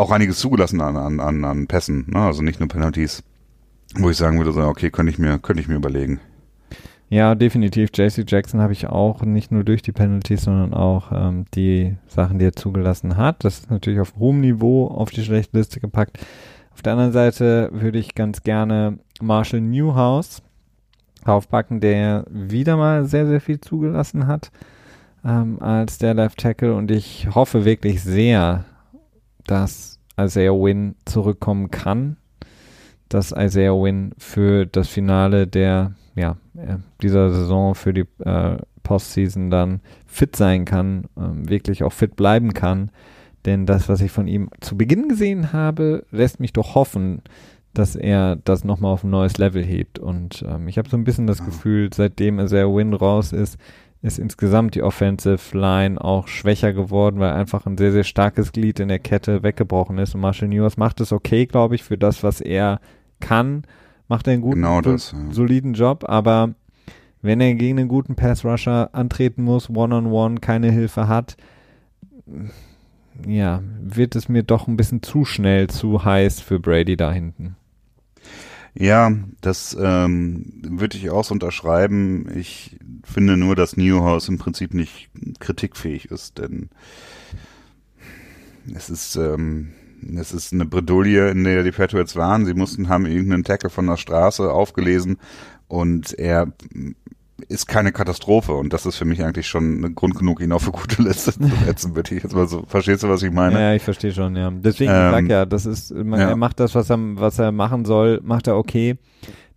auch 0.00 0.10
einiges 0.10 0.38
zugelassen 0.38 0.80
an, 0.80 0.96
an, 0.96 1.20
an, 1.20 1.44
an 1.44 1.66
Pässen, 1.66 2.06
ne? 2.08 2.20
also 2.20 2.42
nicht 2.42 2.60
nur 2.60 2.68
Penalties, 2.68 3.22
wo 3.94 4.10
ich 4.10 4.16
sagen 4.16 4.38
würde, 4.38 4.52
so, 4.52 4.62
okay, 4.62 4.90
könnte 4.90 5.12
ich 5.12 5.18
mir, 5.18 5.38
könnte 5.38 5.62
ich 5.62 5.68
mir 5.68 5.76
überlegen. 5.76 6.20
Ja, 7.08 7.34
definitiv. 7.34 7.90
JC 7.92 8.24
Jackson 8.24 8.60
habe 8.60 8.72
ich 8.72 8.86
auch 8.86 9.22
nicht 9.22 9.50
nur 9.50 9.64
durch 9.64 9.82
die 9.82 9.90
Penalties, 9.90 10.42
sondern 10.42 10.72
auch 10.74 11.10
ähm, 11.12 11.44
die 11.54 11.96
Sachen, 12.06 12.38
die 12.38 12.44
er 12.44 12.52
zugelassen 12.52 13.16
hat. 13.16 13.44
Das 13.44 13.60
ist 13.60 13.70
natürlich 13.70 13.98
auf 13.98 14.14
hohem 14.16 14.40
Niveau 14.40 14.86
auf 14.86 15.10
die 15.10 15.24
schlechte 15.24 15.56
Liste 15.56 15.80
gepackt. 15.80 16.18
Auf 16.72 16.82
der 16.82 16.92
anderen 16.92 17.12
Seite 17.12 17.70
würde 17.72 17.98
ich 17.98 18.14
ganz 18.14 18.44
gerne 18.44 19.00
Marshall 19.20 19.60
Newhouse 19.60 20.40
aufpacken, 21.24 21.80
der 21.80 22.24
wieder 22.30 22.76
mal 22.76 23.04
sehr, 23.06 23.26
sehr 23.26 23.40
viel 23.40 23.60
zugelassen 23.60 24.28
hat 24.28 24.52
ähm, 25.24 25.60
als 25.60 25.98
der 25.98 26.14
Left 26.14 26.38
Tackle 26.38 26.74
und 26.74 26.90
ich 26.90 27.28
hoffe 27.34 27.64
wirklich 27.64 28.02
sehr, 28.02 28.64
dass 29.44 29.89
Isaiah 30.24 30.52
Wynn 30.52 30.96
zurückkommen 31.04 31.70
kann, 31.70 32.16
dass 33.08 33.32
Isaiah 33.32 33.74
Wynn 33.74 34.12
für 34.18 34.66
das 34.66 34.88
Finale 34.88 35.46
der 35.46 35.94
ja, 36.16 36.36
äh, 36.56 36.76
dieser 37.02 37.30
Saison 37.30 37.74
für 37.74 37.92
die 37.92 38.06
äh, 38.24 38.58
Postseason 38.82 39.50
dann 39.50 39.80
fit 40.06 40.36
sein 40.36 40.64
kann, 40.64 41.04
ähm, 41.16 41.48
wirklich 41.48 41.84
auch 41.84 41.92
fit 41.92 42.16
bleiben 42.16 42.54
kann. 42.54 42.90
Denn 43.46 43.66
das, 43.66 43.88
was 43.88 44.00
ich 44.00 44.10
von 44.10 44.26
ihm 44.26 44.50
zu 44.60 44.76
Beginn 44.76 45.08
gesehen 45.08 45.52
habe, 45.52 46.04
lässt 46.10 46.40
mich 46.40 46.52
doch 46.52 46.74
hoffen, 46.74 47.22
dass 47.72 47.96
er 47.96 48.36
das 48.36 48.64
nochmal 48.64 48.92
auf 48.92 49.04
ein 49.04 49.10
neues 49.10 49.38
Level 49.38 49.64
hebt. 49.64 49.98
Und 49.98 50.44
ähm, 50.46 50.68
ich 50.68 50.76
habe 50.76 50.88
so 50.88 50.96
ein 50.96 51.04
bisschen 51.04 51.26
das 51.26 51.44
Gefühl, 51.44 51.88
seitdem 51.94 52.46
sehr 52.48 52.68
Win 52.74 52.92
raus 52.92 53.32
ist, 53.32 53.58
ist 54.02 54.18
insgesamt 54.18 54.74
die 54.74 54.82
Offensive 54.82 55.56
Line 55.56 56.00
auch 56.02 56.26
schwächer 56.26 56.72
geworden, 56.72 57.20
weil 57.20 57.32
einfach 57.32 57.66
ein 57.66 57.76
sehr, 57.76 57.92
sehr 57.92 58.04
starkes 58.04 58.52
Glied 58.52 58.80
in 58.80 58.88
der 58.88 58.98
Kette 58.98 59.42
weggebrochen 59.42 59.98
ist. 59.98 60.14
Und 60.14 60.22
Marshall 60.22 60.48
News 60.48 60.76
macht 60.76 61.00
es 61.00 61.12
okay, 61.12 61.46
glaube 61.46 61.74
ich, 61.74 61.82
für 61.82 61.98
das, 61.98 62.22
was 62.22 62.40
er 62.40 62.80
kann 63.20 63.64
macht 64.10 64.26
er 64.26 64.34
einen 64.34 64.42
guten, 64.42 64.56
genau 64.56 64.80
das, 64.80 65.12
ja. 65.12 65.32
soliden 65.32 65.72
Job, 65.72 66.04
aber 66.06 66.54
wenn 67.22 67.40
er 67.40 67.54
gegen 67.54 67.78
einen 67.78 67.88
guten 67.88 68.16
Pass-Rusher 68.16 68.90
antreten 68.92 69.44
muss, 69.44 69.70
One-on-One, 69.70 70.08
-on 70.08 70.36
-one, 70.36 70.40
keine 70.40 70.72
Hilfe 70.72 71.06
hat, 71.06 71.36
ja, 73.26 73.62
wird 73.80 74.16
es 74.16 74.28
mir 74.28 74.42
doch 74.42 74.66
ein 74.66 74.76
bisschen 74.76 75.02
zu 75.02 75.24
schnell 75.24 75.68
zu 75.68 76.04
heiß 76.04 76.40
für 76.40 76.58
Brady 76.58 76.96
da 76.96 77.12
hinten. 77.12 77.56
Ja, 78.74 79.12
das 79.40 79.76
ähm, 79.80 80.52
würde 80.62 80.96
ich 80.96 81.10
auch 81.10 81.24
so 81.24 81.34
unterschreiben. 81.34 82.26
Ich 82.36 82.78
finde 83.04 83.36
nur, 83.36 83.56
dass 83.56 83.76
Newhouse 83.76 84.28
im 84.28 84.38
Prinzip 84.38 84.74
nicht 84.74 85.10
kritikfähig 85.40 86.10
ist, 86.10 86.38
denn 86.38 86.70
es 88.74 88.88
ist, 88.88 89.16
ähm, 89.16 89.72
es 90.16 90.32
ist 90.32 90.52
eine 90.52 90.66
Bredouille, 90.66 91.30
in 91.30 91.44
der 91.44 91.64
die 91.64 91.72
Patriots 91.72 92.14
waren. 92.14 92.46
Sie 92.46 92.54
mussten, 92.54 92.88
haben 92.88 93.06
irgendeinen 93.06 93.44
Tackle 93.44 93.70
von 93.70 93.86
der 93.86 93.96
Straße 93.96 94.50
aufgelesen 94.50 95.18
und 95.66 96.18
er 96.18 96.52
ist 97.48 97.66
keine 97.66 97.92
Katastrophe 97.92 98.52
und 98.52 98.72
das 98.72 98.86
ist 98.86 98.96
für 98.96 99.04
mich 99.04 99.22
eigentlich 99.22 99.46
schon 99.46 99.94
Grund 99.94 100.16
genug, 100.16 100.40
ihn 100.40 100.52
auf 100.52 100.64
eine 100.64 100.72
gute 100.72 101.02
Liste 101.02 101.32
zu 101.32 101.48
setzen, 101.64 101.94
würde 101.96 102.14
ich 102.14 102.22
jetzt 102.22 102.34
mal 102.34 102.48
so. 102.48 102.64
Verstehst 102.66 103.02
du, 103.02 103.08
was 103.08 103.22
ich 103.22 103.32
meine? 103.32 103.60
Ja, 103.60 103.74
ich 103.74 103.82
verstehe 103.82 104.12
schon, 104.12 104.36
ja. 104.36 104.50
Deswegen 104.50 104.92
ähm, 104.92 105.10
sag 105.10 105.28
ja, 105.28 105.46
das 105.46 105.66
ist, 105.66 105.94
man, 105.94 106.20
ja. 106.20 106.28
er 106.28 106.36
macht 106.36 106.60
das, 106.60 106.74
was 106.74 106.90
er, 106.90 106.98
was 106.98 107.38
er 107.38 107.52
machen 107.52 107.84
soll, 107.84 108.20
macht 108.22 108.46
er 108.46 108.56
okay. 108.56 108.96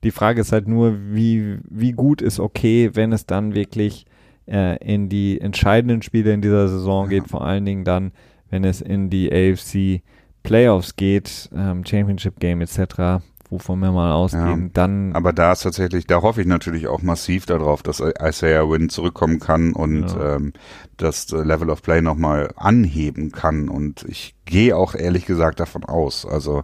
Die 0.04 0.12
Frage 0.12 0.41
ist 0.41 0.52
halt 0.52 0.67
nur, 0.67 0.98
wie, 1.12 1.60
wie 1.69 1.93
gut 1.93 2.22
ist 2.22 2.39
okay, 2.39 2.91
wenn 2.93 3.13
es 3.13 3.26
dann 3.26 3.56
wirklich 3.56 4.06
äh, 4.48 4.78
in 4.84 5.10
die 5.10 5.39
entscheidenden 5.39 6.02
Spiele 6.02 6.34
in 6.34 6.41
dieser 6.41 6.67
Saison 6.67 7.08
geht, 7.08 7.28
vor 7.28 7.46
allen 7.46 7.65
Dingen 7.65 7.86
dann, 7.86 8.12
wenn 8.50 8.63
es 8.63 8.82
in 8.82 9.10
die 9.10 9.32
AFC 9.32 10.04
Playoffs 10.43 10.98
geht, 10.98 11.50
ähm, 11.56 11.86
Championship 11.86 12.39
Game 12.39 12.60
etc 12.62 13.22
wovon 13.53 13.79
wir 13.79 13.91
mal 13.91 14.11
ausgehen, 14.11 14.63
ja, 14.63 14.69
dann. 14.73 15.13
Aber 15.13 15.31
da 15.31 15.51
ist 15.51 15.61
tatsächlich, 15.61 16.07
da 16.07 16.21
hoffe 16.21 16.41
ich 16.41 16.47
natürlich 16.47 16.87
auch 16.87 17.01
massiv 17.03 17.45
darauf, 17.45 17.83
dass 17.83 18.01
Isaiah 18.01 18.67
Wynn 18.67 18.89
zurückkommen 18.89 19.39
kann 19.39 19.73
und 19.73 20.07
ja. 20.07 20.35
ähm, 20.35 20.53
das 20.97 21.29
Level 21.31 21.69
of 21.69 21.83
Play 21.83 22.01
nochmal 22.01 22.49
anheben 22.55 23.31
kann. 23.31 23.69
Und 23.69 24.03
ich 24.07 24.35
gehe 24.45 24.75
auch 24.75 24.95
ehrlich 24.95 25.25
gesagt 25.25 25.59
davon 25.59 25.83
aus. 25.83 26.25
Also 26.25 26.63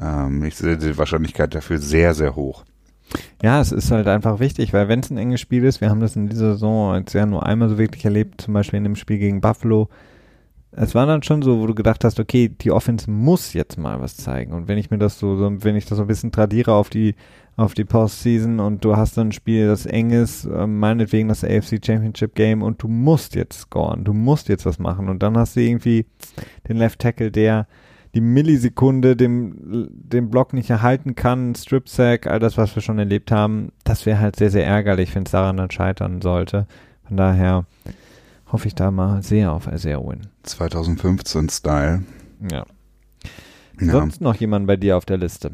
ähm, 0.00 0.44
ich 0.44 0.56
sehe 0.56 0.76
die 0.76 0.98
Wahrscheinlichkeit 0.98 1.54
dafür 1.54 1.78
sehr, 1.78 2.14
sehr 2.14 2.36
hoch. 2.36 2.64
Ja, 3.42 3.60
es 3.60 3.72
ist 3.72 3.90
halt 3.90 4.06
einfach 4.06 4.38
wichtig, 4.38 4.74
weil 4.74 4.88
wenn 4.88 5.00
es 5.00 5.10
ein 5.10 5.16
enges 5.16 5.40
Spiel 5.40 5.64
ist, 5.64 5.80
wir 5.80 5.88
haben 5.88 6.00
das 6.00 6.14
in 6.14 6.28
dieser 6.28 6.52
Saison 6.52 6.94
jetzt 6.96 7.14
ja 7.14 7.24
nur 7.24 7.46
einmal 7.46 7.70
so 7.70 7.78
wirklich 7.78 8.04
erlebt, 8.04 8.42
zum 8.42 8.52
Beispiel 8.52 8.76
in 8.76 8.84
dem 8.84 8.96
Spiel 8.96 9.18
gegen 9.18 9.40
Buffalo, 9.40 9.88
es 10.80 10.94
war 10.94 11.06
dann 11.06 11.24
schon 11.24 11.42
so, 11.42 11.60
wo 11.60 11.66
du 11.66 11.74
gedacht 11.74 12.04
hast, 12.04 12.20
okay, 12.20 12.48
die 12.48 12.70
Offense 12.70 13.10
muss 13.10 13.52
jetzt 13.52 13.78
mal 13.78 14.00
was 14.00 14.16
zeigen. 14.16 14.52
Und 14.52 14.68
wenn 14.68 14.78
ich 14.78 14.90
mir 14.90 14.98
das 14.98 15.18
so, 15.18 15.36
wenn 15.38 15.74
ich 15.74 15.86
das 15.86 15.96
so 15.96 16.04
ein 16.04 16.08
bisschen 16.08 16.30
tradiere 16.30 16.72
auf 16.72 16.88
die, 16.88 17.16
auf 17.56 17.74
die 17.74 17.84
Postseason 17.84 18.60
und 18.60 18.84
du 18.84 18.96
hast 18.96 19.16
dann 19.16 19.28
ein 19.28 19.32
Spiel, 19.32 19.66
das 19.66 19.86
eng 19.86 20.10
ist, 20.10 20.44
äh, 20.44 20.68
meinetwegen 20.68 21.28
das 21.28 21.42
AFC 21.42 21.84
Championship 21.84 22.36
Game 22.36 22.62
und 22.62 22.80
du 22.80 22.86
musst 22.86 23.34
jetzt 23.34 23.62
scoren, 23.62 24.04
du 24.04 24.12
musst 24.12 24.48
jetzt 24.48 24.66
was 24.66 24.78
machen. 24.78 25.08
Und 25.08 25.20
dann 25.22 25.36
hast 25.36 25.56
du 25.56 25.60
irgendwie 25.60 26.06
den 26.68 26.76
Left 26.76 27.00
Tackle, 27.00 27.32
der 27.32 27.66
die 28.14 28.20
Millisekunde 28.20 29.16
dem, 29.16 29.88
dem 29.90 30.30
Block 30.30 30.52
nicht 30.52 30.70
erhalten 30.70 31.16
kann, 31.16 31.56
Strip 31.56 31.88
Sack, 31.88 32.28
all 32.28 32.38
das, 32.38 32.56
was 32.56 32.74
wir 32.76 32.82
schon 32.82 33.00
erlebt 33.00 33.32
haben, 33.32 33.72
das 33.82 34.06
wäre 34.06 34.20
halt 34.20 34.36
sehr, 34.36 34.50
sehr 34.50 34.66
ärgerlich, 34.66 35.14
wenn 35.14 35.24
es 35.24 35.32
daran 35.32 35.56
dann 35.56 35.70
scheitern 35.72 36.22
sollte. 36.22 36.66
Von 37.06 37.16
daher, 37.16 37.66
hoffe 38.52 38.68
ich 38.68 38.74
da 38.74 38.90
mal 38.90 39.22
sehr 39.22 39.52
auf 39.52 39.66
Isaiah 39.66 40.00
Win. 40.00 40.26
2015 40.42 41.48
Style. 41.48 42.02
Ja. 42.50 42.64
ja. 43.80 43.92
Sonst 43.92 44.20
noch 44.20 44.34
jemand 44.36 44.66
bei 44.66 44.76
dir 44.76 44.96
auf 44.96 45.04
der 45.04 45.18
Liste? 45.18 45.52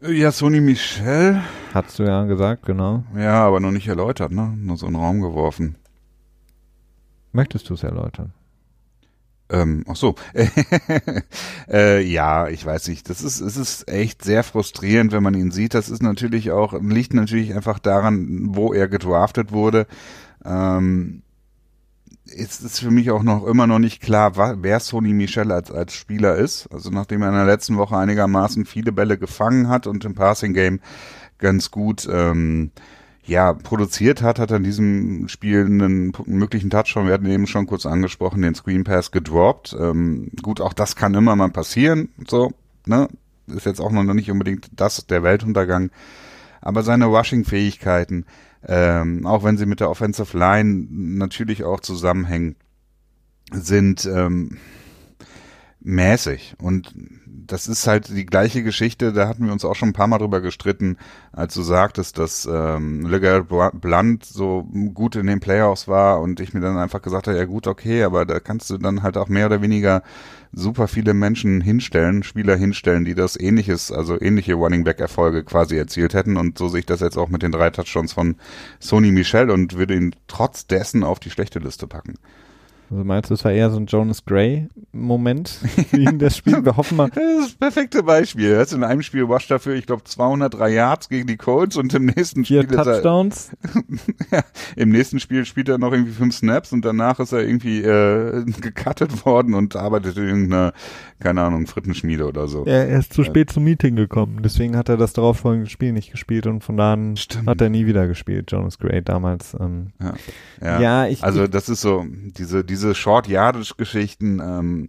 Ja, 0.00 0.30
Sony 0.30 0.60
Michel. 0.60 1.42
Hast 1.74 1.98
du 1.98 2.04
ja 2.04 2.24
gesagt, 2.24 2.64
genau. 2.64 3.02
Ja, 3.16 3.44
aber 3.44 3.58
noch 3.58 3.72
nicht 3.72 3.88
erläutert, 3.88 4.30
ne? 4.30 4.54
Nur 4.56 4.76
so 4.76 4.86
in 4.86 4.92
den 4.92 5.02
Raum 5.02 5.20
geworfen. 5.20 5.76
Möchtest 7.32 7.68
du 7.68 7.74
es 7.74 7.82
erläutern? 7.82 8.32
Ähm, 9.50 9.84
ach 9.88 9.96
so. 9.96 10.14
äh, 11.68 12.00
ja, 12.02 12.48
ich 12.48 12.64
weiß 12.64 12.88
nicht. 12.88 13.08
Das 13.10 13.22
ist, 13.22 13.40
es 13.40 13.56
ist 13.56 13.88
echt 13.88 14.22
sehr 14.22 14.44
frustrierend, 14.44 15.12
wenn 15.12 15.22
man 15.22 15.34
ihn 15.34 15.50
sieht. 15.50 15.74
Das 15.74 15.88
ist 15.88 16.02
natürlich 16.02 16.50
auch, 16.52 16.74
liegt 16.80 17.14
natürlich 17.14 17.54
einfach 17.54 17.78
daran, 17.78 18.54
wo 18.54 18.72
er 18.72 18.88
gedraftet 18.88 19.52
wurde. 19.52 19.86
Ähm, 20.48 21.22
ist 22.24 22.62
es 22.62 22.78
für 22.78 22.90
mich 22.90 23.10
auch 23.10 23.22
noch 23.22 23.46
immer 23.46 23.66
noch 23.66 23.78
nicht 23.78 24.02
klar, 24.02 24.36
wer 24.62 24.80
Sony 24.80 25.12
Michel 25.12 25.50
als, 25.50 25.70
als 25.70 25.94
Spieler 25.94 26.36
ist. 26.36 26.68
Also 26.72 26.90
nachdem 26.90 27.22
er 27.22 27.28
in 27.28 27.34
der 27.34 27.46
letzten 27.46 27.76
Woche 27.76 27.96
einigermaßen 27.96 28.64
viele 28.64 28.92
Bälle 28.92 29.18
gefangen 29.18 29.68
hat 29.68 29.86
und 29.86 30.04
im 30.04 30.14
Passing 30.14 30.52
Game 30.52 30.80
ganz 31.38 31.70
gut 31.70 32.08
ähm, 32.10 32.70
ja, 33.24 33.52
produziert 33.52 34.22
hat, 34.22 34.38
hat 34.38 34.50
er 34.50 34.56
in 34.56 34.64
diesem 34.64 35.28
Spiel 35.28 35.64
einen, 35.64 36.12
möglichen 36.26 36.70
Touchdown, 36.70 37.06
wir 37.06 37.14
hatten 37.14 37.26
eben 37.26 37.46
schon 37.46 37.66
kurz 37.66 37.84
angesprochen, 37.84 38.42
den 38.42 38.54
Screen 38.54 38.84
Pass 38.84 39.10
gedroppt. 39.10 39.76
Ähm, 39.78 40.30
gut, 40.42 40.60
auch 40.60 40.72
das 40.72 40.96
kann 40.96 41.14
immer 41.14 41.36
mal 41.36 41.50
passieren, 41.50 42.08
so, 42.26 42.52
ne? 42.86 43.08
Ist 43.46 43.64
jetzt 43.64 43.80
auch 43.80 43.90
noch 43.90 44.02
nicht 44.02 44.30
unbedingt 44.30 44.68
das, 44.76 45.06
der 45.06 45.22
Weltuntergang. 45.22 45.90
Aber 46.60 46.82
seine 46.82 47.06
Rushing-Fähigkeiten, 47.06 48.26
ähm, 48.68 49.26
auch 49.26 49.44
wenn 49.44 49.56
sie 49.56 49.66
mit 49.66 49.80
der 49.80 49.90
Offensive 49.90 50.36
Line 50.36 50.86
natürlich 50.90 51.64
auch 51.64 51.80
zusammenhängen, 51.80 52.56
sind 53.50 54.04
ähm, 54.04 54.58
mäßig. 55.80 56.54
Und 56.60 56.94
das 57.48 57.66
ist 57.66 57.86
halt 57.86 58.08
die 58.08 58.26
gleiche 58.26 58.62
Geschichte, 58.62 59.12
da 59.12 59.26
hatten 59.26 59.46
wir 59.46 59.52
uns 59.52 59.64
auch 59.64 59.74
schon 59.74 59.88
ein 59.90 59.94
paar 59.94 60.06
Mal 60.06 60.18
drüber 60.18 60.40
gestritten, 60.40 60.98
als 61.32 61.54
du 61.54 61.62
sagtest, 61.62 62.18
dass 62.18 62.46
ähm, 62.50 63.06
Legarrette 63.06 63.70
Blunt 63.78 64.24
so 64.24 64.68
gut 64.94 65.16
in 65.16 65.26
den 65.26 65.40
Playoffs 65.40 65.88
war 65.88 66.20
und 66.20 66.40
ich 66.40 66.54
mir 66.54 66.60
dann 66.60 66.76
einfach 66.76 67.02
gesagt 67.02 67.26
habe, 67.26 67.38
ja 67.38 67.46
gut, 67.46 67.66
okay, 67.66 68.02
aber 68.04 68.26
da 68.26 68.38
kannst 68.38 68.68
du 68.70 68.76
dann 68.78 69.02
halt 69.02 69.16
auch 69.16 69.28
mehr 69.28 69.46
oder 69.46 69.62
weniger 69.62 70.02
super 70.52 70.88
viele 70.88 71.14
Menschen 71.14 71.60
hinstellen, 71.60 72.22
Spieler 72.22 72.56
hinstellen, 72.56 73.04
die 73.04 73.14
das 73.14 73.38
ähnliches, 73.38 73.90
also 73.90 74.20
ähnliche 74.20 74.54
Running 74.54 74.84
Back 74.84 75.00
Erfolge 75.00 75.42
quasi 75.42 75.76
erzielt 75.76 76.14
hätten 76.14 76.36
und 76.36 76.58
so 76.58 76.68
sehe 76.68 76.80
ich 76.80 76.86
das 76.86 77.00
jetzt 77.00 77.16
auch 77.16 77.28
mit 77.28 77.42
den 77.42 77.52
drei 77.52 77.70
Touchdowns 77.70 78.12
von 78.12 78.36
Sony 78.78 79.10
Michel 79.10 79.50
und 79.50 79.76
würde 79.76 79.94
ihn 79.94 80.14
trotz 80.26 80.66
dessen 80.66 81.02
auf 81.02 81.18
die 81.18 81.30
schlechte 81.30 81.58
Liste 81.58 81.86
packen. 81.86 82.14
Also 82.90 83.04
meinst 83.04 83.28
du, 83.28 83.34
es 83.34 83.44
war 83.44 83.52
eher 83.52 83.70
so 83.70 83.76
ein 83.76 83.86
Jonas 83.86 84.24
Gray-Moment 84.24 85.60
in 85.92 86.18
das 86.18 86.38
Spiel? 86.38 86.64
Wir 86.64 86.76
hoffen 86.76 86.96
mal. 86.96 87.10
Das 87.18 87.24
ist 87.24 87.60
das 87.60 87.72
perfekte 87.72 88.02
Beispiel. 88.02 88.50
Er 88.50 88.62
ist 88.62 88.72
in 88.72 88.84
einem 88.84 89.02
Spiel 89.02 89.28
wasch 89.28 89.48
dafür, 89.48 89.74
ich 89.74 89.86
glaube, 89.86 90.04
203 90.04 90.70
Yards 90.70 91.08
gegen 91.08 91.26
die 91.26 91.36
Colts 91.36 91.76
und 91.76 91.92
im 91.94 92.06
nächsten 92.06 92.44
Spiel 92.44 92.66
Vier 92.66 92.68
Touchdowns. 92.68 93.50
Er, 94.30 94.38
ja, 94.38 94.44
Im 94.76 94.90
nächsten 94.90 95.20
Spiel 95.20 95.44
spielt 95.44 95.68
er 95.68 95.78
noch 95.78 95.92
irgendwie 95.92 96.12
fünf 96.12 96.34
Snaps 96.34 96.72
und 96.72 96.84
danach 96.84 97.20
ist 97.20 97.32
er 97.32 97.40
irgendwie 97.40 97.82
äh, 97.82 98.44
gecuttet 98.60 99.24
worden 99.26 99.54
und 99.54 99.76
arbeitet 99.76 100.16
in 100.16 100.28
irgendeiner, 100.28 100.72
keine 101.20 101.42
Ahnung, 101.42 101.66
Frittenschmiede 101.66 102.26
oder 102.26 102.48
so. 102.48 102.64
Ja, 102.66 102.72
er 102.72 102.98
ist 102.98 103.12
zu 103.12 103.24
spät 103.24 103.50
zum 103.50 103.64
Meeting 103.64 103.96
gekommen. 103.96 104.40
Deswegen 104.42 104.76
hat 104.76 104.88
er 104.88 104.96
das 104.96 105.12
darauffolgende 105.12 105.70
Spiel 105.70 105.92
nicht 105.92 106.10
gespielt 106.10 106.46
und 106.46 106.62
von 106.62 106.76
da 106.76 106.92
an 106.94 107.16
Stimmt. 107.16 107.48
hat 107.48 107.60
er 107.60 107.68
nie 107.68 107.86
wieder 107.86 108.06
gespielt, 108.06 108.50
Jonas 108.50 108.78
Gray 108.78 109.02
damals. 109.02 109.56
Ähm. 109.58 109.88
Ja. 110.00 110.14
Ja. 110.60 110.80
ja, 110.80 111.06
ich. 111.06 111.22
Also 111.24 111.46
das 111.46 111.68
ist 111.68 111.80
so, 111.80 112.04
diese, 112.08 112.64
diese 112.64 112.77
diese 112.78 112.94
Short-Yardage-Geschichten, 112.94 114.40
ähm, 114.40 114.88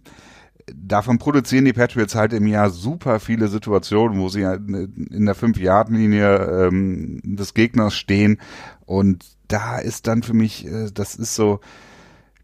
davon 0.72 1.18
produzieren 1.18 1.64
die 1.64 1.72
Patriots 1.72 2.14
halt 2.14 2.32
im 2.32 2.46
Jahr 2.46 2.70
super 2.70 3.18
viele 3.18 3.48
Situationen, 3.48 4.20
wo 4.20 4.28
sie 4.28 4.42
in 4.42 5.26
der 5.26 5.34
Fünf-Yard-Linie 5.34 6.68
ähm, 6.68 7.20
des 7.24 7.54
Gegners 7.54 7.94
stehen. 7.96 8.38
Und 8.86 9.24
da 9.48 9.78
ist 9.78 10.06
dann 10.06 10.22
für 10.22 10.34
mich, 10.34 10.66
äh, 10.66 10.90
das 10.94 11.16
ist 11.16 11.34
so, 11.34 11.60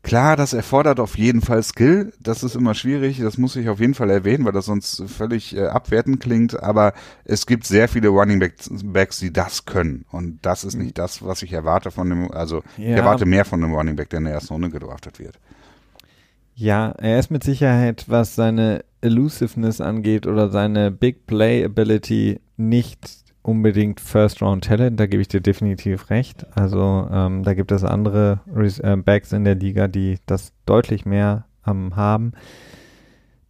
klar, 0.07 0.37
das 0.37 0.53
erfordert 0.53 1.01
auf 1.01 1.19
jeden 1.19 1.41
Fall 1.41 1.63
Skill. 1.63 2.13
Das 2.21 2.45
ist 2.45 2.55
immer 2.55 2.75
schwierig. 2.75 3.19
Das 3.21 3.39
muss 3.39 3.57
ich 3.57 3.69
auf 3.69 3.81
jeden 3.81 3.95
Fall 3.95 4.09
erwähnen, 4.09 4.45
weil 4.45 4.53
das 4.53 4.67
sonst 4.67 5.03
völlig 5.09 5.57
äh, 5.57 5.67
abwertend 5.67 6.21
klingt. 6.21 6.63
Aber 6.63 6.95
es 7.25 7.47
gibt 7.47 7.67
sehr 7.67 7.89
viele 7.89 8.09
Running 8.09 8.39
Backs, 8.85 9.19
die 9.19 9.33
das 9.33 9.65
können. 9.65 10.05
Und 10.13 10.39
das 10.47 10.63
ist 10.63 10.77
nicht 10.77 10.97
das, 10.97 11.25
was 11.25 11.43
ich 11.43 11.53
erwarte 11.53 11.91
von 11.91 12.09
dem, 12.09 12.31
also 12.31 12.63
ja. 12.77 12.91
ich 12.91 12.97
erwarte 12.97 13.27
mehr 13.27 13.45
von 13.45 13.63
einem 13.63 13.75
Running 13.75 13.97
Back, 13.97 14.11
der 14.11 14.19
in 14.19 14.25
der 14.27 14.35
ersten 14.35 14.55
Runde 14.55 14.71
gedraftet 14.71 15.19
wird. 15.19 15.39
Ja, 16.55 16.91
er 16.93 17.19
ist 17.19 17.31
mit 17.31 17.43
Sicherheit, 17.43 18.05
was 18.07 18.37
seine 18.37 18.85
Elusiveness 19.01 19.81
angeht 19.81 20.27
oder 20.27 20.51
seine 20.51 20.91
Big 20.93 21.27
Play 21.27 21.65
Ability 21.65 22.41
nicht 22.57 23.26
unbedingt 23.47 24.01
First 24.01 24.43
Round 24.43 24.65
Talent, 24.65 24.99
da 24.99 25.07
gebe 25.07 25.23
ich 25.23 25.29
dir 25.29 25.41
definitiv 25.41 26.11
recht. 26.11 26.47
Also 26.57 27.09
ähm, 27.11 27.43
da 27.43 27.55
gibt 27.55 27.73
es 27.73 27.85
andere 27.85 28.41
äh, 28.55 28.97
Backs 28.97 29.33
in 29.33 29.45
der 29.45 29.55
Liga, 29.55 29.89
die 29.89 30.19
das 30.27 30.53
deutlich 30.67 31.07
mehr 31.07 31.47
ähm, 31.67 31.95
haben. 31.97 32.33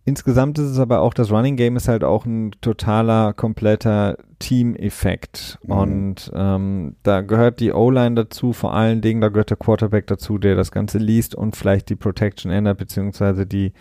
Insgesamt 0.05 0.59
ist 0.59 0.71
es 0.71 0.79
aber 0.79 1.01
auch, 1.01 1.15
das 1.15 1.33
Running 1.33 1.57
Game 1.57 1.77
ist 1.77 1.89
halt 1.89 2.05
auch 2.05 2.27
ein 2.27 2.53
totaler, 2.61 3.33
kompletter 3.33 4.17
Team-Effekt. 4.39 5.59
Mhm. 5.65 5.73
Und 5.73 6.33
ähm, 6.33 6.97
da 7.03 7.23
gehört 7.23 7.59
die 7.59 7.73
O-Line 7.73 8.15
dazu, 8.15 8.53
vor 8.53 8.73
allen 8.73 9.01
Dingen, 9.01 9.21
da 9.21 9.31
gehört 9.31 9.51
der 9.51 9.57
Quarterback 9.57 10.07
dazu, 10.07 10.39
der 10.39 10.55
das 10.55 10.71
Ganze 10.71 10.99
liest 10.99 11.35
und 11.35 11.57
vielleicht 11.57 11.89
die 11.89 11.97
Protection 11.97 12.53
ändert, 12.53 12.79
beziehungsweise 12.79 13.47
die 13.47 13.73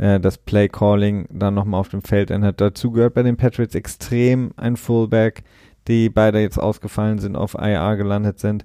äh, 0.00 0.18
das 0.18 0.38
Play-Calling 0.38 1.26
dann 1.30 1.54
nochmal 1.54 1.80
auf 1.80 1.90
dem 1.90 2.02
Feld 2.02 2.30
ändert. 2.30 2.60
Dazu 2.60 2.90
gehört 2.90 3.14
bei 3.14 3.22
den 3.22 3.36
Patriots 3.36 3.74
extrem 3.74 4.52
ein 4.56 4.76
Fullback, 4.76 5.44
die 5.88 6.08
beide 6.08 6.40
jetzt 6.40 6.58
ausgefallen 6.58 7.18
sind, 7.18 7.36
auf 7.36 7.54
IR 7.54 7.96
gelandet 7.96 8.38
sind. 8.38 8.64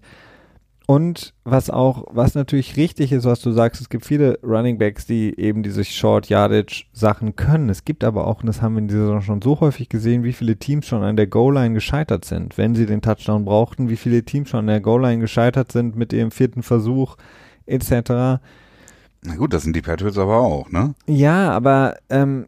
und 0.87 1.33
was 1.43 1.71
auch, 1.71 2.05
was 2.11 2.35
natürlich 2.35 2.77
richtig 2.77 3.11
ist, 3.11 3.25
was 3.25 3.41
du 3.41 3.51
sagst, 3.51 3.81
es 3.81 3.89
gibt 3.89 4.05
viele 4.05 4.39
Running 4.43 4.77
Backs, 4.77 5.07
die 5.07 5.37
eben 5.39 5.63
diese 5.63 5.83
Short 5.83 6.29
Yardage 6.29 6.85
Sachen 6.93 7.35
können. 7.35 7.69
Es 7.69 7.85
gibt 7.85 8.03
aber 8.03 8.27
auch, 8.27 8.41
und 8.41 8.45
das 8.45 8.61
haben 8.61 8.75
wir 8.75 8.79
in 8.79 8.87
dieser 8.87 9.01
Saison 9.01 9.21
schon 9.21 9.41
so 9.41 9.59
häufig 9.59 9.89
gesehen, 9.89 10.23
wie 10.23 10.33
viele 10.33 10.57
Teams 10.57 10.85
schon 10.85 11.03
an 11.03 11.17
der 11.17 11.27
Goal-Line 11.27 11.73
gescheitert 11.73 12.23
sind, 12.23 12.57
wenn 12.57 12.75
sie 12.75 12.85
den 12.85 13.01
Touchdown 13.01 13.45
brauchten, 13.45 13.89
wie 13.89 13.97
viele 13.97 14.23
Teams 14.23 14.49
schon 14.49 14.59
an 14.61 14.67
der 14.67 14.81
Goal-Line 14.81 15.21
gescheitert 15.21 15.71
sind 15.71 15.95
mit 15.95 16.13
ihrem 16.13 16.31
vierten 16.31 16.61
Versuch, 16.61 17.17
etc. 17.65 18.39
Na 19.25 19.35
gut, 19.35 19.53
das 19.53 19.63
sind 19.63 19.75
die 19.75 19.81
Patriots 19.81 20.17
aber 20.17 20.37
auch, 20.39 20.69
ne? 20.69 20.93
Ja, 21.07 21.51
aber 21.51 21.97
ähm, 22.09 22.45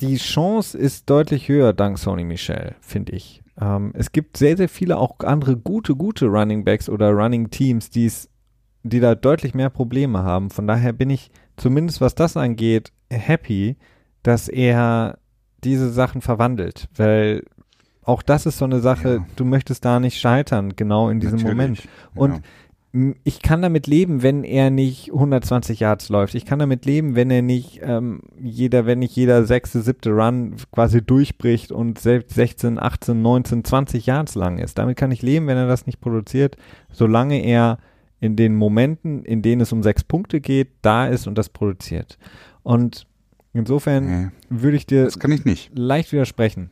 die 0.00 0.16
Chance 0.16 0.76
ist 0.76 1.08
deutlich 1.10 1.48
höher 1.48 1.72
dank 1.72 1.98
Sony 1.98 2.24
Michel, 2.24 2.74
finde 2.80 3.12
ich. 3.12 3.42
Ähm, 3.60 3.92
es 3.94 4.12
gibt 4.12 4.36
sehr, 4.36 4.56
sehr 4.56 4.68
viele 4.68 4.98
auch 4.98 5.20
andere 5.20 5.56
gute, 5.56 5.94
gute 5.94 6.26
Running 6.26 6.64
Backs 6.64 6.88
oder 6.88 7.10
Running 7.10 7.50
Teams, 7.50 7.90
die's, 7.90 8.28
die 8.82 9.00
da 9.00 9.14
deutlich 9.14 9.54
mehr 9.54 9.70
Probleme 9.70 10.22
haben. 10.22 10.50
Von 10.50 10.66
daher 10.66 10.92
bin 10.92 11.10
ich 11.10 11.30
zumindest, 11.56 12.00
was 12.00 12.14
das 12.14 12.36
angeht, 12.36 12.92
happy, 13.10 13.76
dass 14.22 14.48
er 14.48 15.18
diese 15.62 15.90
Sachen 15.90 16.20
verwandelt, 16.20 16.88
weil 16.96 17.44
auch 18.02 18.22
das 18.22 18.44
ist 18.44 18.58
so 18.58 18.66
eine 18.66 18.80
Sache, 18.80 19.14
Ja. 19.14 19.26
du 19.36 19.44
möchtest 19.46 19.84
da 19.84 19.98
nicht 19.98 20.20
scheitern, 20.20 20.76
genau 20.76 21.08
in 21.08 21.20
diesem 21.20 21.36
Natürlich, 21.38 21.56
Moment. 21.56 21.88
Und 22.14 22.32
ja. 22.34 22.40
Ich 23.24 23.42
kann 23.42 23.60
damit 23.60 23.88
leben, 23.88 24.22
wenn 24.22 24.44
er 24.44 24.70
nicht 24.70 25.10
120 25.12 25.80
Yards 25.80 26.10
läuft. 26.10 26.36
Ich 26.36 26.44
kann 26.44 26.60
damit 26.60 26.86
leben, 26.86 27.16
wenn 27.16 27.28
er 27.28 27.42
nicht 27.42 27.80
ähm, 27.82 28.20
jeder, 28.40 28.86
wenn 28.86 29.00
nicht 29.00 29.16
jeder 29.16 29.46
sechste, 29.46 29.82
siebte 29.82 30.10
Run 30.10 30.54
quasi 30.70 31.02
durchbricht 31.02 31.72
und 31.72 31.98
selbst 31.98 32.36
16, 32.36 32.78
18, 32.78 33.20
19, 33.20 33.64
20 33.64 34.06
Yards 34.06 34.36
lang 34.36 34.58
ist. 34.58 34.78
Damit 34.78 34.96
kann 34.96 35.10
ich 35.10 35.22
leben, 35.22 35.48
wenn 35.48 35.56
er 35.56 35.66
das 35.66 35.86
nicht 35.86 36.00
produziert, 36.00 36.56
solange 36.92 37.44
er 37.44 37.78
in 38.20 38.36
den 38.36 38.54
Momenten, 38.54 39.24
in 39.24 39.42
denen 39.42 39.62
es 39.62 39.72
um 39.72 39.82
sechs 39.82 40.04
Punkte 40.04 40.40
geht, 40.40 40.68
da 40.82 41.08
ist 41.08 41.26
und 41.26 41.36
das 41.36 41.48
produziert. 41.48 42.16
Und 42.62 43.08
insofern 43.52 44.06
Nee, 44.06 44.28
würde 44.50 44.76
ich 44.76 44.86
dir 44.86 45.08
ich 45.08 45.70
leicht 45.74 46.12
widersprechen. 46.12 46.70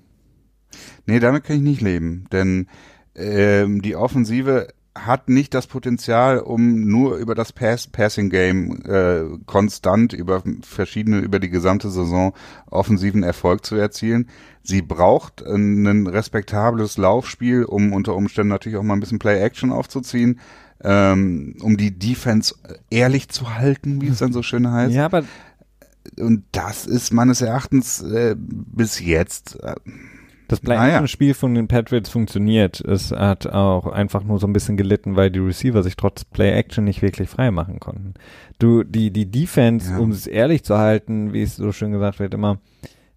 Nee, 1.05 1.19
damit 1.19 1.43
kann 1.43 1.57
ich 1.57 1.63
nicht 1.63 1.81
leben, 1.81 2.27
denn 2.31 2.69
ähm, 3.17 3.83
die 3.83 3.97
Offensive 3.97 4.69
hat 4.95 5.29
nicht 5.29 5.55
das 5.55 5.67
Potenzial, 5.67 6.39
um 6.39 6.87
nur 6.87 7.17
über 7.17 7.35
das 7.35 7.53
Pass 7.53 7.87
Passing 7.87 8.29
Game 8.29 8.83
äh, 8.85 9.39
konstant 9.47 10.13
über 10.13 10.43
verschiedene 10.63 11.21
über 11.21 11.39
die 11.39 11.49
gesamte 11.49 11.91
Saison 11.91 12.35
offensiven 12.71 13.23
Erfolg 13.23 13.65
zu 13.65 13.77
erzielen. 13.77 14.29
Sie 14.63 14.83
braucht 14.83 15.43
ein 15.43 16.07
respektables 16.07 16.99
Laufspiel, 16.99 17.65
um 17.65 17.93
unter 17.93 18.15
Umständen 18.15 18.51
natürlich 18.51 18.77
auch 18.77 18.83
mal 18.83 18.95
ein 18.95 19.01
bisschen 19.01 19.19
Play 19.19 19.41
Action 19.41 19.73
aufzuziehen, 19.73 20.41
ähm, 20.85 21.57
um 21.61 21.77
die 21.77 21.99
Defense 21.99 22.55
ehrlich 22.91 23.29
zu 23.29 23.55
halten, 23.55 24.03
wie 24.03 24.09
es 24.09 24.19
dann 24.19 24.33
so 24.33 24.43
schön 24.43 24.71
heißt. 24.71 24.95
Ja, 24.95 25.07
aber 25.07 25.25
Und 26.19 26.45
das 26.53 26.87
ist 26.87 27.13
meines 27.13 27.41
Erachtens 27.41 28.03
äh, 28.03 28.37
bis 28.37 29.01
jetzt 29.01 29.59
äh, 29.63 29.75
Das 30.53 30.63
Naja. 30.63 30.81
Play-Action-Spiel 30.83 31.35
von 31.35 31.55
den 31.55 31.67
Patriots 31.69 32.11
funktioniert. 32.11 32.81
Es 32.81 33.11
hat 33.11 33.47
auch 33.47 33.87
einfach 33.87 34.23
nur 34.23 34.39
so 34.39 34.47
ein 34.47 34.53
bisschen 34.53 34.77
gelitten, 34.77 35.17
weil 35.17 35.31
die 35.31 35.39
Receiver 35.39 35.83
sich 35.83 35.97
trotz 35.97 36.25
Play-Action 36.25 36.85
nicht 36.85 37.03
wirklich 37.03 37.29
frei 37.29 37.51
machen 37.51 37.81
konnten. 37.81 38.15
Du, 38.59 38.83
die, 38.85 39.11
die 39.11 39.31
Defense, 39.31 39.91
Ja. 39.93 39.99
um 39.99 40.11
es 40.11 40.27
ehrlich 40.27 40.63
zu 40.65 40.79
halten, 40.79 41.33
wie 41.33 41.43
es 41.43 41.57
so 41.57 41.73
schön 41.73 41.93
gesagt 41.93 42.19
wird, 42.21 42.35
immer, 42.35 42.59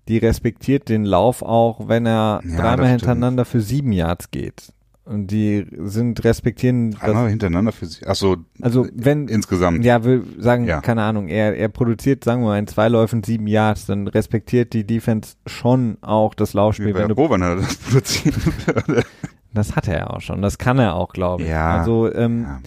die 0.08 0.18
respektiert 0.18 0.88
den 0.90 1.04
Lauf 1.04 1.42
auch, 1.42 1.88
wenn 1.88 2.06
er 2.06 2.42
Ja, 2.44 2.58
dreimal 2.58 2.88
hintereinander 2.90 3.44
für 3.46 3.60
sieben 3.62 3.92
Yards 3.92 4.32
geht. 4.32 4.72
Und 5.06 5.28
die 5.28 5.68
sind 5.84 6.24
respektieren, 6.24 6.92
das, 6.92 7.00
dreimal 7.02 7.30
hintereinander 7.30 7.72
für 7.72 7.86
sie. 7.86 8.02
Ach 8.08 8.16
so, 8.16 8.38
also 8.62 8.88
wenn, 8.92 9.28
insgesamt. 9.28 9.86
ja, 9.86 10.04
will 10.04 10.24
sagen, 10.40 10.66
Ja. 10.66 10.82
keine 10.82 11.04
Ahnung, 11.04 11.28
er, 11.28 11.56
er 11.56 11.70
produziert, 11.70 12.24
sagen 12.24 12.42
wir 12.42 12.48
mal, 12.48 12.58
in 12.60 12.66
zwei 12.66 12.88
Läufen 12.90 13.24
sieben 13.24 13.46
Yards, 13.46 13.86
dann 13.86 14.08
respektiert 14.08 14.74
die 14.74 14.84
Defense 14.86 15.36
schon 15.46 15.98
auch 16.02 16.34
das 16.34 16.54
Laufspiel, 16.54 16.88
wäre 16.96 17.08
wenn 17.08 17.16
du 17.16 17.30
wenn 17.30 17.42
er 17.44 17.58
das 17.58 17.76
produzieren 17.78 18.42
würde. 18.66 19.04
Das 19.54 19.74
hat 19.78 19.88
er 19.88 19.98
ja 20.00 20.08
auch 20.10 20.20
schon. 20.20 20.42
Das 20.42 20.58
kann 20.58 20.80
er 20.80 20.96
auch, 20.96 21.14
glaube 21.14 21.44
ich. 21.44 21.50
Ja. 21.50 21.78
Also 21.78 22.14
ähm, 22.14 22.42
Ja. 22.42 22.60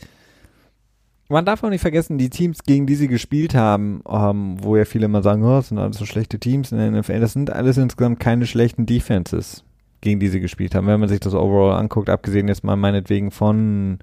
man 1.28 1.44
darf 1.44 1.62
auch 1.62 1.68
nicht 1.68 1.82
vergessen, 1.82 2.16
die 2.16 2.30
Teams, 2.30 2.62
gegen 2.62 2.86
die 2.86 2.94
sie 2.94 3.08
gespielt 3.08 3.54
haben, 3.54 4.00
ähm, 4.08 4.56
wo 4.62 4.74
ja 4.74 4.86
viele 4.86 5.04
immer 5.04 5.22
sagen, 5.22 5.42
oh, 5.44 5.56
das 5.56 5.68
sind 5.68 5.76
alles 5.78 5.98
so 5.98 6.06
schlechte 6.06 6.38
Teams 6.38 6.72
in 6.72 6.78
der 6.78 6.90
NFL, 6.90 7.20
das 7.20 7.34
sind 7.34 7.50
alles 7.50 7.76
insgesamt 7.76 8.20
keine 8.20 8.46
schlechten 8.46 8.86
Defenses, 8.86 9.64
gegen 10.00 10.20
die 10.20 10.28
sie 10.28 10.40
gespielt 10.40 10.74
haben. 10.74 10.86
Wenn 10.86 11.00
man 11.00 11.08
sich 11.08 11.20
das 11.20 11.34
overall 11.34 11.78
anguckt, 11.78 12.10
abgesehen 12.10 12.48
jetzt 12.48 12.64
mal 12.64 12.76
meinetwegen 12.76 13.30
von 13.30 13.98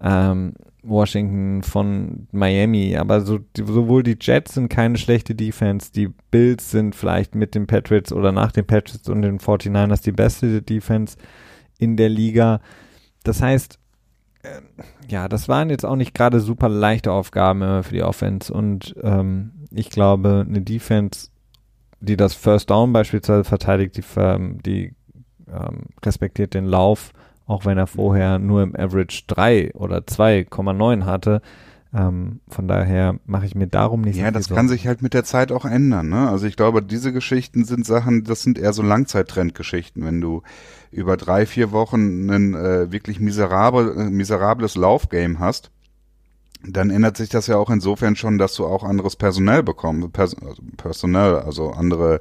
ähm, 0.00 0.54
Washington, 0.82 1.62
von 1.62 2.26
Miami, 2.32 2.96
aber 2.96 3.20
so, 3.20 3.38
die, 3.38 3.64
sowohl 3.64 4.02
die 4.02 4.16
Jets 4.20 4.54
sind 4.54 4.68
keine 4.68 4.98
schlechte 4.98 5.34
Defense, 5.34 5.92
die 5.92 6.08
Bills 6.30 6.70
sind 6.70 6.96
vielleicht 6.96 7.34
mit 7.34 7.54
den 7.54 7.66
Patriots 7.66 8.12
oder 8.12 8.32
nach 8.32 8.50
den 8.50 8.66
Patriots 8.66 9.08
und 9.08 9.22
den 9.22 9.38
49ers 9.38 10.02
die 10.02 10.12
beste 10.12 10.60
Defense 10.60 11.16
in 11.78 11.96
der 11.96 12.08
Liga. 12.08 12.60
Das 13.22 13.40
heißt, 13.40 13.78
ähm, 14.42 14.64
ja, 15.08 15.28
das 15.28 15.48
waren 15.48 15.70
jetzt 15.70 15.84
auch 15.84 15.94
nicht 15.94 16.14
gerade 16.14 16.40
super 16.40 16.68
leichte 16.68 17.12
Aufgaben 17.12 17.84
für 17.84 17.94
die 17.94 18.02
Offense 18.02 18.52
und 18.52 18.94
ähm, 19.02 19.52
ich 19.70 19.88
glaube, 19.88 20.44
eine 20.48 20.62
Defense, 20.62 21.28
die 22.00 22.16
das 22.16 22.34
First 22.34 22.70
Down 22.70 22.92
beispielsweise 22.92 23.44
verteidigt, 23.44 23.96
die, 23.96 24.04
ähm, 24.16 24.58
die 24.64 24.94
ähm, 25.52 25.86
respektiert 26.04 26.54
den 26.54 26.66
Lauf, 26.66 27.12
auch 27.46 27.64
wenn 27.64 27.78
er 27.78 27.86
vorher 27.86 28.38
nur 28.38 28.62
im 28.62 28.74
Average 28.76 29.24
3 29.26 29.74
oder 29.74 29.98
2,9 29.98 31.04
hatte. 31.04 31.42
Ähm, 31.94 32.40
von 32.48 32.68
daher 32.68 33.16
mache 33.26 33.44
ich 33.44 33.54
mir 33.54 33.66
darum 33.66 34.00
nicht 34.00 34.16
so 34.16 34.22
Ja, 34.22 34.30
das 34.30 34.48
kann 34.48 34.68
sich 34.68 34.86
halt 34.86 35.02
mit 35.02 35.12
der 35.12 35.24
Zeit 35.24 35.52
auch 35.52 35.66
ändern. 35.66 36.08
Ne? 36.08 36.28
Also 36.28 36.46
ich 36.46 36.56
glaube, 36.56 36.82
diese 36.82 37.12
Geschichten 37.12 37.64
sind 37.64 37.84
Sachen, 37.84 38.24
das 38.24 38.42
sind 38.42 38.58
eher 38.58 38.72
so 38.72 38.82
Langzeittrendgeschichten. 38.82 40.02
Wenn 40.04 40.20
du 40.20 40.42
über 40.90 41.18
drei, 41.18 41.44
vier 41.44 41.70
Wochen 41.70 42.30
ein 42.30 42.54
äh, 42.54 42.90
wirklich 42.90 43.20
miserabel, 43.20 43.94
äh, 43.98 44.04
miserables 44.04 44.74
Laufgame 44.74 45.38
hast, 45.38 45.70
dann 46.66 46.90
ändert 46.90 47.16
sich 47.16 47.28
das 47.28 47.46
ja 47.46 47.56
auch 47.56 47.68
insofern 47.68 48.16
schon, 48.16 48.38
dass 48.38 48.54
du 48.54 48.64
auch 48.64 48.84
anderes 48.84 49.16
Personell 49.16 49.62
bekommst, 49.62 50.12
Pers 50.12 50.36
also 50.40 50.62
Personell, 50.76 51.36
also 51.36 51.72
andere 51.72 52.20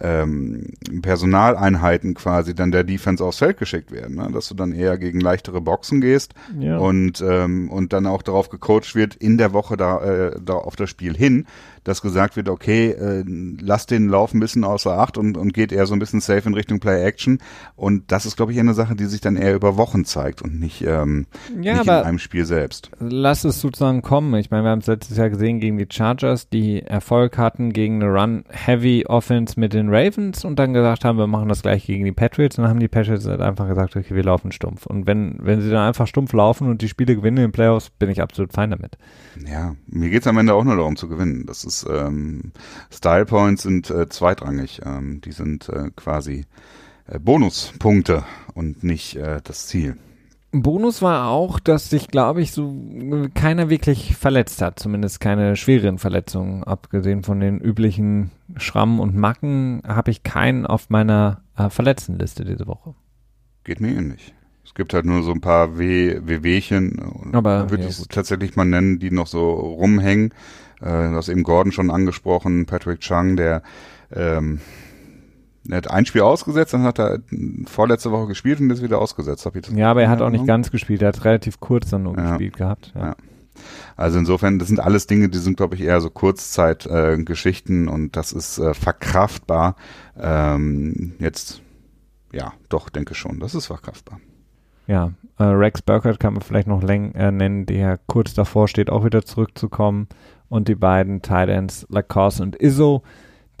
ähm, 0.00 0.72
Personaleinheiten 1.02 2.14
quasi 2.14 2.54
dann 2.54 2.70
der 2.70 2.84
Defense 2.84 3.24
aufs 3.24 3.38
Feld 3.38 3.58
geschickt 3.58 3.92
werden, 3.92 4.16
ne? 4.16 4.28
dass 4.32 4.48
du 4.48 4.54
dann 4.54 4.72
eher 4.72 4.98
gegen 4.98 5.20
leichtere 5.20 5.60
Boxen 5.60 6.00
gehst 6.00 6.34
ja. 6.58 6.78
und 6.78 7.20
ähm, 7.20 7.70
und 7.70 7.92
dann 7.92 8.06
auch 8.06 8.22
darauf 8.22 8.48
gecoacht 8.48 8.94
wird 8.94 9.14
in 9.14 9.38
der 9.38 9.52
Woche 9.52 9.76
da, 9.76 10.00
äh, 10.02 10.40
da 10.42 10.54
auf 10.54 10.76
das 10.76 10.90
Spiel 10.90 11.16
hin, 11.16 11.46
dass 11.84 12.02
gesagt 12.02 12.36
wird, 12.36 12.48
okay, 12.48 12.90
äh, 12.90 13.24
lass 13.26 13.86
den 13.86 14.08
Lauf 14.08 14.34
ein 14.34 14.40
bisschen 14.40 14.64
außer 14.64 14.98
Acht 14.98 15.18
und 15.18 15.36
und 15.36 15.52
geht 15.54 15.72
eher 15.72 15.86
so 15.86 15.94
ein 15.94 15.98
bisschen 15.98 16.20
safe 16.20 16.48
in 16.48 16.54
Richtung 16.54 16.80
Play 16.80 17.02
Action 17.04 17.38
und 17.76 18.12
das 18.12 18.26
ist 18.26 18.36
glaube 18.36 18.52
ich 18.52 18.60
eine 18.60 18.74
Sache, 18.74 18.94
die 18.94 19.06
sich 19.06 19.20
dann 19.20 19.36
eher 19.36 19.54
über 19.54 19.76
Wochen 19.76 20.04
zeigt 20.04 20.42
und 20.42 20.58
nicht 20.60 20.82
ähm, 20.82 21.26
ja, 21.60 21.74
nicht 21.74 21.84
in 21.84 21.90
einem 21.90 22.18
Spiel 22.18 22.44
selbst. 22.44 22.90
lass 23.00 23.44
es 23.44 23.60
sozusagen 23.60 24.02
kommen. 24.02 24.34
Ich 24.34 24.50
meine, 24.50 24.64
wir 24.64 24.70
haben 24.70 24.80
es 24.80 24.86
letztes 24.86 25.16
Jahr 25.16 25.30
gesehen 25.30 25.60
gegen 25.60 25.78
die 25.78 25.86
Chargers, 25.90 26.48
die 26.48 26.82
Erfolg 26.82 27.38
hatten 27.38 27.72
gegen 27.72 28.02
eine 28.02 28.12
Run-Heavy-Offense 28.12 29.58
mit 29.58 29.72
den 29.72 29.88
Ravens 29.88 30.44
und 30.44 30.58
dann 30.58 30.72
gesagt 30.72 31.04
haben, 31.04 31.18
wir 31.18 31.26
machen 31.26 31.48
das 31.48 31.62
gleich 31.62 31.86
gegen 31.86 32.04
die 32.04 32.12
Patriots. 32.12 32.58
Und 32.58 32.62
dann 32.62 32.70
haben 32.70 32.80
die 32.80 32.88
Patriots 32.88 33.26
halt 33.26 33.40
einfach 33.40 33.68
gesagt, 33.68 33.96
okay, 33.96 34.14
wir 34.14 34.24
laufen 34.24 34.52
stumpf. 34.52 34.86
Und 34.86 35.06
wenn, 35.06 35.38
wenn 35.40 35.60
sie 35.60 35.70
dann 35.70 35.86
einfach 35.86 36.06
stumpf 36.06 36.32
laufen 36.32 36.68
und 36.68 36.82
die 36.82 36.88
Spiele 36.88 37.14
gewinnen 37.16 37.38
in 37.38 37.44
den 37.44 37.52
Playoffs, 37.52 37.90
bin 37.90 38.10
ich 38.10 38.20
absolut 38.20 38.52
fein 38.52 38.70
damit. 38.70 38.98
Ja, 39.46 39.74
mir 39.86 40.10
geht's 40.10 40.26
am 40.26 40.38
Ende 40.38 40.54
auch 40.54 40.64
nur 40.64 40.76
darum 40.76 40.96
zu 40.96 41.08
gewinnen. 41.08 41.44
Das 41.46 41.64
ist 41.64 41.69
ähm, 41.88 42.52
Style 42.90 43.26
Points 43.26 43.62
sind 43.62 43.90
äh, 43.90 44.08
zweitrangig. 44.08 44.80
Ähm, 44.84 45.20
die 45.20 45.32
sind 45.32 45.68
äh, 45.68 45.90
quasi 45.94 46.46
äh, 47.06 47.18
Bonuspunkte 47.18 48.24
und 48.54 48.84
nicht 48.84 49.16
äh, 49.16 49.40
das 49.42 49.66
Ziel. 49.66 49.96
Bonus 50.52 51.00
war 51.00 51.28
auch, 51.28 51.60
dass 51.60 51.90
sich, 51.90 52.08
glaube 52.08 52.42
ich, 52.42 52.50
so 52.50 52.74
keiner 53.34 53.70
wirklich 53.70 54.16
verletzt 54.16 54.60
hat, 54.62 54.80
zumindest 54.80 55.20
keine 55.20 55.54
schweren 55.54 55.98
Verletzungen. 55.98 56.64
Abgesehen 56.64 57.22
von 57.22 57.38
den 57.38 57.60
üblichen 57.60 58.32
Schrammen 58.56 58.98
und 58.98 59.14
Macken 59.14 59.82
habe 59.86 60.10
ich 60.10 60.24
keinen 60.24 60.66
auf 60.66 60.90
meiner 60.90 61.42
äh, 61.56 61.70
Verletztenliste 61.70 62.44
diese 62.44 62.66
Woche. 62.66 62.94
Geht 63.62 63.80
mir 63.80 63.90
ähnlich. 63.96 64.34
Es 64.64 64.74
gibt 64.74 64.92
halt 64.92 65.04
nur 65.04 65.22
so 65.22 65.32
ein 65.32 65.40
paar 65.40 65.78
Weh, 65.78 66.20
Wehwehchen, 66.22 67.32
Aber, 67.32 67.70
würde 67.70 67.84
ja, 67.84 67.88
ich 67.88 67.98
es 67.98 68.08
tatsächlich 68.08 68.56
mal 68.56 68.64
nennen, 68.64 68.98
die 68.98 69.10
noch 69.10 69.26
so 69.26 69.50
rumhängen. 69.52 70.32
Äh, 70.80 71.10
du 71.10 71.14
hast 71.16 71.28
eben 71.28 71.42
Gordon 71.42 71.72
schon 71.72 71.90
angesprochen, 71.90 72.66
Patrick 72.66 73.00
Chung, 73.00 73.36
der 73.36 73.62
ähm, 74.12 74.60
er 75.68 75.76
hat 75.76 75.90
ein 75.90 76.06
Spiel 76.06 76.22
ausgesetzt, 76.22 76.72
dann 76.72 76.84
hat 76.84 76.98
er 76.98 77.18
vorletzte 77.66 78.10
Woche 78.10 78.28
gespielt 78.28 78.60
und 78.60 78.70
ist 78.70 78.82
wieder 78.82 78.98
ausgesetzt. 78.98 79.44
Hab 79.44 79.56
ich 79.56 79.66
das 79.66 79.74
Ja, 79.74 79.90
aber 79.90 80.02
er 80.02 80.08
hat 80.08 80.22
auch 80.22 80.30
nicht 80.30 80.46
ganz 80.46 80.70
gespielt. 80.70 81.02
Er 81.02 81.08
hat 81.08 81.24
relativ 81.24 81.60
kurz 81.60 81.90
dann 81.90 82.04
nur 82.04 82.16
Ja. 82.16 82.30
gespielt 82.30 82.56
gehabt. 82.56 82.92
Ja. 82.94 83.08
Ja. 83.08 83.16
Also 83.94 84.18
insofern, 84.18 84.58
das 84.58 84.68
sind 84.68 84.80
alles 84.80 85.06
Dinge, 85.06 85.28
die 85.28 85.36
sind, 85.38 85.58
glaube 85.58 85.74
ich, 85.74 85.82
eher 85.82 86.00
so 86.00 86.08
Kurzzeitgeschichten 86.08 87.88
äh, 87.88 87.90
und 87.90 88.16
das 88.16 88.32
ist 88.32 88.58
äh, 88.58 88.72
verkraftbar. 88.72 89.76
Ähm, 90.18 91.12
jetzt, 91.18 91.60
ja, 92.32 92.54
doch, 92.70 92.88
denke 92.88 93.14
schon, 93.14 93.38
das 93.38 93.54
ist 93.54 93.66
verkraftbar. 93.66 94.18
ja, 94.86 95.12
äh, 95.38 95.44
Rex 95.44 95.82
Burkhardt 95.82 96.20
kann 96.20 96.32
man 96.34 96.42
vielleicht 96.42 96.68
noch 96.68 96.82
läng, 96.82 97.12
äh, 97.12 97.30
nennen, 97.30 97.66
der 97.66 97.98
kurz 98.06 98.32
davor 98.34 98.66
steht, 98.66 98.88
auch 98.90 99.04
wieder 99.04 99.24
zurückzukommen. 99.26 100.08
Und 100.50 100.68
die 100.68 100.74
beiden 100.74 101.22
Tight 101.22 101.48
Ends 101.48 101.86
Lacoste 101.88 102.42
und 102.42 102.56
Izzo, 102.56 103.02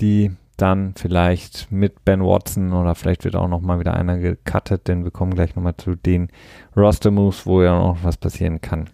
die 0.02 0.32
dann 0.60 0.92
vielleicht 0.96 1.72
mit 1.72 2.04
Ben 2.04 2.20
Watson 2.20 2.72
oder 2.72 2.94
vielleicht 2.94 3.24
wird 3.24 3.36
auch 3.36 3.48
noch 3.48 3.60
mal 3.60 3.80
wieder 3.80 3.94
einer 3.94 4.18
gecuttet, 4.18 4.88
denn 4.88 5.04
wir 5.04 5.10
kommen 5.10 5.34
gleich 5.34 5.56
noch 5.56 5.62
mal 5.62 5.76
zu 5.76 5.94
den 5.94 6.28
Roster 6.76 7.10
Moves, 7.10 7.46
wo 7.46 7.62
ja 7.62 7.78
noch 7.78 7.98
was 8.02 8.18
passieren 8.18 8.60
kann. 8.60 8.90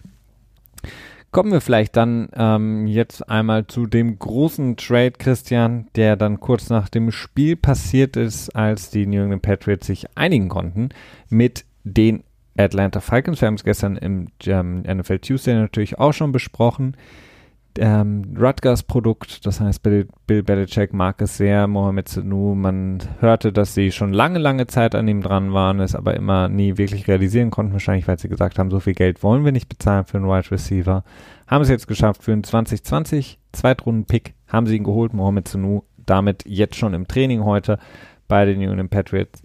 Kommen 1.32 1.53
wir 1.53 1.61
vielleicht 1.61 1.97
dann 1.97 2.28
ähm, 2.34 2.86
jetzt 2.86 3.28
einmal 3.28 3.66
zu 3.66 3.86
dem 3.86 4.18
großen 4.18 4.76
Trade, 4.76 5.12
Christian, 5.12 5.88
der 5.97 6.16
dann 6.16 6.40
kurz 6.40 6.70
nach 6.70 6.88
dem 6.88 7.11
Spiel 7.11 7.57
passiert 7.57 8.16
ist, 8.16 8.55
als 8.55 8.90
die 8.90 9.07
New 9.07 9.22
England 9.22 9.42
Patriots 9.42 9.86
sich 9.86 10.07
einigen 10.16 10.49
konnten 10.49 10.90
mit 11.28 11.64
den 11.84 12.22
Atlanta 12.57 13.01
Falcons. 13.01 13.40
Wir 13.40 13.49
haben 13.49 13.55
es 13.55 13.64
gestern 13.64 13.97
im 13.97 14.28
ähm, 14.47 14.82
NFL 14.82 15.18
Tuesday 15.18 15.55
natürlich 15.55 15.99
auch 15.99 16.12
schon 16.12 16.32
besprochen 16.32 16.97
ähm, 17.81 18.37
Rutgers 18.39 18.83
Produkt, 18.83 19.47
das 19.47 19.61
heißt 19.61 19.83
Bill, 19.83 20.09
Bill 20.27 20.43
Belichick 20.43 20.93
mag 20.93 21.20
es 21.20 21.37
sehr, 21.37 21.66
Mohamed 21.66 22.09
Sanu, 22.09 22.55
man 22.55 22.99
hörte, 23.20 23.53
dass 23.53 23.74
sie 23.74 23.93
schon 23.93 24.12
lange, 24.12 24.39
lange 24.39 24.66
Zeit 24.66 24.95
an 24.95 25.09
ihm 25.09 25.22
dran 25.22 25.53
waren, 25.53 25.81
es 25.81 25.95
aber 25.95 26.14
immer 26.14 26.49
nie 26.49 26.79
wirklich 26.79 27.09
realisieren 27.09 27.51
konnten, 27.51 27.72
wahrscheinlich 27.72 28.09
weil 28.09 28.18
sie 28.18 28.29
gesagt 28.29 28.59
haben, 28.59 28.70
so 28.70 28.81
viel 28.81 28.95
Geld 28.95 29.22
wollen 29.22 29.45
wir 29.45 29.53
nicht 29.53 29.68
bezahlen 29.68 30.05
für 30.05 30.18
einen 30.18 30.29
Wide 30.29 30.51
Receiver. 30.51 31.05
Haben 31.47 31.62
es 31.62 31.68
jetzt 31.68 31.89
geschafft 31.89 32.22
für 32.22 32.33
einen 32.33 32.45
2020 32.45 33.39
Zweitrunden-Pick, 33.53 34.35
haben 34.49 34.66
sie 34.66 34.77
ihn 34.77 34.85
geholt, 34.85 35.12
Mohamed 35.14 35.49
Sanu, 35.49 35.83
damit 35.97 36.45
jetzt 36.47 36.77
schon 36.77 36.95
im 36.95 37.07
Training 37.09 37.45
heute 37.45 37.79
bei 38.29 38.45
den 38.45 38.59
Union 38.59 38.89
Patriots. 38.89 39.43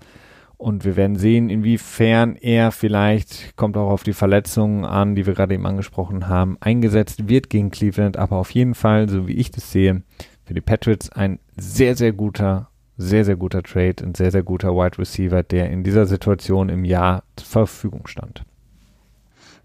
Und 0.61 0.85
wir 0.85 0.95
werden 0.95 1.15
sehen, 1.15 1.49
inwiefern 1.49 2.35
er 2.35 2.71
vielleicht, 2.71 3.57
kommt 3.57 3.75
auch 3.77 3.89
auf 3.89 4.03
die 4.03 4.13
Verletzungen 4.13 4.85
an, 4.85 5.15
die 5.15 5.25
wir 5.25 5.33
gerade 5.33 5.55
eben 5.55 5.65
angesprochen 5.65 6.27
haben, 6.27 6.55
eingesetzt 6.59 7.27
wird 7.27 7.49
gegen 7.49 7.71
Cleveland. 7.71 8.15
Aber 8.15 8.35
auf 8.35 8.51
jeden 8.51 8.75
Fall, 8.75 9.09
so 9.09 9.27
wie 9.27 9.33
ich 9.33 9.49
das 9.49 9.71
sehe, 9.71 10.03
für 10.45 10.53
die 10.53 10.61
Patriots 10.61 11.09
ein 11.09 11.39
sehr, 11.57 11.95
sehr 11.95 12.13
guter, 12.13 12.69
sehr, 12.95 13.25
sehr 13.25 13.37
guter 13.37 13.63
Trade, 13.63 14.03
ein 14.03 14.13
sehr, 14.13 14.29
sehr 14.29 14.43
guter 14.43 14.75
Wide 14.75 14.99
Receiver, 14.99 15.41
der 15.41 15.71
in 15.71 15.83
dieser 15.83 16.05
Situation 16.05 16.69
im 16.69 16.85
Jahr 16.85 17.23
zur 17.37 17.47
Verfügung 17.47 18.05
stand. 18.05 18.43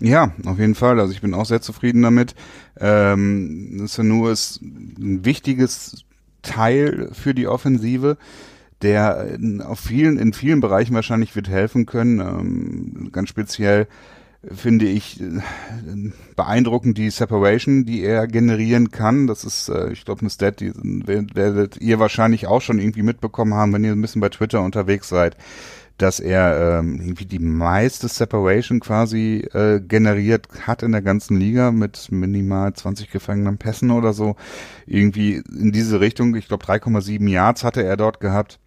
Ja, 0.00 0.32
auf 0.46 0.58
jeden 0.58 0.74
Fall. 0.74 0.98
Also 0.98 1.12
ich 1.12 1.20
bin 1.20 1.34
auch 1.34 1.44
sehr 1.44 1.60
zufrieden 1.60 2.00
damit. 2.00 2.34
Ähm, 2.80 3.86
Sanu 3.86 4.28
ist 4.28 4.62
ein 4.62 5.26
wichtiges 5.26 6.06
Teil 6.40 7.10
für 7.12 7.34
die 7.34 7.48
Offensive 7.48 8.16
der 8.86 9.34
in, 9.34 9.60
auf 9.60 9.80
vielen, 9.80 10.16
in 10.16 10.32
vielen 10.32 10.60
Bereichen 10.60 10.94
wahrscheinlich 10.94 11.34
wird 11.34 11.48
helfen 11.48 11.86
können. 11.86 12.20
Ähm, 12.20 13.08
ganz 13.10 13.28
speziell 13.28 13.88
finde 14.54 14.86
ich 14.86 15.20
äh, 15.20 15.40
beeindruckend 16.36 16.96
die 16.96 17.10
Separation, 17.10 17.84
die 17.84 18.02
er 18.04 18.28
generieren 18.28 18.92
kann. 18.92 19.26
Das 19.26 19.42
ist, 19.42 19.68
äh, 19.68 19.90
ich 19.90 20.04
glaube, 20.04 20.20
eine 20.20 20.30
Stat, 20.30 20.60
die 20.60 20.72
werdet 20.72 21.78
ihr 21.78 21.98
wahrscheinlich 21.98 22.46
auch 22.46 22.60
schon 22.60 22.78
irgendwie 22.78 23.02
mitbekommen 23.02 23.54
haben, 23.54 23.72
wenn 23.72 23.82
ihr 23.82 23.90
ein 23.90 24.00
bisschen 24.00 24.20
bei 24.20 24.28
Twitter 24.28 24.62
unterwegs 24.62 25.08
seid, 25.08 25.36
dass 25.98 26.20
er 26.20 26.78
ähm, 26.78 27.00
irgendwie 27.00 27.24
die 27.24 27.40
meiste 27.40 28.06
Separation 28.06 28.78
quasi 28.78 29.48
äh, 29.52 29.80
generiert 29.80 30.46
hat 30.64 30.84
in 30.84 30.92
der 30.92 31.02
ganzen 31.02 31.38
Liga 31.38 31.72
mit 31.72 32.12
minimal 32.12 32.72
20 32.72 33.10
gefangenen 33.10 33.58
Pässen 33.58 33.90
oder 33.90 34.12
so. 34.12 34.36
Irgendwie 34.86 35.42
in 35.58 35.72
diese 35.72 36.00
Richtung. 36.00 36.36
Ich 36.36 36.46
glaube, 36.46 36.64
3,7 36.64 37.28
Yards 37.28 37.64
hatte 37.64 37.82
er 37.82 37.96
dort 37.96 38.20
gehabt. 38.20 38.60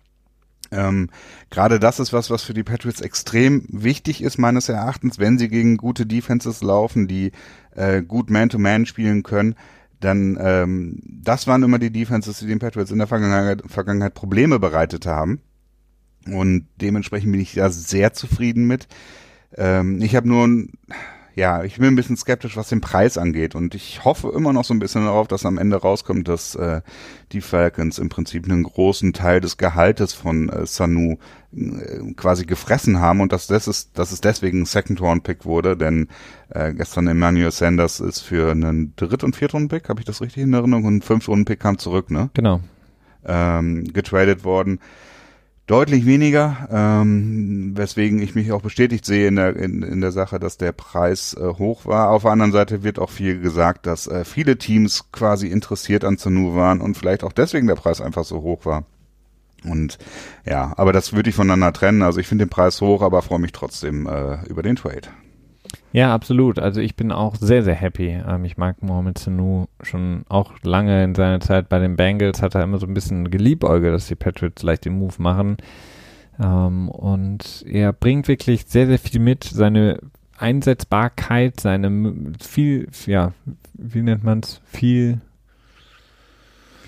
Ähm, 0.72 1.10
Gerade 1.50 1.80
das 1.80 2.00
ist 2.00 2.14
was, 2.14 2.30
was 2.30 2.44
für 2.44 2.54
die 2.54 2.64
Patriots 2.64 3.02
extrem 3.02 3.66
wichtig 3.70 4.22
ist, 4.22 4.38
meines 4.38 4.70
Erachtens, 4.70 5.20
wenn 5.20 5.38
sie 5.38 5.50
gegen 5.50 5.78
gute 5.78 6.06
Defenses 6.06 6.62
laufen, 6.62 7.08
die 7.08 7.32
äh, 7.76 8.02
gut 8.02 8.30
Man-to-Man 8.30 8.84
-Man 8.84 8.86
spielen 8.86 9.24
können. 9.24 9.56
Dann 10.00 10.38
ähm, 10.40 11.02
das 11.04 11.48
waren 11.48 11.64
immer 11.64 11.80
die 11.80 11.92
Defenses, 11.92 12.40
die 12.40 12.48
den 12.48 12.60
Patriots 12.60 12.92
in 12.92 13.00
der 13.00 13.08
Vergangenheit, 13.08 13.64
Vergangenheit 13.68 14.14
Probleme 14.14 14.60
bereitet 14.60 15.06
haben. 15.06 15.42
Und 16.26 16.68
dementsprechend 16.80 17.32
bin 17.32 17.42
ich 17.42 17.56
da 17.56 17.70
sehr 17.70 18.14
zufrieden 18.14 18.66
mit. 18.66 18.88
Ähm, 19.58 20.02
ich 20.02 20.16
habe 20.16 20.28
nur 20.28 20.48
ein 20.48 20.72
ja, 21.36 21.64
ich 21.64 21.78
bin 21.78 21.88
ein 21.88 21.96
bisschen 21.96 22.18
skeptisch, 22.18 22.58
was 22.58 22.70
den 22.70 22.82
Preis 22.82 23.18
angeht. 23.18 23.56
Und 23.56 23.76
ich 23.76 24.04
hoffe 24.04 24.32
immer 24.36 24.54
noch 24.54 24.66
so 24.66 24.74
ein 24.74 24.80
bisschen 24.80 25.06
darauf, 25.06 25.28
dass 25.28 25.46
am 25.46 25.58
Ende 25.58 25.78
rauskommt, 25.78 26.28
dass 26.28 26.56
äh, 26.56 26.82
die 27.32 27.42
Falcons 27.42 28.00
im 28.00 28.10
Prinzip 28.10 28.46
einen 28.46 28.64
großen 28.64 29.14
Teil 29.14 29.40
des 29.40 29.58
Gehaltes 29.58 30.14
von 30.14 30.50
äh, 30.50 30.66
Sanu 30.66 31.18
äh, 31.56 32.14
quasi 32.16 32.46
gefressen 32.46 33.00
haben 33.00 33.22
und 33.22 33.32
dass 33.32 33.48
das 33.48 33.68
ist, 33.68 33.98
dass 33.98 34.12
es 34.12 34.22
deswegen 34.22 34.62
ein 34.62 34.66
Second 34.66 35.02
Round 35.02 35.24
Pick 35.24 35.46
wurde, 35.46 35.78
denn 35.78 36.08
äh, 36.50 36.74
gestern 36.74 37.08
Emmanuel 37.08 37.52
Sanders 37.52 38.00
ist 38.00 38.20
für 38.22 38.52
einen 38.52 38.96
Dritt- 38.96 39.24
und 39.24 39.36
Viertrunden 39.36 39.70
Pick, 39.70 39.90
habe 39.90 40.02
ich 40.02 40.06
das 40.06 40.22
richtig 40.22 40.44
in 40.44 40.54
Erinnerung, 40.54 40.86
und 40.86 40.98
ein 40.98 41.02
Fünftrunden 41.02 41.46
Pick 41.46 41.60
kam 41.60 41.78
zurück, 41.78 42.12
ne? 42.12 42.30
Genau. 42.34 42.62
Ähm, 43.26 43.86
getradet 43.86 44.44
worden 44.44 44.80
deutlich 45.70 46.08
weniger, 46.08 46.68
ähm, 46.72 47.78
weswegen 47.78 48.20
ich 48.22 48.34
mich 48.34 48.52
auch 48.52 48.62
bestätigt 48.62 49.06
sehe 49.06 49.28
in 49.28 49.36
der, 49.36 49.56
in, 49.56 49.84
in 49.84 50.02
der 50.02 50.12
Sache, 50.12 50.40
dass 50.40 50.58
der 50.58 50.72
Preis 50.72 51.36
äh, 51.40 51.44
hoch 51.44 51.86
war. 51.86 52.10
Auf 52.10 52.24
der 52.24 52.32
anderen 52.32 52.52
Seite 52.52 52.82
wird 52.82 52.98
auch 52.98 53.12
viel 53.12 53.40
gesagt, 53.40 53.86
dass 53.86 54.08
äh, 54.08 54.26
viele 54.26 54.58
Teams 54.58 55.12
quasi 55.12 55.48
interessiert 55.48 56.04
an 56.04 56.18
Zanu 56.18 56.56
waren 56.56 56.82
und 56.82 56.98
vielleicht 56.98 57.24
auch 57.24 57.34
deswegen 57.34 57.68
der 57.68 57.76
Preis 57.76 58.02
einfach 58.02 58.24
so 58.24 58.42
hoch 58.42 58.66
war. 58.66 58.86
Und 59.64 60.00
ja, 60.44 60.74
aber 60.76 60.92
das 60.92 61.14
würde 61.14 61.30
ich 61.30 61.36
voneinander 61.36 61.72
trennen. 61.72 62.02
Also 62.02 62.20
ich 62.20 62.28
finde 62.28 62.46
den 62.46 62.50
Preis 62.50 62.82
hoch, 62.82 63.04
aber 63.04 63.22
freue 63.22 63.40
mich 63.40 63.52
trotzdem 63.52 64.08
äh, 64.08 64.44
über 64.48 64.64
den 64.64 64.76
Trade. 64.76 65.10
Ja, 65.92 66.14
absolut. 66.14 66.60
Also 66.60 66.82
ich 66.82 66.96
bin 66.96 67.12
auch 67.12 67.36
sehr, 67.36 67.64
sehr 67.64 67.74
happy. 67.76 68.22
Ähm, 68.28 68.46
ich 68.46 68.58
mag 68.58 68.82
Mohamed 68.84 69.18
Sanu 69.18 69.66
schon 69.82 70.24
auch 70.30 70.54
lange 70.62 71.04
in 71.04 71.16
seiner 71.16 71.40
Zeit 71.40 71.70
bei 71.70 71.80
den 71.80 71.96
Bengals, 71.96 72.42
hat 72.42 72.56
er 72.56 72.64
immer 72.64 72.78
so 72.78 72.86
ein 72.86 72.94
bisschen 72.94 73.32
geliebäugelt, 73.32 73.94
dass 73.94 74.08
die 74.08 74.16
Patriots 74.16 74.62
vielleicht 74.62 74.86
den 74.86 75.00
Move 75.00 75.16
machen. 75.18 75.58
Ähm, 76.40 76.90
und 76.90 77.66
er 77.68 77.92
bringt 77.94 78.28
wirklich 78.28 78.66
sehr, 78.68 78.88
sehr 78.88 79.00
viel 79.00 79.20
mit. 79.20 79.44
Seine 79.44 80.00
Einsetzbarkeit, 80.38 81.60
seine 81.60 82.34
viel, 82.40 82.88
ja, 83.06 83.34
wie 83.74 84.02
nennt 84.02 84.24
man 84.24 84.40
es? 84.40 84.62
Viel 84.66 85.22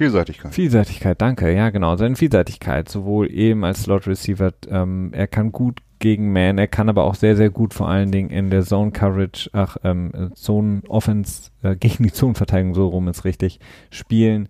Vielseitigkeit. 0.01 0.53
Vielseitigkeit, 0.55 1.21
danke. 1.21 1.53
Ja, 1.53 1.69
genau. 1.69 1.95
Seine 1.95 2.15
Vielseitigkeit, 2.15 2.89
sowohl 2.89 3.31
eben 3.31 3.63
als 3.63 3.83
Slot 3.83 4.07
Receiver, 4.07 4.51
ähm, 4.67 5.11
er 5.13 5.27
kann 5.27 5.51
gut 5.51 5.81
gegen 5.99 6.33
Man. 6.33 6.57
Er 6.57 6.67
kann 6.67 6.89
aber 6.89 7.03
auch 7.03 7.13
sehr, 7.13 7.35
sehr 7.35 7.51
gut 7.51 7.75
vor 7.75 7.87
allen 7.87 8.11
Dingen 8.11 8.31
in 8.31 8.49
der 8.49 8.63
Zone 8.63 8.89
Coverage, 8.89 9.51
ach, 9.53 9.77
ähm, 9.83 10.31
Zone 10.33 10.81
Offense, 10.87 11.51
äh, 11.61 11.75
gegen 11.75 12.03
die 12.03 12.11
Zonenverteidigung, 12.11 12.73
so 12.73 12.87
rum 12.87 13.09
ist 13.09 13.25
richtig, 13.25 13.59
spielen. 13.91 14.49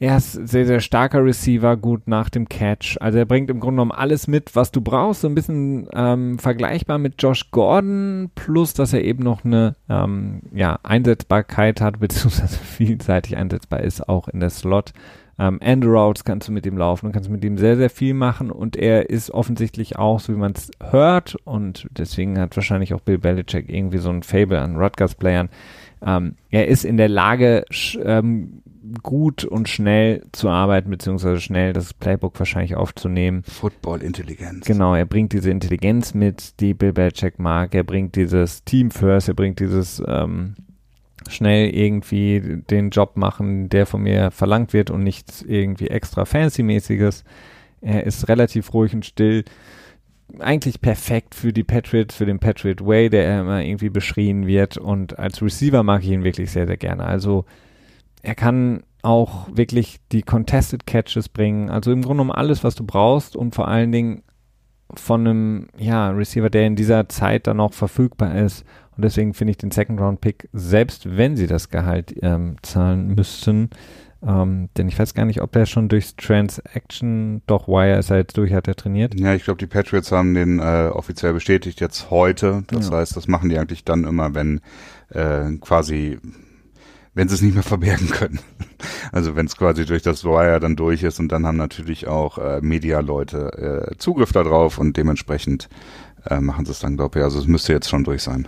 Er 0.00 0.16
ist 0.16 0.32
sehr, 0.32 0.64
sehr 0.64 0.78
starker 0.78 1.24
Receiver, 1.24 1.76
gut 1.76 2.06
nach 2.06 2.28
dem 2.30 2.48
Catch. 2.48 2.98
Also 3.00 3.18
er 3.18 3.24
bringt 3.24 3.50
im 3.50 3.58
Grunde 3.58 3.82
genommen 3.82 3.90
alles 3.90 4.28
mit, 4.28 4.54
was 4.54 4.70
du 4.70 4.80
brauchst. 4.80 5.22
So 5.22 5.28
ein 5.28 5.34
bisschen 5.34 5.88
ähm, 5.92 6.38
vergleichbar 6.38 6.98
mit 6.98 7.20
Josh 7.20 7.50
Gordon, 7.50 8.30
plus 8.36 8.74
dass 8.74 8.92
er 8.92 9.02
eben 9.02 9.24
noch 9.24 9.44
eine 9.44 9.74
ähm, 9.88 10.42
ja, 10.54 10.78
Einsetzbarkeit 10.84 11.80
hat, 11.80 11.98
beziehungsweise 12.00 12.58
vielseitig 12.58 13.36
einsetzbar 13.36 13.80
ist, 13.80 14.08
auch 14.08 14.28
in 14.28 14.38
der 14.38 14.50
Slot. 14.50 14.92
Ähm, 15.40 15.60
Routes 15.84 16.24
kannst 16.24 16.48
du 16.48 16.52
mit 16.52 16.66
ihm 16.66 16.76
laufen 16.76 17.06
und 17.06 17.12
kannst 17.12 17.30
mit 17.30 17.44
ihm 17.44 17.58
sehr, 17.58 17.76
sehr 17.76 17.90
viel 17.90 18.12
machen 18.12 18.50
und 18.50 18.76
er 18.76 19.08
ist 19.08 19.30
offensichtlich 19.30 19.96
auch, 19.96 20.18
so 20.18 20.32
wie 20.32 20.38
man 20.38 20.52
es 20.52 20.70
hört 20.90 21.36
und 21.44 21.86
deswegen 21.92 22.40
hat 22.40 22.56
wahrscheinlich 22.56 22.92
auch 22.92 23.00
Bill 23.00 23.18
Belichick 23.18 23.68
irgendwie 23.68 23.98
so 23.98 24.10
ein 24.10 24.24
Fable 24.24 24.60
an 24.60 24.76
Rutgers-Playern. 24.76 25.48
Ähm, 26.04 26.34
er 26.50 26.66
ist 26.66 26.84
in 26.84 26.96
der 26.96 27.08
Lage, 27.08 27.64
ähm, 28.02 28.62
gut 29.02 29.44
und 29.44 29.68
schnell 29.68 30.24
zu 30.32 30.48
arbeiten, 30.48 30.90
beziehungsweise 30.90 31.40
schnell 31.40 31.72
das 31.72 31.94
Playbook 31.94 32.38
wahrscheinlich 32.38 32.76
aufzunehmen. 32.76 33.42
Football-Intelligenz. 33.44 34.66
Genau, 34.66 34.94
er 34.94 35.06
bringt 35.06 35.32
diese 35.32 35.50
Intelligenz 35.50 36.14
mit, 36.14 36.60
die 36.60 36.74
Bill 36.74 36.92
Belichick 36.92 37.38
mag. 37.38 37.74
Er 37.74 37.84
bringt 37.84 38.16
dieses 38.16 38.64
Team 38.64 38.90
First, 38.90 39.28
er 39.28 39.34
bringt 39.34 39.60
dieses 39.60 40.02
ähm, 40.06 40.54
schnell 41.28 41.74
irgendwie 41.74 42.62
den 42.70 42.90
Job 42.90 43.16
machen, 43.16 43.68
der 43.68 43.86
von 43.86 44.02
mir 44.02 44.30
verlangt 44.30 44.72
wird 44.72 44.90
und 44.90 45.02
nichts 45.02 45.42
irgendwie 45.42 45.88
extra 45.88 46.24
fancy-mäßiges. 46.24 47.24
Er 47.80 48.04
ist 48.04 48.28
relativ 48.28 48.72
ruhig 48.74 48.94
und 48.94 49.04
still. 49.04 49.44
Eigentlich 50.40 50.82
perfekt 50.82 51.34
für 51.34 51.54
die 51.54 51.64
Patriots, 51.64 52.14
für 52.14 52.26
den 52.26 52.38
Patriot 52.38 52.84
Way, 52.84 53.08
der 53.08 53.40
immer 53.40 53.62
irgendwie 53.62 53.88
beschrien 53.88 54.46
wird. 54.46 54.76
Und 54.76 55.18
als 55.18 55.40
Receiver 55.40 55.82
mag 55.82 56.02
ich 56.02 56.10
ihn 56.10 56.22
wirklich 56.22 56.50
sehr, 56.50 56.66
sehr 56.66 56.76
gerne. 56.76 57.04
Also 57.04 57.46
er 58.28 58.34
kann 58.34 58.82
auch 59.02 59.48
wirklich 59.50 60.00
die 60.12 60.20
Contested 60.22 60.86
Catches 60.86 61.30
bringen. 61.30 61.70
Also 61.70 61.90
im 61.92 62.02
Grunde 62.02 62.20
um 62.20 62.30
alles, 62.30 62.62
was 62.62 62.74
du 62.74 62.84
brauchst 62.84 63.36
und 63.36 63.54
vor 63.54 63.68
allen 63.68 63.90
Dingen 63.90 64.22
von 64.94 65.26
einem 65.26 65.68
ja, 65.78 66.10
Receiver, 66.10 66.50
der 66.50 66.66
in 66.66 66.76
dieser 66.76 67.08
Zeit 67.08 67.46
dann 67.46 67.60
auch 67.60 67.72
verfügbar 67.72 68.34
ist 68.36 68.64
Und 68.96 69.04
deswegen 69.04 69.32
finde 69.32 69.52
ich 69.52 69.56
den 69.56 69.70
Second 69.70 70.00
Round 70.00 70.20
Pick, 70.20 70.48
selbst 70.52 71.16
wenn 71.16 71.36
sie 71.36 71.46
das 71.46 71.70
Gehalt 71.70 72.14
ähm, 72.22 72.56
zahlen 72.62 73.14
müssten, 73.14 73.70
ähm, 74.26 74.68
denn 74.76 74.88
ich 74.88 74.98
weiß 74.98 75.14
gar 75.14 75.24
nicht, 75.24 75.40
ob 75.40 75.52
der 75.52 75.64
schon 75.66 75.88
durchs 75.88 76.16
Transaction, 76.16 77.40
doch 77.46 77.68
Wire 77.68 77.98
ist 77.98 78.10
er 78.10 78.16
jetzt 78.18 78.36
durch, 78.36 78.52
hat 78.52 78.66
er 78.66 78.74
trainiert. 78.74 79.18
Ja, 79.18 79.32
ich 79.34 79.44
glaube, 79.44 79.58
die 79.58 79.66
Patriots 79.68 80.10
haben 80.10 80.34
den 80.34 80.58
äh, 80.58 80.90
offiziell 80.92 81.32
bestätigt 81.32 81.80
jetzt 81.80 82.10
heute. 82.10 82.64
Das 82.66 82.90
Ja. 82.90 82.96
heißt, 82.96 83.16
das 83.16 83.28
machen 83.28 83.48
die 83.48 83.58
eigentlich 83.58 83.84
dann 83.84 84.04
immer, 84.04 84.34
wenn 84.34 84.60
äh, 85.10 85.52
quasi, 85.60 86.18
wenn 87.14 87.28
sie 87.28 87.34
es 87.34 87.42
nicht 87.42 87.54
mehr 87.54 87.62
verbergen 87.62 88.08
können. 88.08 88.40
Also 89.10 89.34
wenn 89.34 89.46
es 89.46 89.56
quasi 89.56 89.86
durch 89.86 90.02
das 90.02 90.24
Wire 90.24 90.60
dann 90.60 90.76
durch 90.76 91.02
ist 91.02 91.18
und 91.18 91.32
dann 91.32 91.46
haben 91.46 91.56
natürlich 91.56 92.06
auch 92.06 92.38
äh, 92.38 92.60
Media-Leute 92.60 93.90
äh, 93.90 93.96
Zugriff 93.96 94.32
darauf 94.32 94.78
und 94.78 94.96
dementsprechend 94.96 95.68
äh, 96.26 96.40
machen 96.40 96.66
sie 96.66 96.72
es 96.72 96.78
dann, 96.80 96.96
glaube 96.96 97.18
ich. 97.18 97.24
Also 97.24 97.38
es 97.40 97.46
müsste 97.46 97.72
jetzt 97.72 97.88
schon 97.88 98.04
durch 98.04 98.22
sein. 98.22 98.46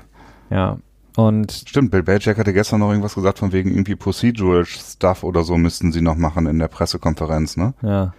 Ja. 0.50 0.78
Und 1.16 1.50
Stimmt, 1.66 1.90
Bill 1.90 2.02
Belichick 2.02 2.38
hatte 2.38 2.52
gestern 2.52 2.80
noch 2.80 2.90
irgendwas 2.90 3.14
gesagt 3.14 3.38
von 3.40 3.52
wegen 3.52 3.70
irgendwie 3.70 3.96
Procedural 3.96 4.64
Stuff 4.64 5.24
oder 5.24 5.42
so 5.42 5.56
müssten 5.56 5.92
sie 5.92 6.02
noch 6.02 6.16
machen 6.16 6.46
in 6.46 6.58
der 6.58 6.68
Pressekonferenz, 6.68 7.56
ne? 7.56 7.74
ja, 7.82 8.12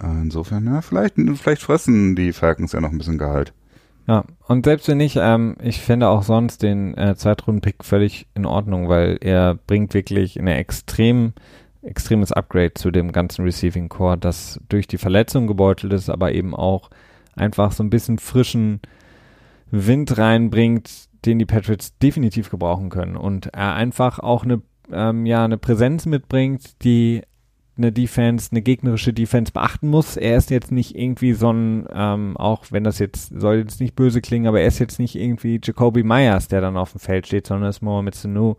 Äh, 0.00 0.06
Insofern, 0.22 0.66
ja, 0.66 0.80
vielleicht, 0.80 1.14
vielleicht 1.16 1.62
fressen 1.62 2.14
die 2.14 2.32
Falcons 2.32 2.72
ja 2.72 2.80
noch 2.80 2.92
ein 2.92 2.98
bisschen 2.98 3.18
Gehalt. 3.18 3.52
Ja, 4.08 4.24
und 4.46 4.64
selbst 4.64 4.88
wenn 4.88 4.96
nicht, 4.96 5.18
ähm, 5.20 5.56
ich 5.60 5.82
finde 5.82 6.08
auch 6.08 6.22
sonst 6.22 6.62
den 6.62 6.96
äh, 6.96 7.14
Zweitrunden-Pick 7.14 7.84
völlig 7.84 8.26
in 8.34 8.46
Ordnung, 8.46 8.88
weil 8.88 9.18
er 9.20 9.56
bringt 9.66 9.92
wirklich 9.92 10.40
eine 10.40 10.56
extrem, 10.56 11.34
extremes 11.82 12.32
Upgrade 12.32 12.72
zu 12.72 12.90
dem 12.90 13.12
ganzen 13.12 13.44
Receiving 13.44 13.90
Core, 13.90 14.16
das 14.16 14.60
durch 14.70 14.86
die 14.86 14.96
Verletzung 14.96 15.46
gebeutelt 15.46 15.92
ist, 15.92 16.08
aber 16.08 16.32
eben 16.32 16.56
auch 16.56 16.88
einfach 17.36 17.70
so 17.70 17.82
ein 17.82 17.90
bisschen 17.90 18.18
frischen 18.18 18.80
Wind 19.70 20.16
reinbringt, 20.16 20.90
den 21.26 21.38
die 21.38 21.44
Patriots 21.44 21.98
definitiv 21.98 22.48
gebrauchen 22.48 22.88
können. 22.88 23.16
Und 23.16 23.48
er 23.48 23.74
einfach 23.74 24.20
auch 24.20 24.42
eine, 24.42 24.62
ähm, 24.90 25.26
ja, 25.26 25.44
eine 25.44 25.58
Präsenz 25.58 26.06
mitbringt, 26.06 26.82
die 26.82 27.20
eine 27.78 27.92
Defense, 27.92 28.48
eine 28.50 28.60
gegnerische 28.60 29.12
Defense 29.12 29.52
beachten 29.52 29.88
muss. 29.88 30.16
Er 30.16 30.36
ist 30.36 30.50
jetzt 30.50 30.72
nicht 30.72 30.96
irgendwie 30.96 31.32
so 31.32 31.50
ein, 31.52 31.86
ähm, 31.92 32.36
auch 32.36 32.66
wenn 32.70 32.84
das 32.84 32.98
jetzt, 32.98 33.32
soll 33.40 33.56
jetzt 33.56 33.80
nicht 33.80 33.96
böse 33.96 34.20
klingen, 34.20 34.46
aber 34.46 34.60
er 34.60 34.66
ist 34.66 34.80
jetzt 34.80 34.98
nicht 34.98 35.14
irgendwie 35.14 35.60
Jacoby 35.62 36.02
Myers, 36.02 36.48
der 36.48 36.60
dann 36.60 36.76
auf 36.76 36.92
dem 36.92 37.00
Feld 37.00 37.26
steht, 37.26 37.46
sondern 37.46 37.70
ist 37.70 37.80
Mohamed 37.80 38.14
Sanu, 38.14 38.56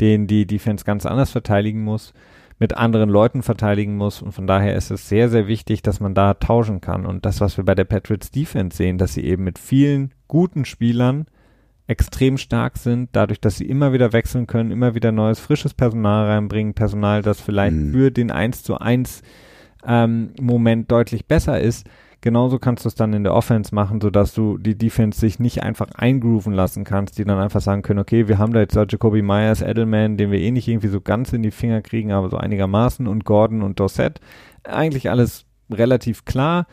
den 0.00 0.26
die 0.26 0.46
Defense 0.46 0.84
ganz 0.84 1.06
anders 1.06 1.30
verteidigen 1.30 1.84
muss, 1.84 2.14
mit 2.58 2.76
anderen 2.76 3.10
Leuten 3.10 3.42
verteidigen 3.42 3.96
muss 3.96 4.22
und 4.22 4.32
von 4.32 4.46
daher 4.46 4.76
ist 4.76 4.90
es 4.90 5.08
sehr, 5.08 5.28
sehr 5.28 5.46
wichtig, 5.48 5.82
dass 5.82 6.00
man 6.00 6.14
da 6.14 6.34
tauschen 6.34 6.80
kann 6.80 7.06
und 7.06 7.26
das, 7.26 7.40
was 7.40 7.56
wir 7.56 7.64
bei 7.64 7.74
der 7.74 7.84
Patriots 7.84 8.30
Defense 8.30 8.76
sehen, 8.76 8.98
dass 8.98 9.14
sie 9.14 9.24
eben 9.24 9.44
mit 9.44 9.58
vielen 9.58 10.14
guten 10.28 10.64
Spielern 10.64 11.26
extrem 11.92 12.38
stark 12.38 12.76
sind, 12.78 13.10
dadurch, 13.12 13.40
dass 13.40 13.56
sie 13.56 13.66
immer 13.66 13.92
wieder 13.92 14.12
wechseln 14.12 14.46
können, 14.46 14.70
immer 14.70 14.94
wieder 14.94 15.12
neues, 15.12 15.38
frisches 15.38 15.74
Personal 15.74 16.26
reinbringen, 16.26 16.74
Personal, 16.74 17.22
das 17.22 17.40
vielleicht 17.40 17.76
Mhm. 17.76 17.92
für 17.92 18.10
den 18.10 18.30
1 18.30 18.62
zu 18.64 18.78
1 18.78 19.22
ähm, 19.86 20.30
Moment 20.40 20.90
deutlich 20.90 21.26
besser 21.26 21.60
ist. 21.60 21.86
Genauso 22.20 22.60
kannst 22.60 22.84
du 22.84 22.88
es 22.88 22.94
dann 22.94 23.12
in 23.14 23.24
der 23.24 23.34
Offense 23.34 23.74
machen, 23.74 24.00
sodass 24.00 24.32
du 24.32 24.56
die 24.56 24.78
Defense 24.78 25.18
sich 25.18 25.40
nicht 25.40 25.64
einfach 25.64 25.88
eingrooven 25.96 26.52
lassen 26.52 26.84
kannst, 26.84 27.18
die 27.18 27.24
dann 27.24 27.38
einfach 27.40 27.60
sagen 27.60 27.82
können, 27.82 27.98
okay, 27.98 28.28
wir 28.28 28.38
haben 28.38 28.52
da 28.52 28.60
jetzt 28.60 28.76
da 28.76 28.86
Jacoby 28.88 29.22
Myers, 29.22 29.60
Edelman, 29.60 30.16
den 30.16 30.30
wir 30.30 30.38
eh 30.38 30.52
nicht 30.52 30.68
irgendwie 30.68 30.86
so 30.88 31.00
ganz 31.00 31.32
in 31.32 31.42
die 31.42 31.50
Finger 31.50 31.82
kriegen, 31.82 32.12
aber 32.12 32.30
so 32.30 32.36
einigermaßen 32.36 33.08
und 33.08 33.24
Gordon 33.24 33.62
und 33.62 33.80
Dorset. 33.80 34.20
Eigentlich 34.62 35.10
alles 35.10 35.46
relativ 35.68 36.24
klar 36.24 36.66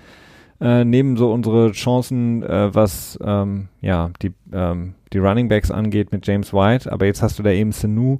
äh, 0.62 0.84
nehmen 0.84 1.18
so 1.18 1.32
unsere 1.32 1.72
Chancen, 1.72 2.44
äh, 2.44 2.74
was 2.74 3.18
ähm, 3.24 3.70
ja 3.82 4.12
die 4.22 4.34
ähm, 4.52 4.96
die 5.14 5.18
Running 5.18 5.48
Backs 5.48 5.72
angeht 5.72 6.12
mit 6.12 6.28
James 6.28 6.54
White, 6.54 6.92
aber 6.92 7.06
jetzt 7.06 7.22
hast 7.22 7.40
du 7.40 7.44
da 7.44 7.52
eben 7.52 7.72
Sanu, 7.72 8.20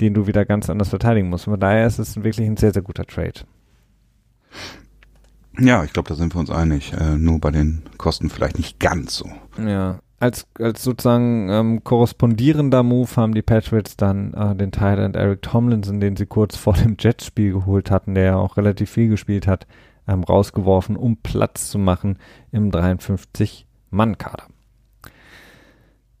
den 0.00 0.14
du 0.14 0.26
wieder 0.26 0.44
ganz 0.44 0.70
anders 0.70 0.90
verteidigen 0.90 1.28
musst. 1.28 1.44
Von 1.44 1.58
daher 1.58 1.86
ist 1.86 1.98
es 1.98 2.22
wirklich 2.22 2.46
ein 2.46 2.56
sehr 2.56 2.72
sehr 2.72 2.82
guter 2.82 3.04
Trade. 3.04 3.40
Ja, 5.58 5.84
ich 5.84 5.92
glaube, 5.92 6.08
da 6.08 6.14
sind 6.14 6.34
wir 6.34 6.40
uns 6.40 6.50
einig. 6.50 6.92
Äh, 6.92 7.16
nur 7.16 7.40
bei 7.40 7.50
den 7.50 7.82
Kosten 7.98 8.30
vielleicht 8.30 8.56
nicht 8.56 8.78
ganz 8.78 9.16
so. 9.16 9.28
Ja. 9.64 9.98
Als, 10.18 10.46
als 10.58 10.84
sozusagen 10.84 11.48
ähm, 11.48 11.82
korrespondierender 11.82 12.82
Move 12.82 13.08
haben 13.16 13.34
die 13.34 13.42
Patriots 13.42 13.96
dann 13.96 14.34
äh, 14.34 14.54
den 14.54 14.70
Tight 14.70 14.98
Eric 15.16 15.40
Tomlinson, 15.40 15.98
den 15.98 16.16
sie 16.16 16.26
kurz 16.26 16.56
vor 16.56 16.74
dem 16.74 16.96
Jets-Spiel 16.98 17.52
geholt 17.52 17.90
hatten, 17.90 18.14
der 18.14 18.24
ja 18.24 18.36
auch 18.36 18.58
relativ 18.58 18.90
viel 18.90 19.08
gespielt 19.08 19.46
hat, 19.46 19.66
ähm, 20.10 20.24
rausgeworfen, 20.24 20.96
um 20.96 21.16
Platz 21.16 21.70
zu 21.70 21.78
machen 21.78 22.18
im 22.50 22.70
53-Mann-Kader. 22.70 24.44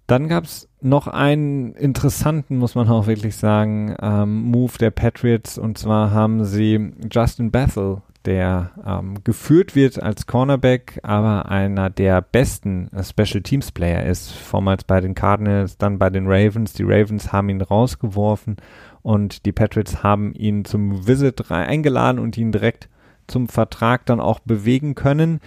Dann 0.06 0.28
gab 0.28 0.44
es 0.44 0.68
noch 0.80 1.06
einen 1.06 1.72
interessanten, 1.74 2.56
muss 2.56 2.74
man 2.74 2.88
auch 2.88 3.06
wirklich 3.06 3.36
sagen, 3.36 3.94
ähm, 4.00 4.42
Move 4.42 4.72
der 4.78 4.90
Patriots 4.90 5.56
und 5.56 5.78
zwar 5.78 6.10
haben 6.10 6.44
sie 6.44 6.92
Justin 7.12 7.50
Bethel, 7.52 8.02
der 8.24 8.72
ähm, 8.84 9.22
geführt 9.24 9.74
wird 9.74 10.02
als 10.02 10.26
Cornerback, 10.26 11.00
aber 11.02 11.48
einer 11.48 11.90
der 11.90 12.20
besten 12.20 12.88
äh, 12.88 13.02
Special 13.04 13.42
Teams 13.42 13.72
Player 13.72 14.04
ist, 14.04 14.32
vormals 14.32 14.84
bei 14.84 15.00
den 15.00 15.14
Cardinals, 15.14 15.78
dann 15.78 15.98
bei 15.98 16.10
den 16.10 16.26
Ravens. 16.26 16.72
Die 16.72 16.82
Ravens 16.82 17.32
haben 17.32 17.48
ihn 17.48 17.62
rausgeworfen 17.62 18.56
und 19.02 19.46
die 19.46 19.52
Patriots 19.52 20.02
haben 20.02 20.34
ihn 20.34 20.64
zum 20.64 21.06
Visit 21.06 21.50
eingeladen 21.50 22.18
und 22.18 22.36
ihn 22.36 22.52
direkt 22.52 22.88
zum 23.30 23.48
Vertrag 23.48 24.06
dann 24.06 24.20
auch 24.20 24.40
bewegen 24.40 24.94
können. 24.94 25.40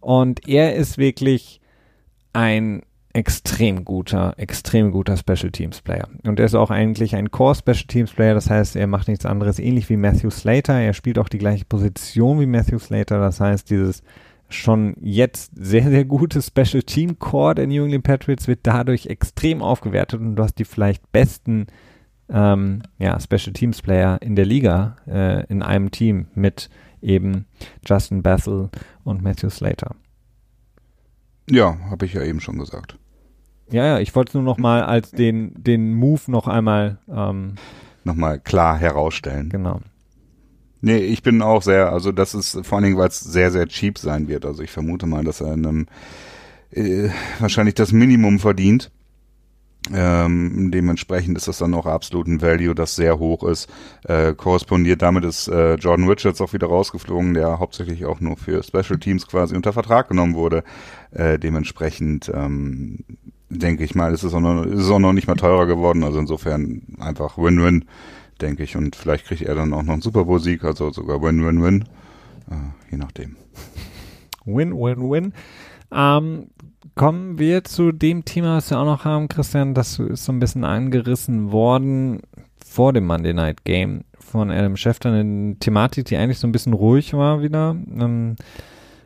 Und 0.00 0.48
er 0.48 0.74
ist 0.74 0.98
wirklich 0.98 1.60
ein 2.32 2.82
extrem 3.12 3.84
guter, 3.84 4.34
extrem 4.36 4.92
guter 4.92 5.16
Special 5.16 5.50
Teams 5.50 5.80
Player. 5.82 6.08
Und 6.24 6.38
er 6.38 6.46
ist 6.46 6.54
auch 6.54 6.70
eigentlich 6.70 7.16
ein 7.16 7.30
Core 7.30 7.56
Special 7.56 7.86
Teams 7.88 8.12
Player, 8.12 8.34
das 8.34 8.48
heißt, 8.48 8.76
er 8.76 8.86
macht 8.86 9.08
nichts 9.08 9.26
anderes, 9.26 9.58
ähnlich 9.58 9.88
wie 9.88 9.96
Matthew 9.96 10.30
Slater. 10.30 10.74
Er 10.74 10.94
spielt 10.94 11.18
auch 11.18 11.28
die 11.28 11.38
gleiche 11.38 11.64
Position 11.64 12.38
wie 12.40 12.46
Matthew 12.46 12.78
Slater, 12.78 13.18
das 13.18 13.40
heißt, 13.40 13.68
dieses 13.70 14.02
schon 14.48 14.94
jetzt 15.00 15.52
sehr, 15.54 15.88
sehr 15.88 16.04
gute 16.04 16.42
Special 16.42 16.82
Team 16.82 17.18
Core 17.18 17.54
der 17.54 17.66
New 17.66 17.84
England 17.84 18.04
Patriots 18.04 18.48
wird 18.48 18.60
dadurch 18.64 19.06
extrem 19.06 19.62
aufgewertet 19.62 20.20
und 20.20 20.36
du 20.36 20.42
hast 20.42 20.58
die 20.58 20.64
vielleicht 20.64 21.10
besten 21.12 21.68
ähm, 22.28 22.82
ja, 22.98 23.18
Special 23.20 23.52
Teams 23.52 23.80
Player 23.82 24.18
in 24.20 24.36
der 24.36 24.44
Liga 24.44 24.96
äh, 25.06 25.46
in 25.46 25.62
einem 25.62 25.90
Team 25.90 26.26
mit 26.34 26.68
eben 27.02 27.46
Justin 27.86 28.22
Bethel 28.22 28.70
und 29.04 29.22
Matthew 29.22 29.50
Slater. 29.50 29.94
Ja, 31.48 31.78
habe 31.90 32.06
ich 32.06 32.14
ja 32.14 32.22
eben 32.22 32.40
schon 32.40 32.58
gesagt. 32.58 32.96
Ja, 33.70 33.84
ja, 33.86 33.98
ich 34.00 34.14
wollte 34.14 34.30
es 34.30 34.34
nur 34.34 34.42
noch 34.42 34.58
mal 34.58 34.82
als 34.82 35.10
den, 35.12 35.52
den 35.56 35.94
Move 35.94 36.22
noch 36.28 36.48
einmal, 36.48 36.98
ähm, 37.08 37.54
Nochmal 38.04 38.40
klar 38.40 38.78
herausstellen. 38.78 39.48
genau. 39.50 39.80
Nee, 40.82 40.96
ich 40.96 41.22
bin 41.22 41.42
auch 41.42 41.62
sehr, 41.62 41.92
also 41.92 42.10
das 42.10 42.34
ist 42.34 42.64
vor 42.64 42.76
allen 42.78 42.84
Dingen, 42.84 42.96
weil 42.96 43.08
es 43.08 43.20
sehr, 43.20 43.50
sehr 43.50 43.66
cheap 43.68 43.98
sein 43.98 44.28
wird. 44.28 44.46
Also 44.46 44.62
ich 44.62 44.70
vermute 44.70 45.06
mal, 45.06 45.24
dass 45.24 45.42
er 45.42 45.52
in 45.52 45.66
einem 45.66 45.86
äh, 46.70 47.10
wahrscheinlich 47.38 47.74
das 47.74 47.92
Minimum 47.92 48.38
verdient. 48.38 48.90
Ähm, 49.92 50.70
dementsprechend 50.70 51.36
ist 51.36 51.48
das 51.48 51.58
dann 51.58 51.74
auch 51.74 51.86
absolut 51.86 52.26
ein 52.26 52.42
Value, 52.42 52.74
das 52.74 52.96
sehr 52.96 53.18
hoch 53.18 53.42
ist. 53.44 53.68
Äh, 54.04 54.34
korrespondiert 54.34 55.02
damit 55.02 55.24
ist 55.24 55.48
äh, 55.48 55.74
Jordan 55.74 56.08
Richards 56.08 56.40
auch 56.40 56.52
wieder 56.52 56.66
rausgeflogen, 56.66 57.34
der 57.34 57.58
hauptsächlich 57.58 58.04
auch 58.04 58.20
nur 58.20 58.36
für 58.36 58.62
Special 58.62 58.98
Teams 58.98 59.26
quasi 59.26 59.56
unter 59.56 59.72
Vertrag 59.72 60.08
genommen 60.08 60.34
wurde. 60.34 60.64
Äh, 61.12 61.38
dementsprechend 61.38 62.30
ähm, 62.32 62.98
denke 63.48 63.82
ich 63.82 63.94
mal, 63.94 64.12
ist 64.12 64.22
es 64.22 64.34
auch 64.34 64.40
noch, 64.40 64.64
ist 64.64 64.80
es 64.80 64.90
auch 64.90 64.98
noch 64.98 65.14
nicht 65.14 65.26
mal 65.26 65.34
teurer 65.34 65.66
geworden. 65.66 66.04
Also 66.04 66.18
insofern 66.18 66.82
einfach 66.98 67.38
Win-Win, 67.38 67.86
denke 68.40 68.62
ich. 68.62 68.76
Und 68.76 68.96
vielleicht 68.96 69.26
kriegt 69.26 69.42
er 69.42 69.54
dann 69.54 69.72
auch 69.72 69.82
noch 69.82 69.94
einen 69.94 70.02
Super 70.02 70.24
Bowl-Sieg, 70.24 70.62
also 70.62 70.92
sogar 70.92 71.22
Win-Win-Win. 71.22 71.84
Äh, 72.50 72.90
je 72.92 72.98
nachdem. 72.98 73.36
Win, 74.44 74.72
win, 74.72 75.10
win. 75.10 75.32
Ähm, 75.92 76.48
kommen 76.94 77.38
wir 77.38 77.64
zu 77.64 77.92
dem 77.92 78.24
Thema, 78.24 78.56
was 78.56 78.70
wir 78.70 78.78
auch 78.78 78.84
noch 78.84 79.04
haben, 79.04 79.28
Christian. 79.28 79.74
Das 79.74 79.98
ist 79.98 80.24
so 80.24 80.32
ein 80.32 80.40
bisschen 80.40 80.64
angerissen 80.64 81.52
worden 81.52 82.20
vor 82.64 82.92
dem 82.92 83.06
Monday 83.06 83.32
Night 83.32 83.64
Game 83.64 84.04
von 84.18 84.50
Adam 84.50 84.76
Schefter. 84.76 85.12
Eine 85.12 85.56
Thematik, 85.58 86.06
die 86.06 86.16
eigentlich 86.16 86.38
so 86.38 86.46
ein 86.46 86.52
bisschen 86.52 86.72
ruhig 86.72 87.14
war 87.14 87.42
wieder. 87.42 87.76
Ähm, 87.98 88.36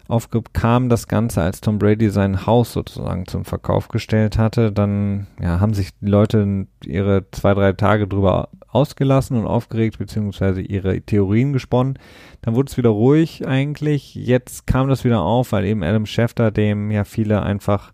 aufkam 0.08 0.88
das 0.88 1.08
Ganze, 1.08 1.42
als 1.42 1.60
Tom 1.60 1.78
Brady 1.78 2.10
sein 2.10 2.46
Haus 2.46 2.72
sozusagen 2.72 3.26
zum 3.26 3.44
Verkauf 3.44 3.88
gestellt 3.88 4.38
hatte. 4.38 4.70
Dann 4.70 5.26
ja, 5.40 5.60
haben 5.60 5.74
sich 5.74 5.90
die 5.98 6.06
Leute 6.06 6.66
ihre 6.84 7.30
zwei, 7.30 7.54
drei 7.54 7.72
Tage 7.72 8.06
drüber 8.06 8.48
ausgelassen 8.74 9.36
und 9.36 9.46
aufgeregt, 9.46 9.98
beziehungsweise 9.98 10.60
ihre 10.60 11.00
Theorien 11.00 11.52
gesponnen. 11.52 11.98
Dann 12.42 12.54
wurde 12.54 12.70
es 12.70 12.76
wieder 12.76 12.90
ruhig 12.90 13.46
eigentlich. 13.46 14.14
Jetzt 14.14 14.66
kam 14.66 14.88
das 14.88 15.04
wieder 15.04 15.20
auf, 15.22 15.52
weil 15.52 15.64
eben 15.64 15.82
Adam 15.82 16.06
Schefter, 16.06 16.50
dem 16.50 16.90
ja 16.90 17.04
viele 17.04 17.42
einfach, 17.42 17.92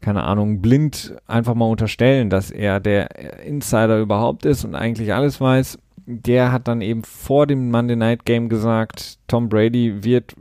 keine 0.00 0.24
Ahnung, 0.24 0.60
blind 0.60 1.16
einfach 1.26 1.54
mal 1.54 1.66
unterstellen, 1.66 2.30
dass 2.30 2.50
er 2.50 2.80
der 2.80 3.44
Insider 3.44 3.98
überhaupt 4.00 4.44
ist 4.44 4.64
und 4.64 4.74
eigentlich 4.74 5.14
alles 5.14 5.40
weiß. 5.40 5.78
Der 6.08 6.52
hat 6.52 6.68
dann 6.68 6.82
eben 6.82 7.02
vor 7.02 7.46
dem 7.46 7.70
Monday 7.70 7.96
Night 7.96 8.24
Game 8.24 8.48
gesagt, 8.48 9.18
Tom 9.26 9.48
Brady 9.48 10.04
wird 10.04 10.34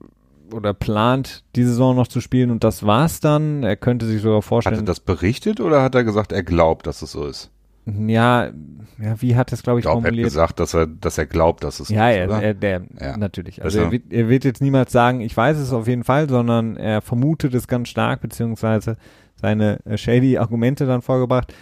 oder 0.53 0.73
plant, 0.73 1.43
die 1.55 1.63
Saison 1.63 1.95
noch 1.95 2.07
zu 2.07 2.21
spielen 2.21 2.51
und 2.51 2.63
das 2.63 2.85
war's 2.85 3.19
dann. 3.19 3.63
Er 3.63 3.75
könnte 3.75 4.05
sich 4.05 4.21
sogar 4.21 4.41
vorstellen. 4.41 4.75
Hat 4.75 4.83
er 4.83 4.85
das 4.85 4.99
berichtet 4.99 5.59
oder 5.59 5.81
hat 5.81 5.95
er 5.95 6.03
gesagt, 6.03 6.31
er 6.31 6.43
glaubt, 6.43 6.85
dass 6.87 7.01
es 7.01 7.11
so 7.11 7.25
ist? 7.25 7.51
Ja, 7.85 8.49
ja, 8.97 9.21
wie 9.21 9.35
hat 9.35 9.51
es, 9.53 9.61
glaube 9.61 9.79
ich, 9.79 9.85
Ich 9.85 9.91
glaube, 9.91 9.99
er 9.99 10.03
hat 10.03 10.07
formuliert? 10.07 10.25
gesagt, 10.25 10.59
dass 10.59 10.73
er, 10.73 10.87
dass 10.87 11.17
er 11.17 11.25
glaubt, 11.25 11.63
dass 11.63 11.79
es 11.79 11.89
so 11.89 11.93
Ja, 11.93 12.09
ist, 12.09 12.31
er, 12.31 12.41
er, 12.41 12.53
der, 12.53 12.81
Ja. 12.99 13.17
natürlich. 13.17 13.63
Also 13.63 13.79
Also- 13.79 13.87
er, 13.89 13.91
wird, 13.91 14.11
er 14.11 14.29
wird 14.29 14.43
jetzt 14.45 14.61
niemals 14.61 14.91
sagen, 14.91 15.21
ich 15.21 15.35
weiß 15.35 15.57
es 15.57 15.71
auf 15.73 15.87
jeden 15.87 16.03
Fall, 16.03 16.29
sondern 16.29 16.77
er 16.77 17.01
vermutet 17.01 17.53
es 17.53 17.67
ganz 17.67 17.89
stark, 17.89 18.21
beziehungsweise 18.21 18.95
seine 19.35 19.79
äh, 19.85 19.97
shady 19.97 20.37
Argumente 20.37 20.85
dann 20.85 21.01
vorgebracht, 21.01 21.53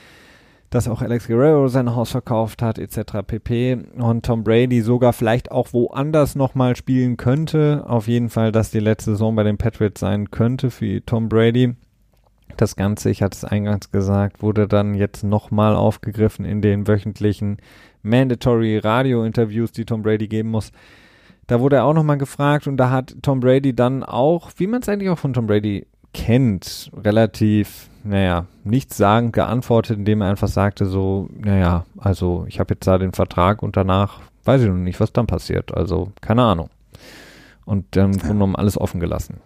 dass 0.69 0.87
auch 0.87 1.01
Alex 1.01 1.27
Guerrero 1.27 1.67
sein 1.67 1.95
Haus 1.95 2.11
verkauft 2.11 2.61
hat, 2.61 2.79
etc. 2.79 3.21
pp. 3.27 3.77
Und 3.97 4.25
Tom 4.25 4.43
Brady 4.43 4.81
sogar 4.81 5.13
vielleicht 5.13 5.51
auch 5.51 5.71
woanders 5.73 6.35
nochmal 6.35 6.75
spielen 6.75 7.17
könnte. 7.17 7.83
Auf 7.87 8.07
jeden 8.07 8.29
Fall, 8.29 8.51
dass 8.51 8.71
die 8.71 8.79
letzte 8.79 9.11
Saison 9.11 9.35
bei 9.35 9.43
den 9.43 9.57
Patriots 9.57 9.99
sein 9.99 10.31
könnte 10.31 10.71
für 10.71 11.03
Tom 11.05 11.29
Brady. 11.29 11.75
Das 12.57 12.75
Ganze, 12.75 13.09
ich 13.09 13.23
hatte 13.23 13.35
es 13.35 13.45
eingangs 13.45 13.91
gesagt, 13.91 14.41
wurde 14.41 14.67
dann 14.67 14.93
jetzt 14.93 15.23
nochmal 15.23 15.75
aufgegriffen 15.75 16.45
in 16.45 16.61
den 16.61 16.87
wöchentlichen 16.87 17.57
Mandatory 18.03 18.77
Radio-Interviews, 18.77 19.71
die 19.71 19.85
Tom 19.85 20.03
Brady 20.03 20.27
geben 20.27 20.51
muss. 20.51 20.71
Da 21.47 21.59
wurde 21.59 21.77
er 21.77 21.85
auch 21.85 21.93
nochmal 21.93 22.17
gefragt 22.17 22.67
und 22.67 22.77
da 22.77 22.89
hat 22.89 23.15
Tom 23.21 23.39
Brady 23.39 23.75
dann 23.75 24.03
auch, 24.03 24.51
wie 24.57 24.67
man 24.67 24.81
es 24.81 24.89
eigentlich 24.89 25.09
auch 25.09 25.17
von 25.17 25.33
Tom 25.33 25.47
Brady 25.47 25.87
kennt, 26.13 26.91
relativ, 26.95 27.89
naja, 28.03 28.45
nichtssagend 28.63 29.33
geantwortet, 29.33 29.97
indem 29.97 30.21
er 30.21 30.29
einfach 30.29 30.47
sagte 30.47 30.85
so, 30.85 31.27
naja, 31.35 31.85
also 31.97 32.45
ich 32.47 32.59
habe 32.59 32.75
jetzt 32.75 32.85
da 32.85 32.97
den 32.97 33.13
Vertrag 33.13 33.63
und 33.63 33.75
danach 33.75 34.21
weiß 34.45 34.61
ich 34.61 34.67
noch 34.67 34.75
nicht, 34.75 34.99
was 34.99 35.11
dann 35.11 35.27
passiert. 35.27 35.73
Also 35.75 36.11
keine 36.21 36.43
Ahnung. 36.43 36.69
Und 37.65 37.95
dann 37.95 38.11
Grunde 38.11 38.27
genommen 38.27 38.55
alles 38.55 38.77
offen 38.77 38.99
gelassen. 38.99 39.37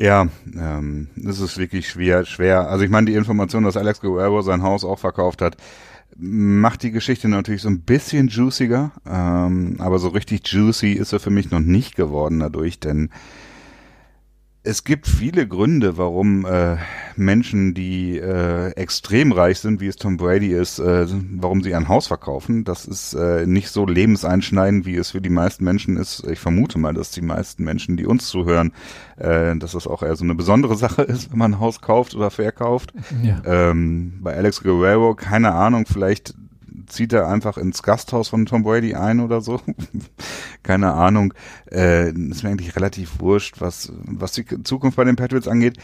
Ja, 0.00 0.28
ähm, 0.58 1.08
das 1.14 1.40
ist 1.40 1.58
wirklich 1.58 1.86
schwer, 1.86 2.24
schwer. 2.24 2.70
Also 2.70 2.82
ich 2.86 2.90
meine, 2.90 3.04
die 3.04 3.16
Information, 3.16 3.64
dass 3.64 3.76
Alex 3.76 4.00
Guerrero 4.00 4.40
sein 4.40 4.62
Haus 4.62 4.82
auch 4.82 4.98
verkauft 4.98 5.42
hat, 5.42 5.58
macht 6.16 6.82
die 6.84 6.90
Geschichte 6.90 7.28
natürlich 7.28 7.60
so 7.60 7.68
ein 7.68 7.82
bisschen 7.82 8.28
juiciger, 8.28 8.92
ähm, 9.06 9.76
aber 9.78 9.98
so 9.98 10.08
richtig 10.08 10.48
juicy 10.48 10.92
ist 10.92 11.12
er 11.12 11.20
für 11.20 11.28
mich 11.28 11.50
noch 11.50 11.60
nicht 11.60 11.96
geworden 11.96 12.40
dadurch, 12.40 12.80
denn 12.80 13.10
es 14.62 14.84
gibt 14.84 15.06
viele 15.06 15.48
Gründe, 15.48 15.96
warum 15.96 16.44
äh, 16.44 16.76
Menschen, 17.16 17.72
die 17.72 18.18
äh, 18.18 18.70
extrem 18.72 19.32
reich 19.32 19.58
sind, 19.58 19.80
wie 19.80 19.86
es 19.86 19.96
Tom 19.96 20.18
Brady 20.18 20.52
ist, 20.52 20.78
äh, 20.78 21.06
warum 21.08 21.62
sie 21.62 21.74
ein 21.74 21.88
Haus 21.88 22.08
verkaufen. 22.08 22.64
Das 22.64 22.84
ist 22.84 23.14
äh, 23.14 23.46
nicht 23.46 23.70
so 23.70 23.86
lebenseinschneidend, 23.86 24.84
wie 24.84 24.96
es 24.96 25.12
für 25.12 25.22
die 25.22 25.30
meisten 25.30 25.64
Menschen 25.64 25.96
ist. 25.96 26.26
Ich 26.26 26.40
vermute 26.40 26.78
mal, 26.78 26.92
dass 26.92 27.10
die 27.10 27.22
meisten 27.22 27.64
Menschen, 27.64 27.96
die 27.96 28.04
uns 28.04 28.28
zuhören, 28.28 28.72
äh, 29.16 29.56
dass 29.56 29.72
das 29.72 29.86
auch 29.86 30.02
eher 30.02 30.16
so 30.16 30.24
eine 30.24 30.34
besondere 30.34 30.76
Sache 30.76 31.02
ist, 31.02 31.30
wenn 31.30 31.38
man 31.38 31.54
ein 31.54 31.60
Haus 31.60 31.80
kauft 31.80 32.14
oder 32.14 32.30
verkauft. 32.30 32.92
Ja. 33.22 33.40
Ähm, 33.46 34.18
bei 34.20 34.36
Alex 34.36 34.62
Guerrero, 34.62 35.14
keine 35.14 35.52
Ahnung, 35.52 35.86
vielleicht 35.86 36.34
zieht 36.90 37.12
er 37.12 37.28
einfach 37.28 37.56
ins 37.56 37.82
Gasthaus 37.82 38.28
von 38.28 38.46
Tom 38.46 38.62
Brady 38.62 38.94
ein 38.94 39.20
oder 39.20 39.40
so. 39.40 39.60
keine 40.62 40.92
Ahnung. 40.92 41.32
Äh, 41.70 42.10
ist 42.10 42.42
mir 42.42 42.50
eigentlich 42.50 42.76
relativ 42.76 43.20
wurscht, 43.20 43.60
was, 43.60 43.92
was 44.04 44.32
die 44.32 44.44
Zukunft 44.62 44.96
bei 44.96 45.04
den 45.04 45.16
Patriots 45.16 45.48
angeht. 45.48 45.78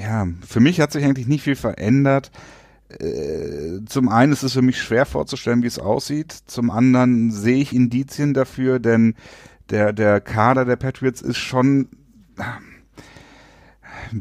Ja, 0.00 0.26
für 0.46 0.60
mich 0.60 0.80
hat 0.80 0.92
sich 0.92 1.04
eigentlich 1.04 1.28
nicht 1.28 1.42
viel 1.42 1.56
verändert. 1.56 2.30
Äh, 2.88 3.84
zum 3.86 4.08
einen 4.08 4.32
ist 4.32 4.42
es 4.42 4.52
für 4.52 4.62
mich 4.62 4.80
schwer 4.80 5.06
vorzustellen, 5.06 5.62
wie 5.62 5.68
es 5.68 5.78
aussieht. 5.78 6.32
Zum 6.46 6.70
anderen 6.70 7.30
sehe 7.30 7.56
ich 7.56 7.74
Indizien 7.74 8.34
dafür, 8.34 8.78
denn 8.78 9.14
der, 9.70 9.92
der 9.92 10.20
Kader 10.20 10.64
der 10.64 10.76
Patriots 10.76 11.22
ist 11.22 11.38
schon, 11.38 11.88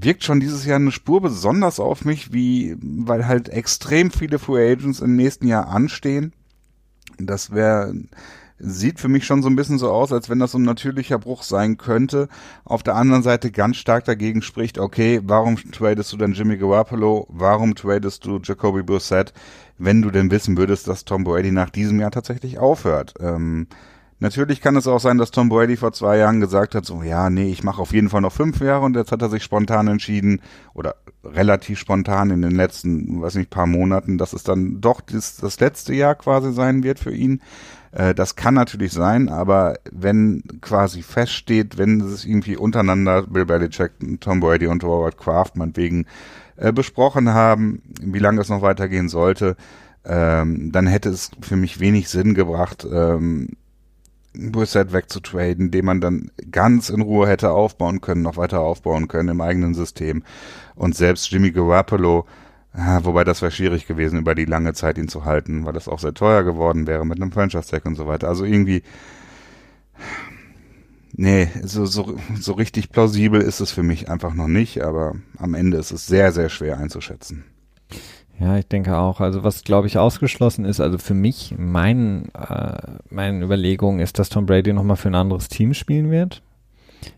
wirkt 0.02 0.24
schon 0.24 0.40
dieses 0.40 0.66
Jahr 0.66 0.78
eine 0.78 0.92
Spur 0.92 1.22
besonders 1.22 1.80
auf 1.80 2.04
mich, 2.04 2.34
wie, 2.34 2.76
weil 2.82 3.28
halt 3.28 3.50
extrem 3.50 4.10
viele 4.12 4.40
Free 4.40 4.72
Agents 4.72 5.02
im 5.02 5.16
nächsten 5.16 5.48
Jahr 5.48 5.68
anstehen. 5.68 6.34
Das 7.20 7.52
wäre, 7.52 7.94
sieht 8.58 9.00
für 9.00 9.08
mich 9.08 9.26
schon 9.26 9.44
so 9.44 9.50
ein 9.50 9.56
bisschen 9.56 9.78
so 9.78 9.92
aus, 9.92 10.12
als 10.12 10.30
wenn 10.30 10.40
das 10.40 10.54
so 10.54 10.58
ein 10.58 10.64
natürlicher 10.64 11.20
Bruch 11.20 11.44
sein 11.44 11.78
könnte. 11.78 12.28
Auf 12.66 12.82
der 12.82 12.96
anderen 12.96 13.22
Seite 13.22 13.52
ganz 13.52 13.78
stark 13.78 14.06
dagegen 14.06 14.42
spricht, 14.42 14.80
okay, 14.80 15.22
warum 15.24 15.58
tradest 15.72 16.12
du 16.12 16.18
dann 16.18 16.34
Jimmy 16.34 16.58
Garoppolo? 16.58 17.28
Warum 17.30 17.76
tradest 17.76 18.26
du 18.26 18.40
Jacoby 18.42 18.82
Brissett, 18.82 19.32
wenn 19.78 20.02
du 20.02 20.10
denn 20.10 20.32
wissen 20.32 20.58
würdest, 20.58 20.88
dass 20.88 21.06
Tom 21.06 21.24
Brady 21.24 21.52
nach 21.52 21.70
diesem 21.70 22.00
Jahr 22.00 22.12
tatsächlich 22.12 22.58
aufhört? 22.58 23.14
Ähm, 23.20 23.68
Natürlich 24.20 24.62
kann 24.62 24.76
es 24.76 24.88
auch 24.88 25.00
sein, 25.00 25.18
dass 25.18 25.32
Tom 25.32 25.50
Brady 25.50 25.76
vor 25.76 25.92
zwei 25.92 26.18
Jahren 26.18 26.40
gesagt 26.40 26.76
hat, 26.76 26.86
so 26.86 27.04
ja, 27.04 27.30
nee, 27.30 27.52
ich 27.52 27.64
mache 27.64 27.82
auf 27.82 27.94
jeden 27.94 28.10
Fall 28.10 28.22
noch 28.22 28.32
fünf 28.32 28.62
Jahre 28.62 28.86
und 28.86 28.96
jetzt 28.96 29.12
hat 29.12 29.22
er 29.22 29.30
sich 29.30 29.44
spontan 29.44 29.88
entschieden 29.88 30.42
oder 30.74 30.96
relativ 31.24 31.80
spontan 31.80 32.30
in 32.30 32.42
den 32.42 32.56
letzten, 32.56 33.22
weiß 33.22 33.36
nicht, 33.36 33.50
paar 33.50 33.68
Monaten, 33.68 34.18
dass 34.18 34.34
es 34.34 34.44
dann 34.44 34.82
doch 34.82 35.02
das, 35.02 35.38
das 35.38 35.60
letzte 35.60 35.94
Jahr 35.94 36.16
quasi 36.16 36.54
sein 36.54 36.84
wird 36.84 37.00
für 37.00 37.14
ihn. 37.14 37.42
Äh, 37.92 38.14
das 38.14 38.36
kann 38.36 38.54
natürlich 38.54 38.92
sein, 38.92 39.30
aber 39.30 39.76
wenn 39.92 40.44
quasi 40.62 41.02
feststeht, 41.02 41.78
wenn 41.78 42.02
es 42.02 42.26
irgendwie 42.26 42.58
untereinander 42.58 43.24
Bill 43.24 43.46
Belichick, 43.46 43.92
Tom 44.20 44.40
Brady 44.40 44.68
und 44.68 44.84
Robert 44.84 45.18
Kraft 45.18 45.56
meinetwegen 45.56 46.06
äh, 46.58 46.72
besprochen 46.72 47.30
haben, 47.30 47.82
wie 48.02 48.20
lange 48.20 48.42
es 48.42 48.50
noch 48.50 48.62
weitergehen 48.62 49.10
sollte, 49.10 49.56
ähm, 50.06 50.72
dann 50.72 50.88
hätte 50.88 51.10
es 51.10 51.32
für 51.42 51.56
mich 51.56 51.80
wenig 51.80 52.10
Sinn 52.10 52.34
gebracht, 52.34 52.86
ähm, 52.92 53.50
Brissett 54.34 54.94
wegzutraden, 54.94 55.72
den 55.72 55.86
man 55.86 56.02
dann 56.02 56.32
ganz 56.52 56.90
in 56.90 57.02
Ruhe 57.02 57.28
hätte 57.28 57.52
aufbauen 57.52 58.02
können, 58.02 58.24
noch 58.24 58.38
weiter 58.38 58.62
aufbauen 58.62 59.08
können 59.08 59.30
im 59.30 59.42
eigenen 59.42 59.74
System. 59.74 60.24
Und 60.76 60.96
selbst 60.96 61.32
Jimmy 61.32 61.52
Garoppolo, 61.52 62.26
ah, 62.74 63.00
wobei 63.04 63.24
das 63.24 63.42
wäre 63.42 63.52
schwierig 63.52 63.88
gewesen, 63.88 64.20
über 64.20 64.36
die 64.36 64.46
lange 64.46 64.74
Zeit 64.74 64.98
ihn 64.98 65.08
zu 65.08 65.26
halten, 65.26 65.66
weil 65.66 65.74
das 65.74 65.88
auch 65.88 66.00
sehr 66.00 66.14
teuer 66.14 66.44
geworden 66.44 66.88
wäre 66.88 67.06
mit 67.06 67.22
einem 67.22 67.32
Franchise-Tag 67.32 67.86
und 67.86 67.96
so 67.96 68.08
weiter. 68.08 68.28
Also 68.28 68.46
irgendwie, 68.46 68.82
nee, 71.14 71.50
so, 71.64 71.86
so, 71.86 72.18
so 72.40 72.54
richtig 72.54 72.90
plausibel 72.90 73.42
ist 73.42 73.60
es 73.60 73.72
für 73.72 73.84
mich 73.84 74.10
einfach 74.10 74.34
noch 74.34 74.48
nicht, 74.48 74.82
aber 74.82 75.16
am 75.38 75.54
Ende 75.54 75.78
ist 75.78 75.92
es 75.92 76.08
sehr, 76.08 76.32
sehr 76.32 76.50
schwer 76.50 76.78
einzuschätzen. 76.78 77.46
Ja, 78.44 78.58
ich 78.58 78.68
denke 78.68 78.98
auch. 78.98 79.22
Also 79.22 79.46
was, 79.46 79.64
glaube 79.64 79.88
ich, 79.88 79.98
ausgeschlossen 79.98 80.66
ist, 80.66 80.82
also 80.82 80.98
für 80.98 81.14
mich, 81.14 81.56
mein, 81.58 82.26
äh, 82.34 82.76
meine 83.10 83.46
Überlegung 83.46 84.00
ist, 84.02 84.20
dass 84.20 84.28
Tom 84.28 84.46
Brady 84.46 84.74
nochmal 84.74 84.98
für 84.98 85.08
ein 85.08 85.16
anderes 85.16 85.48
Team 85.48 85.74
spielen 85.74 86.12
wird. 86.12 86.42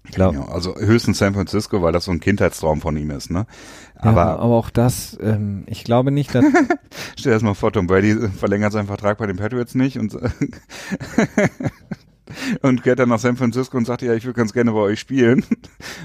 Ich 0.04 0.12
glaube, 0.12 0.38
Ja, 0.38 0.46
also 0.50 0.76
höchstens 0.76 1.18
San 1.18 1.34
Francisco, 1.34 1.82
weil 1.82 1.94
das 1.94 2.06
so 2.06 2.12
ein 2.12 2.20
Kindheitstraum 2.20 2.80
von 2.80 2.96
ihm 2.96 3.10
ist, 3.10 3.32
ne? 3.32 3.48
aber, 3.96 4.22
Aber 4.22 4.40
aber 4.40 4.54
auch 4.56 4.70
das, 4.70 5.18
ähm, 5.20 5.64
ich 5.68 5.84
glaube 5.84 6.12
nicht, 6.12 6.36
dass, 6.36 6.46
Stell 7.18 7.32
dir 7.32 7.36
das 7.36 7.44
mal 7.44 7.56
vor, 7.56 7.72
Tom 7.72 7.88
Brady 7.88 8.30
verlängert 8.30 8.72
seinen 8.74 8.88
Vertrag 8.88 9.18
bei 9.18 9.26
den 9.26 9.38
Patriots 9.38 9.74
nicht 9.74 9.98
und, 9.98 10.14
und 12.62 12.84
geht 12.84 13.00
dann 13.00 13.10
nach 13.10 13.20
San 13.20 13.38
Francisco 13.38 13.78
und 13.78 13.86
sagt, 13.86 14.02
ja, 14.02 14.14
ich 14.14 14.26
würde 14.26 14.38
ganz 14.38 14.54
gerne 14.54 14.72
bei 14.72 14.80
euch 14.80 15.00
spielen. 15.00 15.44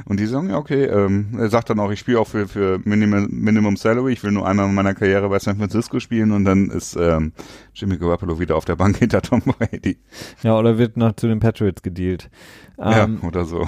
Und 0.05 0.21
die 0.21 0.27
sagen, 0.27 0.51
ja, 0.51 0.57
okay, 0.57 0.85
ähm, 0.85 1.37
er 1.39 1.49
sagt 1.49 1.71
dann 1.71 1.79
auch, 1.79 1.91
ich 1.91 2.01
spiele 2.01 2.21
auch 2.21 2.27
für, 2.27 2.49
für 2.49 2.81
Minimum, 2.85 3.29
Minimum 3.31 3.77
Salary, 3.77 4.13
ich 4.13 4.23
will 4.23 4.33
nur 4.33 4.47
einmal 4.47 4.69
in 4.69 4.75
meiner 4.75 4.95
Karriere 4.95 5.29
bei 5.29 5.39
San 5.39 5.57
Francisco 5.57 6.01
spielen 6.01 6.33
und 6.33 6.45
dann 6.45 6.71
ist 6.71 6.97
ähm, 6.97 7.33
Jimmy 7.75 7.97
Garoppolo 7.97 8.39
wieder 8.41 8.57
auf 8.57 8.65
der 8.65 8.77
Bank 8.77 8.97
hinter 8.99 9.23
Tom 9.23 9.41
Brady. 9.41 9.99
ja, 10.43 10.59
oder 10.59 10.79
wird 10.79 10.97
noch 10.97 11.15
zu 11.17 11.29
den 11.29 11.41
Patriots 11.41 11.83
gedealt. 11.83 12.31
Ähm, 12.79 13.19
ja, 13.23 13.29
oder 13.29 13.45
so. 13.45 13.67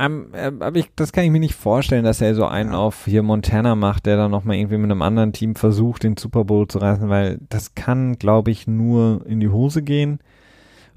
Äh, 0.00 0.52
aber 0.60 0.76
ich, 0.76 0.90
das 0.96 1.12
kann 1.12 1.24
ich 1.24 1.30
mir 1.30 1.40
nicht 1.40 1.54
vorstellen, 1.54 2.04
dass 2.04 2.20
er 2.20 2.34
so 2.34 2.46
einen 2.46 2.72
auf 2.72 3.04
hier 3.04 3.22
Montana 3.22 3.74
macht, 3.74 4.06
der 4.06 4.16
dann 4.16 4.30
nochmal 4.30 4.56
irgendwie 4.56 4.78
mit 4.78 4.90
einem 4.90 5.02
anderen 5.02 5.32
Team 5.32 5.56
versucht, 5.56 6.04
den 6.04 6.16
Super 6.16 6.44
Bowl 6.44 6.66
zu 6.68 6.78
reißen, 6.78 7.08
weil 7.08 7.38
das 7.48 7.74
kann, 7.74 8.16
glaube 8.16 8.50
ich, 8.50 8.66
nur 8.66 9.26
in 9.26 9.40
die 9.40 9.50
Hose 9.50 9.82
gehen. 9.82 10.20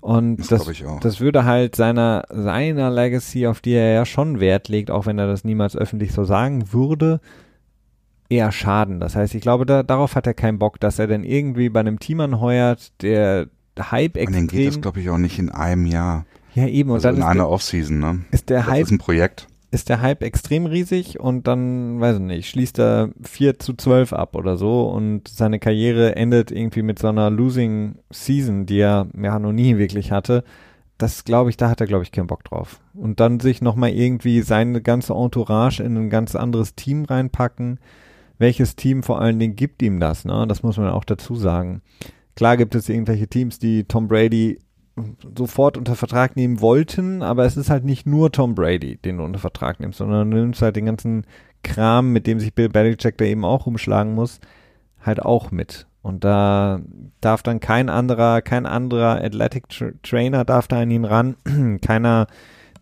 Und 0.04 0.36
Das 0.52 0.66
das, 0.66 0.84
das 1.00 1.22
würde 1.22 1.46
halt 1.46 1.78
seiner, 1.78 2.26
seiner 2.30 2.92
Legacy, 2.92 3.48
auf 3.48 3.62
die 3.62 3.72
er 3.72 3.94
ja 3.94 4.06
schon 4.06 4.42
Wert 4.42 4.68
legt, 4.68 4.92
auch 4.92 5.06
wenn 5.06 5.18
er 5.18 5.28
das 5.28 5.46
niemals 5.46 5.78
öffentlich 5.78 6.12
so 6.12 6.26
sagen 6.26 6.74
würde, 6.74 7.22
eher 8.28 8.52
schaden. 8.52 9.00
Das 9.00 9.16
heißt, 9.16 9.34
ich 9.34 9.42
glaube, 9.42 9.66
da, 9.66 9.82
darauf 9.82 10.16
hat 10.16 10.28
er 10.28 10.34
keinen 10.34 10.60
Bock, 10.60 10.78
dass 10.82 11.00
er 11.00 11.08
dann 11.08 11.24
irgendwie 11.24 11.70
bei 11.70 11.80
einem 11.80 12.00
Team 12.00 12.20
anheuert, 12.20 12.92
der 13.02 13.48
Hype 13.80 14.18
Und 14.18 14.36
dann 14.36 14.48
geht 14.48 14.60
das, 14.60 14.66
extrem, 14.66 14.82
glaube 14.82 15.00
ich, 15.00 15.10
auch 15.10 15.18
nicht 15.18 15.40
in 15.40 15.50
einem 15.50 15.86
Jahr. 15.86 16.26
ja 16.54 16.68
eben, 16.68 16.90
und 16.90 16.96
Also 16.96 17.08
dann 17.08 17.16
in 17.16 17.22
ist, 17.22 17.28
einer 17.28 17.48
Offseason, 17.48 18.00
ne? 18.00 18.26
ist 18.32 18.50
der 18.50 18.60
Das 18.64 18.68
Hype 18.68 18.84
ist 18.84 18.92
ein 18.92 18.98
Projekt. 18.98 19.48
Ist 19.74 19.90
der 19.90 20.02
Hype 20.02 20.22
extrem 20.22 20.68
riesig 20.68 21.20
und 21.20 21.48
dann, 21.48 22.00
weiß 22.00 22.18
ich 22.18 22.22
nicht, 22.22 22.50
schließt 22.50 22.78
er 22.80 23.10
4 23.24 23.58
zu 23.58 23.74
12 23.74 24.14
ab 24.14 24.36
oder 24.36 24.56
so 24.56 24.84
und 24.84 25.28
seine 25.28 25.58
Karriere 25.58 26.16
endet 26.16 26.52
irgendwie 26.52 26.84
mit 26.84 27.00
so 27.00 27.08
einer 27.08 27.32
Losing 27.32 27.96
Season, 28.12 28.68
die 28.68 28.78
er 28.78 29.08
ja 29.20 29.40
noch 29.40 29.52
nie 29.52 29.80
wirklich 29.80 30.12
hatte. 30.12 30.44
Das 31.00 31.24
glaube 31.24 31.50
ich, 31.50 31.58
da 31.58 31.70
hat 31.72 31.82
er, 31.82 31.88
glaube 31.88 32.04
ich, 32.04 32.12
keinen 32.12 32.28
Bock 32.28 32.44
drauf. 32.44 32.82
Und 32.94 33.20
dann 33.20 33.40
sich 33.40 33.64
nochmal 33.64 33.90
irgendwie 33.90 34.42
seine 34.42 34.80
ganze 34.80 35.14
Entourage 35.14 35.82
in 35.82 35.98
ein 35.98 36.10
ganz 36.12 36.36
anderes 36.36 36.76
Team 36.76 37.06
reinpacken. 37.06 37.80
Welches 38.38 38.76
Team 38.76 39.02
vor 39.02 39.20
allen 39.20 39.40
Dingen 39.40 39.56
gibt 39.56 39.82
ihm 39.82 40.00
das, 40.00 40.24
ne? 40.24 40.46
Das 40.48 40.62
muss 40.62 40.78
man 40.78 40.90
auch 40.90 41.04
dazu 41.04 41.36
sagen. 41.36 41.82
Klar 42.36 42.58
gibt 42.58 42.76
es 42.76 42.90
irgendwelche 42.90 43.28
Teams, 43.28 43.58
die 43.58 43.86
Tom 43.86 44.08
Brady 44.08 44.60
sofort 45.36 45.78
unter 45.78 45.96
Vertrag 45.96 46.36
nehmen 46.36 46.62
wollten, 46.62 47.24
aber 47.24 47.46
es 47.46 47.58
ist 47.58 47.70
halt 47.70 47.84
nicht 47.84 48.06
nur 48.06 48.32
Tom 48.32 48.54
Brady, 48.54 48.98
den 48.98 49.18
du 49.18 49.24
unter 49.24 49.40
Vertrag 49.40 49.80
nimmst, 49.80 49.98
sondern 49.98 50.30
du 50.30 50.38
nimmst 50.38 50.62
halt 50.62 50.76
den 50.76 50.86
ganzen 50.86 51.26
Kram, 51.64 52.12
mit 52.12 52.28
dem 52.28 52.40
sich 52.40 52.54
Bill 52.54 52.70
Belichick 52.70 53.18
da 53.18 53.26
eben 53.26 53.46
auch 53.46 53.66
umschlagen 53.66 54.14
muss, 54.14 54.40
halt 55.02 55.22
auch 55.22 55.50
mit. 55.52 55.88
Und 56.04 56.24
da 56.24 56.82
darf 57.22 57.42
dann 57.44 57.60
kein 57.60 57.90
anderer, 57.90 58.42
kein 58.42 58.66
anderer 58.66 59.24
Athletic 59.24 59.70
Tra 59.70 59.92
Trainer 60.04 60.44
darf 60.46 60.68
da 60.68 60.82
an 60.82 60.92
ihn 60.92 61.06
ran, 61.06 61.38
keiner 61.82 62.28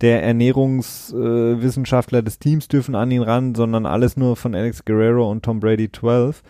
der 0.01 0.23
Ernährungswissenschaftler 0.23 2.19
äh, 2.19 2.23
des 2.23 2.39
Teams 2.39 2.67
dürfen 2.67 2.95
an 2.95 3.11
ihn 3.11 3.21
ran, 3.21 3.53
sondern 3.53 3.85
alles 3.85 4.17
nur 4.17 4.35
von 4.35 4.55
Alex 4.55 4.83
Guerrero 4.83 5.29
und 5.29 5.43
Tom 5.43 5.59
Brady 5.59 5.91
12. 5.91 6.41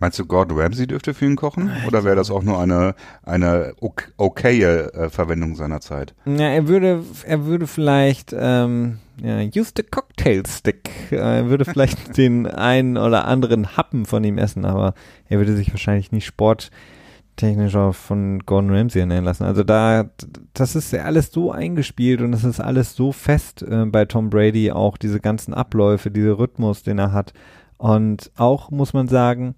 Meinst 0.00 0.18
du, 0.18 0.24
Gordon 0.24 0.58
Ramsay 0.58 0.86
dürfte 0.86 1.12
für 1.12 1.26
ihn 1.26 1.36
kochen? 1.36 1.70
Oder 1.86 2.04
wäre 2.04 2.16
das 2.16 2.30
auch 2.30 2.42
nur 2.42 2.58
eine, 2.58 2.94
eine 3.22 3.74
okaye 4.16 4.92
äh, 4.94 5.10
Verwendung 5.10 5.56
seiner 5.56 5.82
Zeit? 5.82 6.14
Ja, 6.24 6.48
er 6.48 6.68
würde, 6.68 7.04
er 7.26 7.44
würde 7.44 7.66
vielleicht, 7.66 8.34
ähm, 8.36 8.98
ja, 9.22 9.40
use 9.42 9.72
the 9.76 9.82
cocktail 9.82 10.42
stick. 10.48 10.88
Er 11.10 11.50
würde 11.50 11.66
vielleicht 11.66 12.16
den 12.16 12.46
einen 12.46 12.96
oder 12.96 13.26
anderen 13.26 13.76
Happen 13.76 14.06
von 14.06 14.24
ihm 14.24 14.38
essen, 14.38 14.64
aber 14.64 14.94
er 15.28 15.36
würde 15.36 15.54
sich 15.54 15.70
wahrscheinlich 15.70 16.12
nicht 16.12 16.24
sporttechnisch 16.24 17.76
auch 17.76 17.94
von 17.94 18.38
Gordon 18.46 18.74
Ramsay 18.74 19.00
ernähren 19.00 19.26
lassen. 19.26 19.44
Also 19.44 19.64
da, 19.64 20.08
das 20.54 20.76
ist 20.76 20.94
ja 20.94 21.04
alles 21.04 21.30
so 21.30 21.52
eingespielt 21.52 22.22
und 22.22 22.32
es 22.32 22.44
ist 22.44 22.60
alles 22.60 22.96
so 22.96 23.12
fest 23.12 23.60
äh, 23.60 23.84
bei 23.84 24.06
Tom 24.06 24.30
Brady, 24.30 24.72
auch 24.72 24.96
diese 24.96 25.20
ganzen 25.20 25.52
Abläufe, 25.52 26.10
dieser 26.10 26.38
Rhythmus, 26.38 26.82
den 26.82 26.98
er 26.98 27.12
hat. 27.12 27.34
Und 27.80 28.30
auch 28.36 28.70
muss 28.70 28.92
man 28.92 29.08
sagen, 29.08 29.54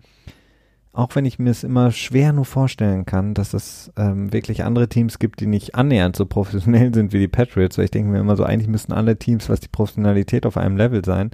auch 0.92 1.16
wenn 1.16 1.24
ich 1.24 1.40
mir 1.40 1.50
es 1.50 1.64
immer 1.64 1.90
schwer 1.90 2.32
nur 2.32 2.44
vorstellen 2.44 3.04
kann, 3.04 3.34
dass 3.34 3.52
es 3.52 3.90
ähm, 3.96 4.32
wirklich 4.32 4.62
andere 4.62 4.88
Teams 4.88 5.18
gibt, 5.18 5.40
die 5.40 5.48
nicht 5.48 5.74
annähernd 5.74 6.14
so 6.14 6.24
professionell 6.24 6.94
sind 6.94 7.12
wie 7.12 7.18
die 7.18 7.26
Patriots, 7.26 7.78
weil 7.78 7.86
ich 7.86 7.90
denke 7.90 8.12
mir 8.12 8.20
immer 8.20 8.36
so, 8.36 8.44
eigentlich 8.44 8.68
müssten 8.68 8.92
alle 8.92 9.18
Teams, 9.18 9.48
was 9.48 9.58
die 9.58 9.68
Professionalität 9.68 10.46
auf 10.46 10.56
einem 10.56 10.76
Level 10.76 11.04
sein. 11.04 11.32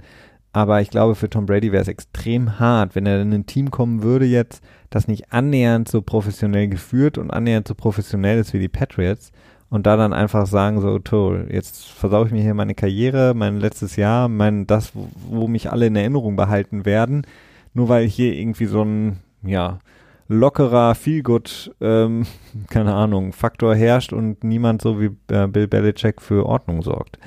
Aber 0.51 0.81
ich 0.81 0.89
glaube, 0.89 1.13
für 1.13 1.29
Tom 1.29 1.45
Brady 1.45 1.71
wäre 1.71 1.83
es 1.83 1.87
extrem 1.87 2.57
hart, 2.57 2.95
wenn 2.95 3.05
er 3.05 3.21
in 3.21 3.33
ein 3.33 3.45
Team 3.45 3.69
kommen 3.69 4.01
würde 4.01 4.25
jetzt, 4.25 4.63
das 4.89 5.07
nicht 5.07 5.31
annähernd 5.31 5.87
so 5.89 6.01
professionell 6.01 6.69
geführt 6.69 7.19
und 7.19 7.29
annähernd 7.29 7.67
so 7.67 7.75
professionell 7.75 8.39
ist 8.39 8.51
wie 8.53 8.59
die 8.59 8.67
Patriots 8.67 9.31
und 9.69 9.85
da 9.85 9.95
dann 9.97 10.13
einfach 10.13 10.47
sagen 10.47 10.81
so, 10.81 10.99
toll, 10.99 11.47
jetzt 11.51 11.87
versaue 11.87 12.25
ich 12.25 12.31
mir 12.31 12.41
hier 12.41 12.53
meine 12.53 12.75
Karriere, 12.75 13.33
mein 13.35 13.59
letztes 13.59 13.95
Jahr, 13.95 14.27
mein 14.27 14.65
das, 14.65 14.95
wo, 14.95 15.09
wo 15.29 15.47
mich 15.47 15.71
alle 15.71 15.87
in 15.87 15.95
Erinnerung 15.95 16.35
behalten 16.35 16.85
werden, 16.85 17.25
nur 17.73 17.89
weil 17.89 18.07
hier 18.07 18.33
irgendwie 18.33 18.65
so 18.65 18.83
ein 18.83 19.19
ja, 19.43 19.79
lockerer, 20.27 20.95
Feelgood, 20.95 21.75
ähm, 21.81 22.25
keine 22.69 22.93
Ahnung, 22.95 23.33
Faktor 23.33 23.75
herrscht 23.75 24.13
und 24.13 24.43
niemand 24.43 24.81
so 24.81 24.99
wie 24.99 25.11
äh, 25.27 25.47
Bill 25.47 25.67
Belichick 25.67 26.21
für 26.21 26.45
Ordnung 26.45 26.81
sorgt. 26.81 27.19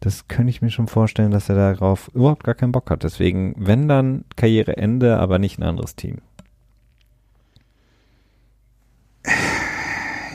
Das 0.00 0.28
könnte 0.28 0.50
ich 0.50 0.62
mir 0.62 0.70
schon 0.70 0.86
vorstellen, 0.86 1.32
dass 1.32 1.48
er 1.48 1.56
darauf 1.56 2.08
überhaupt 2.14 2.44
gar 2.44 2.54
keinen 2.54 2.70
Bock 2.70 2.88
hat. 2.90 3.02
Deswegen, 3.02 3.54
wenn 3.58 3.88
dann 3.88 4.24
Karriereende, 4.36 5.18
aber 5.18 5.40
nicht 5.40 5.58
ein 5.58 5.64
anderes 5.64 5.96
Team. 5.96 6.18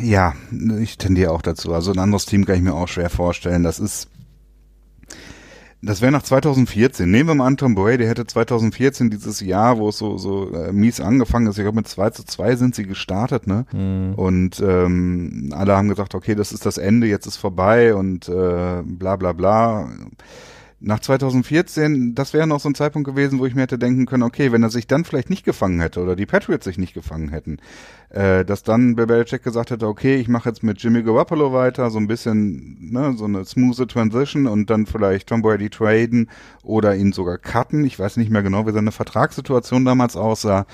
Ja, 0.04 0.34
ich 0.80 0.98
tendiere 0.98 1.32
auch 1.32 1.42
dazu. 1.42 1.74
Also 1.74 1.92
ein 1.92 2.00
anderes 2.00 2.26
Team 2.26 2.46
kann 2.46 2.56
ich 2.56 2.62
mir 2.62 2.74
auch 2.74 2.88
schwer 2.88 3.10
vorstellen. 3.10 3.64
Das 3.64 3.80
ist 3.80 4.10
das 5.86 6.02
wäre 6.02 6.14
nach 6.14 6.24
2014. 6.24 7.12
Nehmen 7.12 7.30
wir 7.30 7.36
mal 7.36 7.48
an, 7.48 7.58
Tom 7.58 7.76
Brady 7.76 8.06
hätte 8.06 8.26
2014 8.26 9.10
dieses 9.10 9.42
Jahr, 9.42 9.78
wo 9.78 9.90
es 9.90 9.98
so, 9.98 10.18
so 10.18 10.50
äh, 10.54 10.72
mies 10.72 11.02
angefangen 11.02 11.48
ist. 11.48 11.58
Ich 11.58 11.64
glaube, 11.64 11.76
mit 11.76 11.90
2 11.90 12.12
zu 12.12 12.24
2 12.24 12.56
sind 12.56 12.74
sie 12.74 12.86
gestartet, 12.86 13.48
ne? 13.48 13.66
Mhm. 13.74 14.14
Und 14.16 14.62
ähm, 14.62 15.52
alle 15.54 15.76
haben 15.76 15.90
gesagt, 15.90 16.16
okay, 16.16 16.36
das 16.36 16.54
ist 16.54 16.66
das 16.66 16.78
Ende, 16.78 17.08
jetzt 17.08 17.26
ist 17.26 17.36
vorbei 17.36 17.96
und 17.96 18.30
äh, 18.30 18.82
bla 18.84 19.18
bla 19.18 19.34
bla 19.34 19.90
nach 20.86 21.00
2014, 21.00 22.14
das 22.14 22.34
wäre 22.34 22.46
noch 22.46 22.60
so 22.60 22.68
ein 22.68 22.76
Zeitpunkt 22.76 23.08
gewesen, 23.08 23.40
wo 23.40 23.46
ich 23.46 23.56
mir 23.56 23.62
hätte 23.62 23.80
denken 23.80 24.06
können, 24.06 24.24
okay, 24.24 24.52
wenn 24.52 24.64
er 24.64 24.70
sich 24.70 24.86
dann 24.86 25.06
vielleicht 25.06 25.30
nicht 25.30 25.46
gefangen 25.46 25.80
hätte 25.80 26.02
oder 26.02 26.18
die 26.18 26.26
Patriots 26.26 26.66
sich 26.66 26.78
nicht 26.78 26.94
gefangen 26.94 27.30
hätten, 27.30 27.58
äh, 28.14 28.46
dass 28.46 28.62
dann 28.62 28.96
Belichick 28.96 29.44
gesagt 29.44 29.72
hätte, 29.72 29.88
okay, 29.88 30.16
ich 30.16 30.28
mache 30.28 30.50
jetzt 30.50 30.62
mit 30.62 30.82
Jimmy 30.82 31.02
Garoppolo 31.02 31.52
weiter, 31.52 31.90
so 31.90 31.98
ein 31.98 32.08
bisschen, 32.08 32.78
ne, 32.92 33.16
so 33.18 33.26
eine 33.26 33.44
smooth 33.44 33.90
Transition 33.90 34.46
und 34.46 34.70
dann 34.70 34.86
vielleicht 34.86 35.28
Tom 35.28 35.42
Brady 35.42 35.70
traden 35.70 36.30
oder 36.62 36.96
ihn 36.96 37.12
sogar 37.12 37.40
cutten. 37.40 37.84
Ich 37.86 37.98
weiß 37.98 38.18
nicht 38.18 38.30
mehr 38.30 38.44
genau, 38.44 38.68
wie 38.68 38.72
seine 38.72 38.92
Vertragssituation 38.92 39.84
damals 39.84 40.16
aussah. 40.16 40.68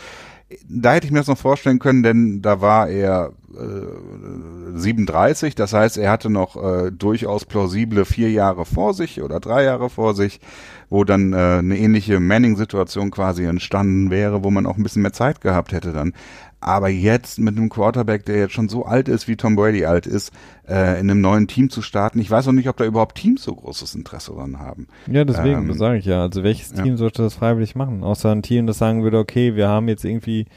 Da 0.67 0.93
hätte 0.93 1.05
ich 1.05 1.13
mir 1.13 1.19
das 1.19 1.27
noch 1.27 1.37
vorstellen 1.37 1.79
können, 1.79 2.03
denn 2.03 2.41
da 2.41 2.59
war 2.59 2.89
er 2.89 3.31
äh, 3.53 4.77
37, 4.77 5.55
das 5.55 5.73
heißt, 5.73 5.97
er 5.97 6.11
hatte 6.11 6.29
noch 6.29 6.55
äh, 6.61 6.91
durchaus 6.91 7.45
plausible 7.45 8.03
vier 8.03 8.31
Jahre 8.31 8.65
vor 8.65 8.93
sich 8.93 9.21
oder 9.21 9.39
drei 9.39 9.63
Jahre 9.63 9.89
vor 9.89 10.13
sich, 10.13 10.41
wo 10.89 11.03
dann 11.03 11.33
äh, 11.33 11.57
eine 11.59 11.77
ähnliche 11.77 12.19
Manning-Situation 12.19 13.11
quasi 13.11 13.45
entstanden 13.45 14.09
wäre, 14.09 14.43
wo 14.43 14.49
man 14.49 14.65
auch 14.65 14.77
ein 14.77 14.83
bisschen 14.83 15.03
mehr 15.03 15.13
Zeit 15.13 15.41
gehabt 15.41 15.71
hätte 15.71 15.93
dann. 15.93 16.13
Aber 16.61 16.89
jetzt 16.89 17.39
mit 17.39 17.55
einem 17.55 17.69
Quarterback, 17.69 18.25
der 18.25 18.37
jetzt 18.37 18.53
schon 18.53 18.67
so 18.67 18.85
alt 18.85 19.07
ist, 19.07 19.27
wie 19.27 19.37
Tom 19.37 19.55
Brady 19.55 19.85
alt 19.85 20.05
ist, 20.05 20.33
äh, 20.67 20.99
in 20.99 21.09
einem 21.09 21.21
neuen 21.21 21.47
Team 21.47 21.69
zu 21.69 21.81
starten, 21.81 22.19
ich 22.19 22.29
weiß 22.29 22.47
auch 22.47 22.53
nicht, 22.53 22.67
ob 22.67 22.75
da 22.75 22.83
überhaupt 22.85 23.17
Teams 23.17 23.43
so 23.43 23.55
großes 23.55 23.95
Interesse 23.95 24.33
dran 24.33 24.59
haben. 24.59 24.87
Ja, 25.07 25.23
deswegen, 25.23 25.59
ähm, 25.59 25.67
das 25.69 25.77
sage 25.77 25.99
ich 25.99 26.05
ja. 26.05 26.23
Also 26.23 26.43
welches 26.43 26.73
Team 26.73 26.85
ja. 26.85 26.97
sollte 26.97 27.21
das 27.21 27.35
freiwillig 27.35 27.75
machen? 27.75 28.03
Außer 28.03 28.31
ein 28.31 28.41
Team, 28.41 28.67
das 28.67 28.77
sagen 28.77 29.03
würde, 29.03 29.19
okay, 29.19 29.55
wir 29.55 29.69
haben 29.69 29.87
jetzt 29.87 30.03
irgendwie, 30.03 30.47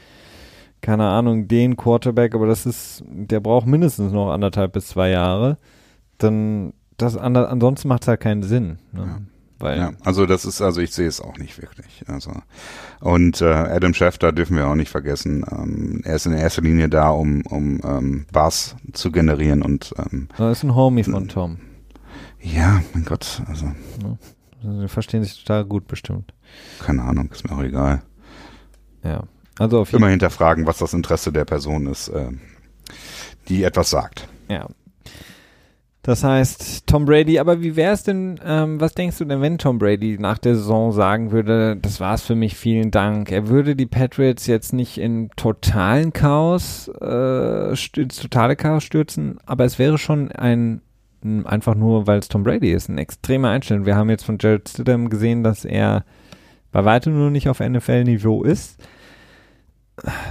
keine 0.81 1.05
Ahnung, 1.05 1.47
den 1.47 1.77
Quarterback, 1.77 2.35
aber 2.35 2.47
das 2.47 2.65
ist, 2.65 3.03
der 3.07 3.39
braucht 3.39 3.67
mindestens 3.67 4.11
noch 4.11 4.31
anderthalb 4.31 4.73
bis 4.73 4.87
zwei 4.87 5.09
Jahre. 5.09 5.57
Dann, 6.17 6.73
das, 6.97 7.15
ansonsten 7.15 7.87
macht 7.87 8.01
es 8.01 8.07
halt 8.09 8.19
keinen 8.19 8.43
Sinn. 8.43 8.79
Ne? 8.91 9.05
Ja. 9.05 9.21
Weil 9.63 9.77
ja, 9.77 9.91
also 10.03 10.25
das 10.25 10.43
ist, 10.43 10.61
also 10.61 10.81
ich 10.81 10.93
sehe 10.93 11.07
es 11.07 11.21
auch 11.21 11.37
nicht 11.37 11.61
wirklich. 11.61 12.03
Also 12.07 12.33
und 12.99 13.39
äh, 13.39 13.45
Adam 13.45 13.93
Schefter 13.93 14.33
dürfen 14.33 14.57
wir 14.57 14.67
auch 14.67 14.75
nicht 14.75 14.89
vergessen. 14.89 15.45
Ähm, 15.49 16.01
er 16.03 16.17
ist 16.17 16.25
in 16.25 16.33
erster 16.33 16.61
Linie 16.61 16.89
da, 16.89 17.11
um 17.11 17.43
um 17.45 17.79
ähm, 17.81 18.25
Bass 18.33 18.75
zu 18.91 19.09
generieren 19.09 19.61
und 19.61 19.93
ähm, 19.97 20.27
das 20.37 20.57
ist 20.57 20.63
ein 20.63 20.75
Homie 20.75 21.05
von 21.05 21.29
Tom. 21.29 21.59
Ja, 22.41 22.81
mein 22.93 23.05
Gott, 23.05 23.41
also. 23.47 23.67
Ja, 24.03 24.17
also 24.69 24.87
verstehen 24.89 25.23
sich 25.23 25.41
total 25.41 25.63
gut 25.63 25.87
bestimmt. 25.87 26.33
Keine 26.79 27.03
Ahnung, 27.03 27.29
ist 27.31 27.49
mir 27.49 27.55
auch 27.55 27.63
egal. 27.63 28.03
Ja, 29.01 29.23
also 29.59 29.79
auf 29.79 29.93
jeden 29.93 30.03
Immer 30.03 30.11
hinterfragen, 30.11 30.67
was 30.67 30.79
das 30.79 30.93
Interesse 30.93 31.31
der 31.31 31.45
Person 31.45 31.87
ist, 31.87 32.09
äh, 32.09 32.31
die 33.47 33.63
etwas 33.63 33.89
sagt. 33.89 34.27
Ja, 34.49 34.67
das 36.03 36.23
heißt, 36.23 36.85
Tom 36.85 37.05
Brady, 37.05 37.39
aber 37.39 37.61
wie 37.61 37.77
wäre 37.77 37.93
es 37.93 38.03
denn, 38.03 38.37
ähm, 38.45 38.81
was 38.81 38.93
denkst 38.93 39.17
du 39.19 39.25
denn, 39.25 39.39
wenn 39.39 39.57
Tom 39.57 39.79
Brady 39.79 40.17
nach 40.19 40.37
der 40.37 40.55
Saison 40.55 40.91
sagen 40.91 41.31
würde, 41.31 41.77
das 41.81 42.01
war's 42.01 42.23
für 42.23 42.35
mich, 42.35 42.57
vielen 42.57 42.91
Dank. 42.91 43.31
Er 43.31 43.47
würde 43.47 43.77
die 43.77 43.85
Patriots 43.85 44.45
jetzt 44.45 44.73
nicht 44.73 44.97
in 44.97 45.29
totalen 45.37 46.11
Chaos, 46.11 46.91
äh, 47.01 47.69
ins 47.95 48.17
totale 48.17 48.57
Chaos 48.57 48.83
stürzen, 48.83 49.37
aber 49.45 49.63
es 49.63 49.79
wäre 49.79 49.97
schon 49.97 50.29
ein, 50.33 50.81
einfach 51.45 51.75
nur, 51.75 52.05
weil 52.05 52.19
es 52.19 52.27
Tom 52.27 52.43
Brady 52.43 52.73
ist, 52.73 52.89
ein 52.89 52.97
extremer 52.97 53.51
Einstellung. 53.51 53.85
Wir 53.85 53.95
haben 53.95 54.09
jetzt 54.09 54.25
von 54.25 54.37
Jared 54.41 54.67
Stidham 54.67 55.09
gesehen, 55.09 55.41
dass 55.41 55.63
er 55.63 56.03
bei 56.73 56.83
weitem 56.83 57.17
nur 57.17 57.31
nicht 57.31 57.47
auf 57.47 57.61
NFL-Niveau 57.61 58.43
ist 58.43 58.77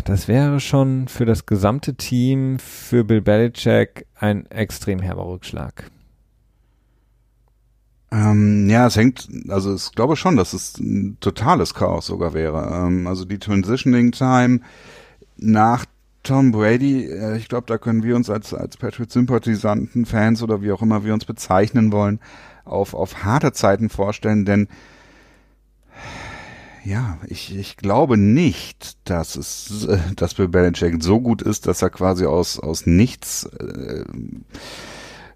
das 0.04 0.28
wäre 0.28 0.60
schon 0.60 1.08
für 1.08 1.24
das 1.24 1.46
gesamte 1.46 1.94
Team, 1.94 2.58
für 2.58 3.04
Bill 3.04 3.20
Belichick 3.20 4.06
ein 4.14 4.46
extrem 4.46 4.98
herber 4.98 5.26
Rückschlag. 5.26 5.90
Ähm, 8.10 8.68
ja, 8.68 8.86
es 8.86 8.96
hängt, 8.96 9.28
also 9.48 9.74
ich 9.74 9.92
glaube 9.92 10.16
schon, 10.16 10.36
dass 10.36 10.52
es 10.52 10.78
ein 10.78 11.16
totales 11.20 11.72
Chaos 11.72 12.06
sogar 12.06 12.34
wäre. 12.34 12.86
Ähm, 12.86 13.06
also 13.06 13.24
die 13.24 13.38
Transitioning 13.38 14.12
Time 14.12 14.60
nach 15.38 15.86
Tom 16.22 16.52
Brady, 16.52 17.06
äh, 17.06 17.38
ich 17.38 17.48
glaube, 17.48 17.66
da 17.66 17.78
können 17.78 18.02
wir 18.02 18.14
uns 18.16 18.28
als, 18.28 18.52
als 18.52 18.76
Patriot-Sympathisanten, 18.76 20.04
Fans 20.04 20.42
oder 20.42 20.60
wie 20.60 20.72
auch 20.72 20.82
immer 20.82 21.04
wir 21.04 21.14
uns 21.14 21.24
bezeichnen 21.24 21.90
wollen, 21.90 22.20
auf, 22.64 22.92
auf 22.92 23.24
harte 23.24 23.52
Zeiten 23.52 23.88
vorstellen, 23.88 24.44
denn 24.44 24.68
ja, 26.84 27.18
ich, 27.26 27.56
ich 27.56 27.76
glaube 27.76 28.16
nicht, 28.16 28.96
dass 29.08 29.36
es, 29.36 29.86
äh, 29.86 29.98
dass 30.16 30.34
Bill 30.34 30.48
Belichick 30.48 31.02
so 31.02 31.20
gut 31.20 31.42
ist, 31.42 31.66
dass 31.66 31.82
er 31.82 31.90
quasi 31.90 32.26
aus, 32.26 32.58
aus 32.58 32.86
nichts 32.86 33.44
äh, 33.44 34.04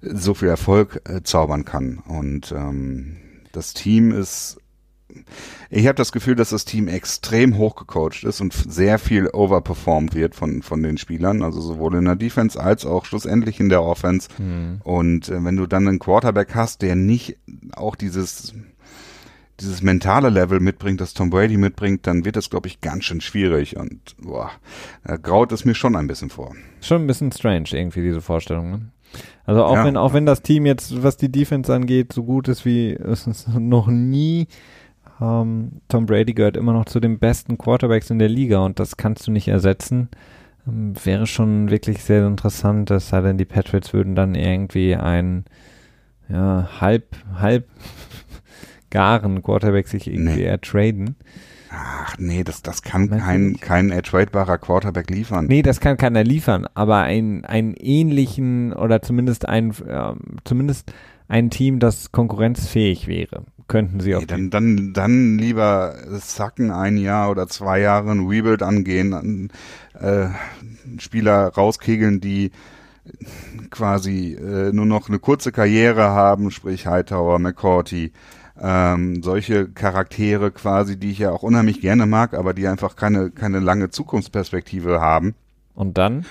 so 0.02 0.34
viel 0.34 0.48
Erfolg 0.48 1.02
äh, 1.08 1.22
zaubern 1.22 1.64
kann. 1.64 1.98
Und 2.06 2.52
ähm, 2.52 3.16
das 3.52 3.74
Team 3.74 4.12
ist, 4.12 4.58
ich 5.70 5.86
habe 5.86 5.94
das 5.94 6.12
Gefühl, 6.12 6.34
dass 6.34 6.50
das 6.50 6.64
Team 6.64 6.88
extrem 6.88 7.56
hochgecoacht 7.56 8.24
ist 8.24 8.40
und 8.40 8.52
sehr 8.52 8.98
viel 8.98 9.28
overperformed 9.28 10.14
wird 10.14 10.34
von, 10.34 10.62
von 10.62 10.82
den 10.82 10.98
Spielern, 10.98 11.42
also 11.42 11.60
sowohl 11.60 11.94
in 11.94 12.04
der 12.04 12.16
Defense 12.16 12.60
als 12.60 12.84
auch 12.84 13.04
schlussendlich 13.04 13.60
in 13.60 13.68
der 13.68 13.82
Offense. 13.82 14.28
Mhm. 14.38 14.80
Und 14.82 15.28
äh, 15.28 15.42
wenn 15.44 15.56
du 15.56 15.66
dann 15.66 15.86
einen 15.86 15.98
Quarterback 16.00 16.54
hast, 16.54 16.82
der 16.82 16.96
nicht 16.96 17.38
auch 17.72 17.94
dieses 17.94 18.52
dieses 19.60 19.82
mentale 19.82 20.28
Level 20.30 20.60
mitbringt, 20.60 21.00
das 21.00 21.14
Tom 21.14 21.30
Brady 21.30 21.56
mitbringt, 21.56 22.06
dann 22.06 22.24
wird 22.24 22.36
das, 22.36 22.50
glaube 22.50 22.68
ich, 22.68 22.80
ganz 22.80 23.04
schön 23.04 23.20
schwierig. 23.20 23.76
Und 23.76 24.16
boah, 24.18 24.50
da 25.04 25.16
graut 25.16 25.52
es 25.52 25.64
mir 25.64 25.74
schon 25.74 25.96
ein 25.96 26.06
bisschen 26.06 26.30
vor. 26.30 26.54
Schon 26.80 27.02
ein 27.02 27.06
bisschen 27.06 27.32
strange 27.32 27.68
irgendwie, 27.72 28.02
diese 28.02 28.20
Vorstellung. 28.20 28.70
Ne? 28.70 28.80
Also 29.44 29.64
auch 29.64 29.76
Ja. 29.76 29.84
wenn, 29.84 29.96
auch 29.96 30.12
wenn 30.12 30.26
das 30.26 30.42
Team 30.42 30.66
jetzt, 30.66 31.02
was 31.02 31.16
die 31.16 31.30
Defense 31.32 31.72
angeht, 31.72 32.12
so 32.12 32.24
gut 32.24 32.48
ist 32.48 32.64
wie 32.64 32.92
es 32.94 33.26
ist 33.26 33.48
noch 33.48 33.86
nie, 33.88 34.48
ähm, 35.20 35.80
Tom 35.88 36.04
Brady 36.06 36.34
gehört 36.34 36.56
immer 36.56 36.72
noch 36.74 36.84
zu 36.84 37.00
den 37.00 37.18
besten 37.18 37.56
Quarterbacks 37.56 38.10
in 38.10 38.18
der 38.18 38.28
Liga 38.28 38.58
und 38.58 38.78
das 38.78 38.96
kannst 38.96 39.26
du 39.26 39.30
nicht 39.30 39.48
ersetzen. 39.48 40.08
Ähm, 40.68 40.92
wäre 41.02 41.26
schon 41.26 41.70
wirklich 41.70 42.04
sehr 42.04 42.26
interessant, 42.26 42.90
es 42.90 43.08
sei 43.08 43.22
denn, 43.22 43.38
die 43.38 43.44
Patriots 43.46 43.94
würden 43.94 44.14
dann 44.14 44.34
irgendwie 44.34 44.94
einen 44.96 45.46
ja, 46.28 46.68
halb, 46.80 47.16
halb 47.36 47.68
garen 48.96 49.42
Quarterback 49.42 49.88
sich 49.88 50.06
irgendwie 50.06 50.36
Nee. 50.36 50.44
ertraden. 50.44 51.16
Ach 51.70 52.16
nee, 52.18 52.44
das, 52.44 52.62
das 52.62 52.80
kann 52.80 53.08
Meinst 53.10 53.26
kein, 53.26 53.60
kein 53.60 53.90
ertradebarer 53.90 54.56
Quarterback 54.56 55.10
liefern. 55.10 55.46
Nee, 55.46 55.60
das 55.60 55.80
kann 55.80 55.98
keiner 55.98 56.24
liefern, 56.24 56.66
aber 56.72 57.00
ein, 57.00 57.44
einen 57.44 57.74
ähnlichen 57.74 58.72
oder 58.72 59.02
zumindest 59.02 59.46
ein, 59.46 59.74
ähm, 59.86 60.18
zumindest 60.44 60.92
ein 61.28 61.50
Team, 61.50 61.78
das 61.78 62.10
konkurrenzfähig 62.12 63.06
wäre, 63.08 63.42
könnten 63.68 64.00
sie 64.00 64.14
auf 64.14 64.22
Nee, 64.22 64.26
dann, 64.28 64.48
dann, 64.48 64.92
dann 64.94 65.38
lieber 65.38 65.96
sacken 66.12 66.70
ein 66.70 66.96
Jahr 66.96 67.30
oder 67.30 67.48
zwei 67.48 67.80
Jahre 67.80 68.12
ein 68.12 68.26
Rebuild 68.26 68.62
angehen, 68.62 69.12
an, 69.12 69.48
äh, 70.00 70.28
Spieler 70.98 71.48
rauskegeln, 71.48 72.20
die 72.22 72.52
quasi 73.70 74.34
äh, 74.34 74.72
nur 74.72 74.86
noch 74.86 75.08
eine 75.08 75.18
kurze 75.18 75.52
Karriere 75.52 76.04
haben, 76.04 76.50
sprich 76.50 76.86
Hightower, 76.86 77.38
McCourty, 77.38 78.12
ähm, 78.60 79.22
solche 79.22 79.68
Charaktere 79.68 80.50
quasi, 80.50 80.98
die 80.98 81.10
ich 81.10 81.18
ja 81.18 81.30
auch 81.32 81.42
unheimlich 81.42 81.80
gerne 81.80 82.06
mag, 82.06 82.34
aber 82.34 82.54
die 82.54 82.66
einfach 82.66 82.96
keine, 82.96 83.30
keine 83.30 83.60
lange 83.60 83.90
Zukunftsperspektive 83.90 85.00
haben 85.00 85.34
Und 85.74 85.98
dann? 85.98 86.24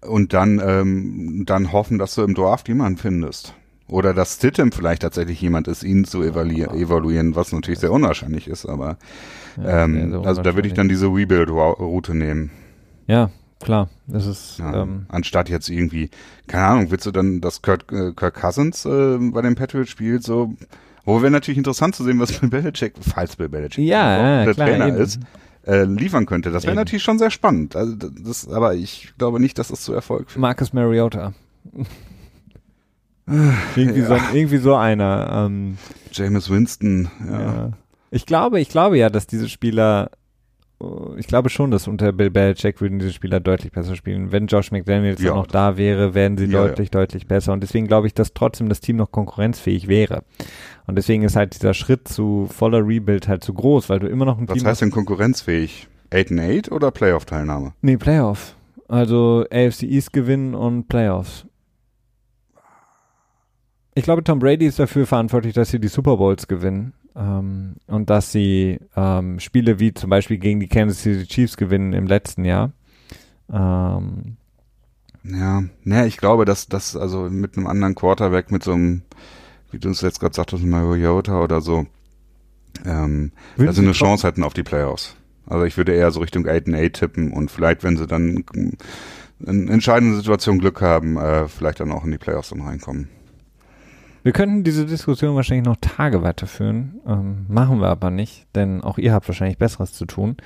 und 0.00 0.32
dann, 0.32 0.60
ähm, 0.64 1.44
dann 1.46 1.72
hoffen, 1.72 1.98
dass 1.98 2.14
du 2.14 2.22
im 2.22 2.34
Draft 2.34 2.68
jemanden 2.68 2.98
findest. 2.98 3.54
Oder 3.88 4.12
dass 4.12 4.34
Stidham 4.34 4.70
vielleicht 4.70 5.00
tatsächlich 5.02 5.40
jemand 5.40 5.66
ist, 5.66 5.82
ihn 5.82 6.04
zu 6.04 6.22
evaluieren, 6.22 6.76
evaluieren 6.76 7.34
was 7.36 7.52
natürlich 7.52 7.80
sehr 7.80 7.90
unwahrscheinlich 7.92 8.46
ist, 8.46 8.66
aber 8.66 8.98
Ja, 9.56 9.84
ähm, 9.84 10.10
sehr 10.10 10.20
also 10.26 10.42
da 10.42 10.54
würde 10.54 10.68
ich 10.68 10.74
dann 10.74 10.88
diese 10.90 11.06
Rebuild-Route 11.06 12.14
nehmen. 12.14 12.50
Ja, 13.06 13.30
klar. 13.60 13.88
Das 14.06 14.26
ist, 14.26 14.58
Ja, 14.58 14.82
ähm, 14.82 15.06
anstatt 15.08 15.48
jetzt 15.48 15.70
irgendwie, 15.70 16.10
keine 16.46 16.64
Ahnung, 16.64 16.90
willst 16.90 17.06
du 17.06 17.10
dann, 17.12 17.40
dass 17.40 17.62
Kurt, 17.62 17.90
äh, 17.90 18.12
Kirk 18.12 18.34
Cousins 18.34 18.84
äh, 18.84 19.18
bei 19.18 19.40
den 19.40 19.54
Patriots 19.54 19.90
spielt, 19.90 20.22
so, 20.22 20.52
wo 21.08 21.22
wäre 21.22 21.30
natürlich 21.30 21.56
interessant 21.56 21.96
zu 21.96 22.04
sehen, 22.04 22.20
was 22.20 22.32
Bill 22.38 22.50
Belichick, 22.50 22.92
falls 23.00 23.36
Bill 23.36 23.48
Belichick 23.48 23.84
Ja, 23.84 24.40
ja, 24.40 24.44
der 24.44 24.54
klar, 24.54 24.68
Trainer 24.68 24.88
eben. 24.88 24.96
ist, 24.98 25.18
äh, 25.66 25.84
liefern 25.84 26.26
könnte. 26.26 26.50
Das 26.50 26.64
wäre 26.64 26.76
natürlich 26.76 27.02
schon 27.02 27.18
sehr 27.18 27.30
spannend. 27.30 27.76
Also 27.76 27.96
das, 27.96 28.46
aber 28.46 28.74
ich 28.74 29.14
glaube 29.16 29.40
nicht, 29.40 29.58
dass 29.58 29.68
das 29.68 29.80
zu 29.80 29.94
Erfolg 29.94 30.30
führt. 30.30 30.40
Marcus 30.40 30.74
Mariota. 30.74 31.32
irgendwie, 33.76 34.02
so, 34.02 34.16
irgendwie 34.34 34.58
so 34.58 34.74
einer. 34.74 35.46
Ähm, 35.46 35.78
Jameis 36.12 36.50
Winston, 36.50 37.10
ja. 37.26 37.40
ja. 37.40 37.72
Ich 38.10 38.26
glaube, 38.26 38.60
ich 38.60 38.68
glaube 38.68 38.98
ja, 38.98 39.08
dass 39.08 39.26
diese 39.26 39.48
Spieler, 39.48 40.10
ich 41.16 41.26
glaube 41.26 41.48
schon, 41.48 41.72
dass 41.72 41.88
unter 41.88 42.12
Bill 42.12 42.30
Belichick 42.30 42.80
würden 42.80 43.00
diese 43.00 43.12
Spieler 43.12 43.40
deutlich 43.40 43.72
besser 43.72 43.96
spielen. 43.96 44.30
Wenn 44.30 44.46
Josh 44.46 44.70
McDaniels 44.70 45.20
Ja. 45.20 45.34
noch 45.34 45.48
da 45.48 45.76
wäre, 45.76 46.14
wären 46.14 46.36
sie 46.38 46.44
Ja, 46.46 46.66
deutlich, 46.66 46.90
deutlich 46.92 47.26
besser. 47.26 47.52
Und 47.52 47.62
deswegen 47.62 47.88
glaube 47.88 48.06
ich, 48.06 48.14
dass 48.14 48.32
trotzdem 48.32 48.68
das 48.68 48.80
Team 48.80 48.96
noch 48.96 49.10
konkurrenzfähig 49.10 49.88
wäre. 49.88 50.22
Und 50.86 50.94
deswegen 50.96 51.24
ist 51.24 51.34
halt 51.34 51.54
dieser 51.54 51.74
Schritt 51.74 52.06
zu 52.06 52.48
voller 52.50 52.86
Rebuild 52.86 53.26
halt 53.26 53.42
zu 53.42 53.54
groß, 53.54 53.88
weil 53.88 53.98
du 53.98 54.06
immer 54.06 54.24
noch 54.24 54.38
ein 54.38 54.48
Was 54.48 54.56
Team 54.56 54.66
heißt 54.66 54.82
denn 54.82 54.90
konkurrenzfähig? 54.92 55.88
8 56.14 56.30
and 56.30 56.40
8 56.40 56.72
oder 56.72 56.90
Playoff-Teilnahme? 56.92 57.72
Nee, 57.82 57.96
Playoff. 57.96 58.54
Also 58.86 59.44
AFC 59.50 59.82
East 59.82 60.12
gewinnen 60.12 60.54
und 60.54 60.88
Playoffs. 60.88 61.44
Ich 63.94 64.04
glaube, 64.04 64.22
Tom 64.22 64.38
Brady 64.38 64.66
ist 64.66 64.78
dafür 64.78 65.06
verantwortlich, 65.06 65.54
dass 65.54 65.70
sie 65.70 65.80
die 65.80 65.88
Super 65.88 66.16
Bowls 66.16 66.46
gewinnen 66.46 66.92
ähm, 67.18 67.76
und 67.88 68.10
dass 68.10 68.30
sie 68.30 68.78
ähm, 68.96 69.40
Spiele 69.40 69.80
wie 69.80 69.92
zum 69.92 70.08
Beispiel 70.08 70.38
gegen 70.38 70.60
die 70.60 70.68
Kansas 70.68 71.02
City 71.02 71.26
Chiefs 71.26 71.56
gewinnen 71.56 71.92
im 71.92 72.06
letzten 72.06 72.44
Jahr. 72.44 72.72
Ähm, 73.52 74.36
Ja, 75.24 75.64
naja, 75.82 76.06
ich 76.06 76.16
glaube, 76.16 76.44
dass 76.44 76.68
das 76.68 76.96
also 76.96 77.28
mit 77.28 77.56
einem 77.56 77.66
anderen 77.66 77.94
Quarterback, 77.96 78.52
mit 78.52 78.62
so 78.62 78.72
einem, 78.72 79.02
wie 79.72 79.78
du 79.78 79.90
es 79.90 80.00
jetzt 80.00 80.20
gerade 80.20 80.34
sagtest, 80.34 80.64
Mariota 80.64 81.42
oder 81.42 81.60
so, 81.60 81.86
ähm, 82.84 83.32
dass 83.56 83.76
sie 83.76 83.82
eine 83.82 83.92
Chance 83.92 84.26
hätten 84.26 84.44
auf 84.44 84.54
die 84.54 84.62
Playoffs. 84.62 85.16
Also 85.46 85.64
ich 85.64 85.76
würde 85.76 85.94
eher 85.94 86.10
so 86.12 86.20
Richtung 86.20 86.46
8 86.46 86.68
and 86.68 86.76
8 86.76 86.92
tippen 86.92 87.32
und 87.32 87.50
vielleicht, 87.50 87.82
wenn 87.82 87.96
sie 87.96 88.06
dann 88.06 88.44
in 89.44 89.68
entscheidenden 89.68 90.16
Situationen 90.16 90.60
Glück 90.60 90.80
haben, 90.80 91.16
äh, 91.16 91.48
vielleicht 91.48 91.80
dann 91.80 91.90
auch 91.90 92.04
in 92.04 92.10
die 92.10 92.18
Playoffs 92.18 92.50
dann 92.50 92.60
reinkommen. 92.60 93.08
Wir 94.28 94.34
könnten 94.34 94.62
diese 94.62 94.84
Diskussion 94.84 95.36
wahrscheinlich 95.36 95.64
noch 95.64 95.78
Tage 95.80 96.22
weiterführen, 96.22 97.00
ähm, 97.06 97.46
machen 97.48 97.80
wir 97.80 97.88
aber 97.88 98.10
nicht, 98.10 98.46
denn 98.54 98.82
auch 98.82 98.98
ihr 98.98 99.14
habt 99.14 99.26
wahrscheinlich 99.26 99.56
Besseres 99.56 99.94
zu 99.94 100.04
tun. 100.04 100.36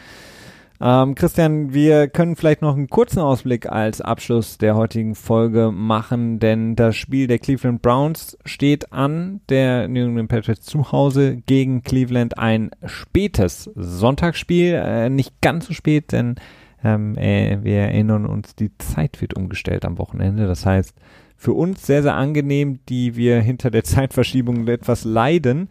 Ähm, 0.80 1.16
Christian, 1.16 1.74
wir 1.74 2.06
können 2.06 2.36
vielleicht 2.36 2.62
noch 2.62 2.76
einen 2.76 2.86
kurzen 2.86 3.18
Ausblick 3.18 3.66
als 3.66 4.00
Abschluss 4.00 4.56
der 4.56 4.76
heutigen 4.76 5.16
Folge 5.16 5.72
machen, 5.72 6.38
denn 6.38 6.76
das 6.76 6.94
Spiel 6.94 7.26
der 7.26 7.40
Cleveland 7.40 7.82
Browns 7.82 8.38
steht 8.44 8.92
an. 8.92 9.40
Der 9.48 9.88
New 9.88 10.06
England 10.06 10.28
Patriots 10.28 10.64
zu 10.64 10.92
Hause 10.92 11.38
gegen 11.46 11.82
Cleveland 11.82 12.38
ein 12.38 12.70
spätes 12.86 13.68
Sonntagsspiel, 13.74 14.74
äh, 14.74 15.10
nicht 15.10 15.40
ganz 15.40 15.66
so 15.66 15.74
spät, 15.74 16.12
denn 16.12 16.36
ähm, 16.84 17.18
äh, 17.18 17.58
wir 17.64 17.78
erinnern 17.78 18.26
uns, 18.26 18.54
die 18.54 18.78
Zeit 18.78 19.20
wird 19.20 19.34
umgestellt 19.34 19.84
am 19.84 19.98
Wochenende. 19.98 20.46
Das 20.46 20.66
heißt, 20.66 20.94
für 21.42 21.52
uns 21.52 21.86
sehr, 21.86 22.02
sehr 22.02 22.14
angenehm, 22.14 22.80
die 22.88 23.16
wir 23.16 23.40
hinter 23.40 23.70
der 23.70 23.84
Zeitverschiebung 23.84 24.66
etwas 24.68 25.04
leiden 25.04 25.68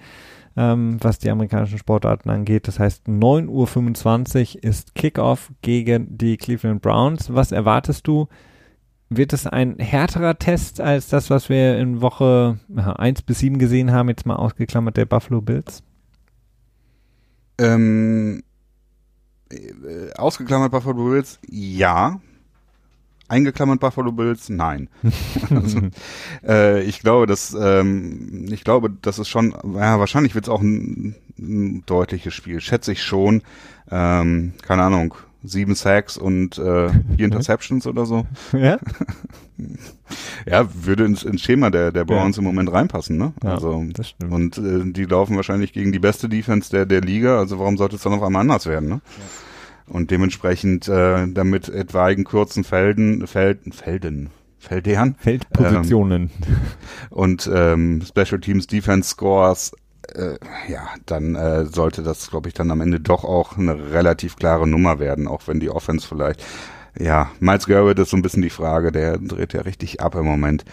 ähm, 0.57 0.97
was 1.01 1.19
die 1.19 1.30
amerikanischen 1.30 1.78
Sportarten 1.78 2.30
angeht. 2.30 2.67
Das 2.67 2.80
heißt, 2.80 3.07
9.25 3.07 4.57
Uhr 4.57 4.63
ist 4.63 4.95
Kickoff 4.95 5.51
gegen 5.61 6.17
die 6.17 6.38
Cleveland 6.38 6.82
Browns. 6.82 7.34
Was 7.34 7.51
erwartest 7.51 8.07
du? 8.07 8.28
Wird 9.09 9.34
es 9.34 9.45
ein 9.45 9.78
härterer 9.78 10.39
Test 10.39 10.80
als 10.80 11.09
das, 11.09 11.30
was 11.30 11.49
wir 11.49 11.78
in 11.78 12.01
Woche 12.01 12.59
ja, 12.69 12.93
1 12.93 13.24
bis 13.24 13.39
7 13.39 13.59
gesehen 13.59 13.91
haben, 13.91 14.09
jetzt 14.09 14.26
mal 14.26 14.38
ausgeklammert 14.38 14.95
der 14.95 15.05
Buffalo 15.05 15.41
Bills? 15.41 15.84
Ähm, 17.57 18.41
äh, 19.49 20.13
ausgeklammert 20.15 20.72
Buffalo 20.72 21.09
Bills, 21.09 21.39
ja. 21.49 22.22
Eingeklammert 23.32 23.79
Buffalo 23.79 24.11
Bills, 24.11 24.49
nein. 24.49 24.89
also, 25.49 25.79
äh, 26.45 26.82
ich 26.84 26.99
glaube, 26.99 27.27
dass 27.27 27.55
ähm, 27.59 28.45
ich 28.51 28.63
glaube, 28.63 28.89
das 29.01 29.19
ist 29.19 29.29
schon, 29.29 29.55
ja, 29.75 29.99
wahrscheinlich 29.99 30.36
wird 30.36 30.45
es 30.45 30.49
auch 30.49 30.61
ein, 30.61 31.15
ein 31.39 31.84
deutliches 31.86 32.34
Spiel, 32.34 32.59
schätze 32.59 32.91
ich 32.91 33.03
schon. 33.03 33.41
Ähm, 33.89 34.53
keine 34.61 34.84
Ahnung, 34.84 35.15
sieben 35.43 35.75
Sacks 35.75 36.17
und 36.17 36.57
äh, 36.57 36.89
vier 36.89 37.25
Interceptions 37.25 37.88
oder 37.88 38.05
so. 38.05 38.25
ja? 38.53 38.79
Ja, 40.45 40.67
würde 40.73 41.05
ins, 41.05 41.21
ins 41.23 41.41
Schema 41.41 41.69
der, 41.69 41.91
der 41.91 42.03
Browns 42.03 42.38
im 42.38 42.43
Moment 42.43 42.71
reinpassen, 42.71 43.17
ne? 43.17 43.32
Ja, 43.43 43.51
also 43.51 43.86
das 43.93 44.09
stimmt. 44.09 44.34
und 44.34 44.57
äh, 44.57 44.91
die 44.91 45.05
laufen 45.05 45.36
wahrscheinlich 45.36 45.71
gegen 45.71 45.91
die 45.91 45.99
beste 45.99 46.27
Defense 46.27 46.71
der, 46.71 46.88
der 46.88 47.01
Liga, 47.01 47.38
also 47.38 47.59
warum 47.59 47.77
sollte 47.77 47.95
es 47.95 48.01
dann 48.01 48.13
auf 48.13 48.23
einmal 48.23 48.41
anders 48.41 48.65
werden, 48.65 48.89
ne? 48.89 49.01
Und 49.88 50.11
dementsprechend 50.11 50.88
äh, 50.88 51.27
damit 51.27 51.69
etwaigen 51.69 52.23
kurzen 52.23 52.63
Felden, 52.63 53.27
Felden, 53.27 53.71
Felden, 53.71 54.29
Feldern 54.57 55.15
Feldpositionen. 55.19 56.29
und 57.09 57.49
ähm, 57.53 58.01
Special 58.05 58.39
Teams 58.39 58.67
Defense 58.67 59.09
Scores, 59.09 59.73
äh, 60.13 60.36
ja, 60.67 60.88
dann 61.05 61.36
äh, 61.36 61.65
sollte 61.65 62.03
das, 62.03 62.29
glaube 62.29 62.47
ich, 62.47 62.53
dann 62.53 62.71
am 62.71 62.82
Ende 62.82 62.99
doch 62.99 63.23
auch 63.23 63.57
eine 63.57 63.91
relativ 63.91 64.36
klare 64.36 64.67
Nummer 64.67 64.99
werden, 64.99 65.27
auch 65.27 65.41
wenn 65.47 65.59
die 65.59 65.69
Offense 65.69 66.07
vielleicht, 66.07 66.45
ja, 66.99 67.32
Miles 67.39 67.67
Garrett 67.67 67.99
ist 67.99 68.09
so 68.09 68.17
ein 68.17 68.21
bisschen 68.21 68.41
die 68.41 68.49
Frage, 68.49 68.91
der 68.91 69.17
dreht 69.17 69.53
ja 69.53 69.61
richtig 69.61 70.01
ab 70.01 70.15
im 70.15 70.25
Moment. 70.25 70.65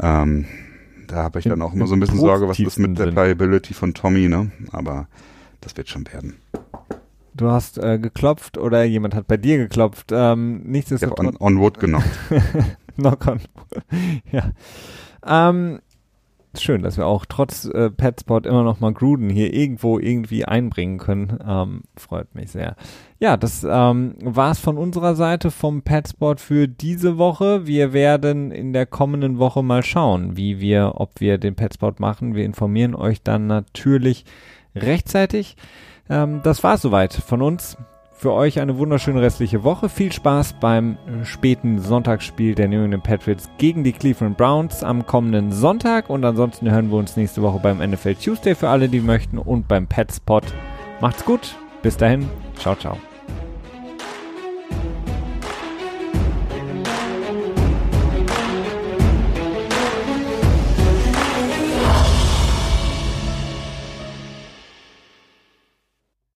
Ähm, 0.00 0.46
da 1.06 1.22
habe 1.22 1.38
ich 1.38 1.44
dann 1.44 1.62
auch 1.62 1.72
immer 1.72 1.84
im 1.84 1.88
so 1.88 1.94
ein 1.94 2.00
bisschen 2.00 2.18
Sorge, 2.18 2.48
was 2.48 2.58
ist 2.58 2.78
mit 2.78 2.98
der. 2.98 3.12
Playability 3.12 3.74
von 3.74 3.94
Tommy, 3.94 4.28
ne? 4.28 4.50
Aber 4.72 5.06
das 5.60 5.76
wird 5.76 5.88
schon 5.88 6.06
werden. 6.12 6.36
Du 7.36 7.50
hast 7.50 7.78
äh, 7.78 7.98
geklopft 7.98 8.56
oder 8.56 8.84
jemand 8.84 9.14
hat 9.14 9.26
bei 9.26 9.36
dir 9.36 9.58
geklopft. 9.58 10.10
Ähm, 10.10 10.62
nichtsdestotrotz. 10.64 11.36
on, 11.38 11.56
on 11.56 11.60
Wood 11.60 11.78
genommen. 11.78 12.10
Knock 12.96 13.26
on. 13.26 13.40
ja. 14.32 14.52
Ähm, 15.26 15.80
schön, 16.58 16.82
dass 16.82 16.96
wir 16.96 17.06
auch 17.06 17.26
trotz 17.26 17.66
äh, 17.66 17.90
Petspot 17.90 18.46
immer 18.46 18.62
noch 18.62 18.80
mal 18.80 18.94
Gruden 18.94 19.28
hier 19.28 19.52
irgendwo 19.52 19.98
irgendwie 19.98 20.46
einbringen 20.46 20.96
können. 20.96 21.38
Ähm, 21.46 21.82
freut 21.96 22.34
mich 22.34 22.52
sehr. 22.52 22.74
Ja, 23.18 23.36
das 23.36 23.66
ähm, 23.68 24.14
war's 24.22 24.58
von 24.58 24.78
unserer 24.78 25.14
Seite 25.14 25.50
vom 25.50 25.82
Petspot 25.82 26.40
für 26.40 26.68
diese 26.68 27.18
Woche. 27.18 27.66
Wir 27.66 27.92
werden 27.92 28.50
in 28.50 28.72
der 28.72 28.86
kommenden 28.86 29.38
Woche 29.38 29.62
mal 29.62 29.82
schauen, 29.82 30.38
wie 30.38 30.58
wir, 30.58 30.94
ob 30.96 31.20
wir 31.20 31.36
den 31.36 31.54
Petspot 31.54 32.00
machen. 32.00 32.34
Wir 32.34 32.46
informieren 32.46 32.94
euch 32.94 33.22
dann 33.22 33.46
natürlich 33.46 34.24
rechtzeitig. 34.74 35.56
Ähm, 36.08 36.40
das 36.42 36.62
war 36.62 36.78
soweit 36.78 37.12
von 37.12 37.42
uns. 37.42 37.76
Für 38.18 38.32
euch 38.32 38.60
eine 38.60 38.78
wunderschöne 38.78 39.20
restliche 39.20 39.62
Woche. 39.62 39.90
Viel 39.90 40.10
Spaß 40.10 40.54
beim 40.54 40.96
äh, 41.06 41.26
späten 41.26 41.78
Sonntagsspiel 41.78 42.54
der 42.54 42.66
New 42.66 42.82
England 42.82 43.04
Patriots 43.04 43.50
gegen 43.58 43.84
die 43.84 43.92
Cleveland 43.92 44.38
Browns 44.38 44.82
am 44.82 45.04
kommenden 45.04 45.52
Sonntag. 45.52 46.08
Und 46.08 46.24
ansonsten 46.24 46.70
hören 46.70 46.90
wir 46.90 46.96
uns 46.96 47.18
nächste 47.18 47.42
Woche 47.42 47.58
beim 47.58 47.78
NFL 47.78 48.14
Tuesday 48.14 48.54
für 48.54 48.70
alle, 48.70 48.88
die 48.88 49.00
möchten 49.00 49.36
und 49.36 49.68
beim 49.68 49.86
Petspot. 49.86 50.44
Macht's 51.02 51.26
gut. 51.26 51.56
Bis 51.82 51.98
dahin. 51.98 52.26
Ciao, 52.58 52.74
ciao. 52.74 52.96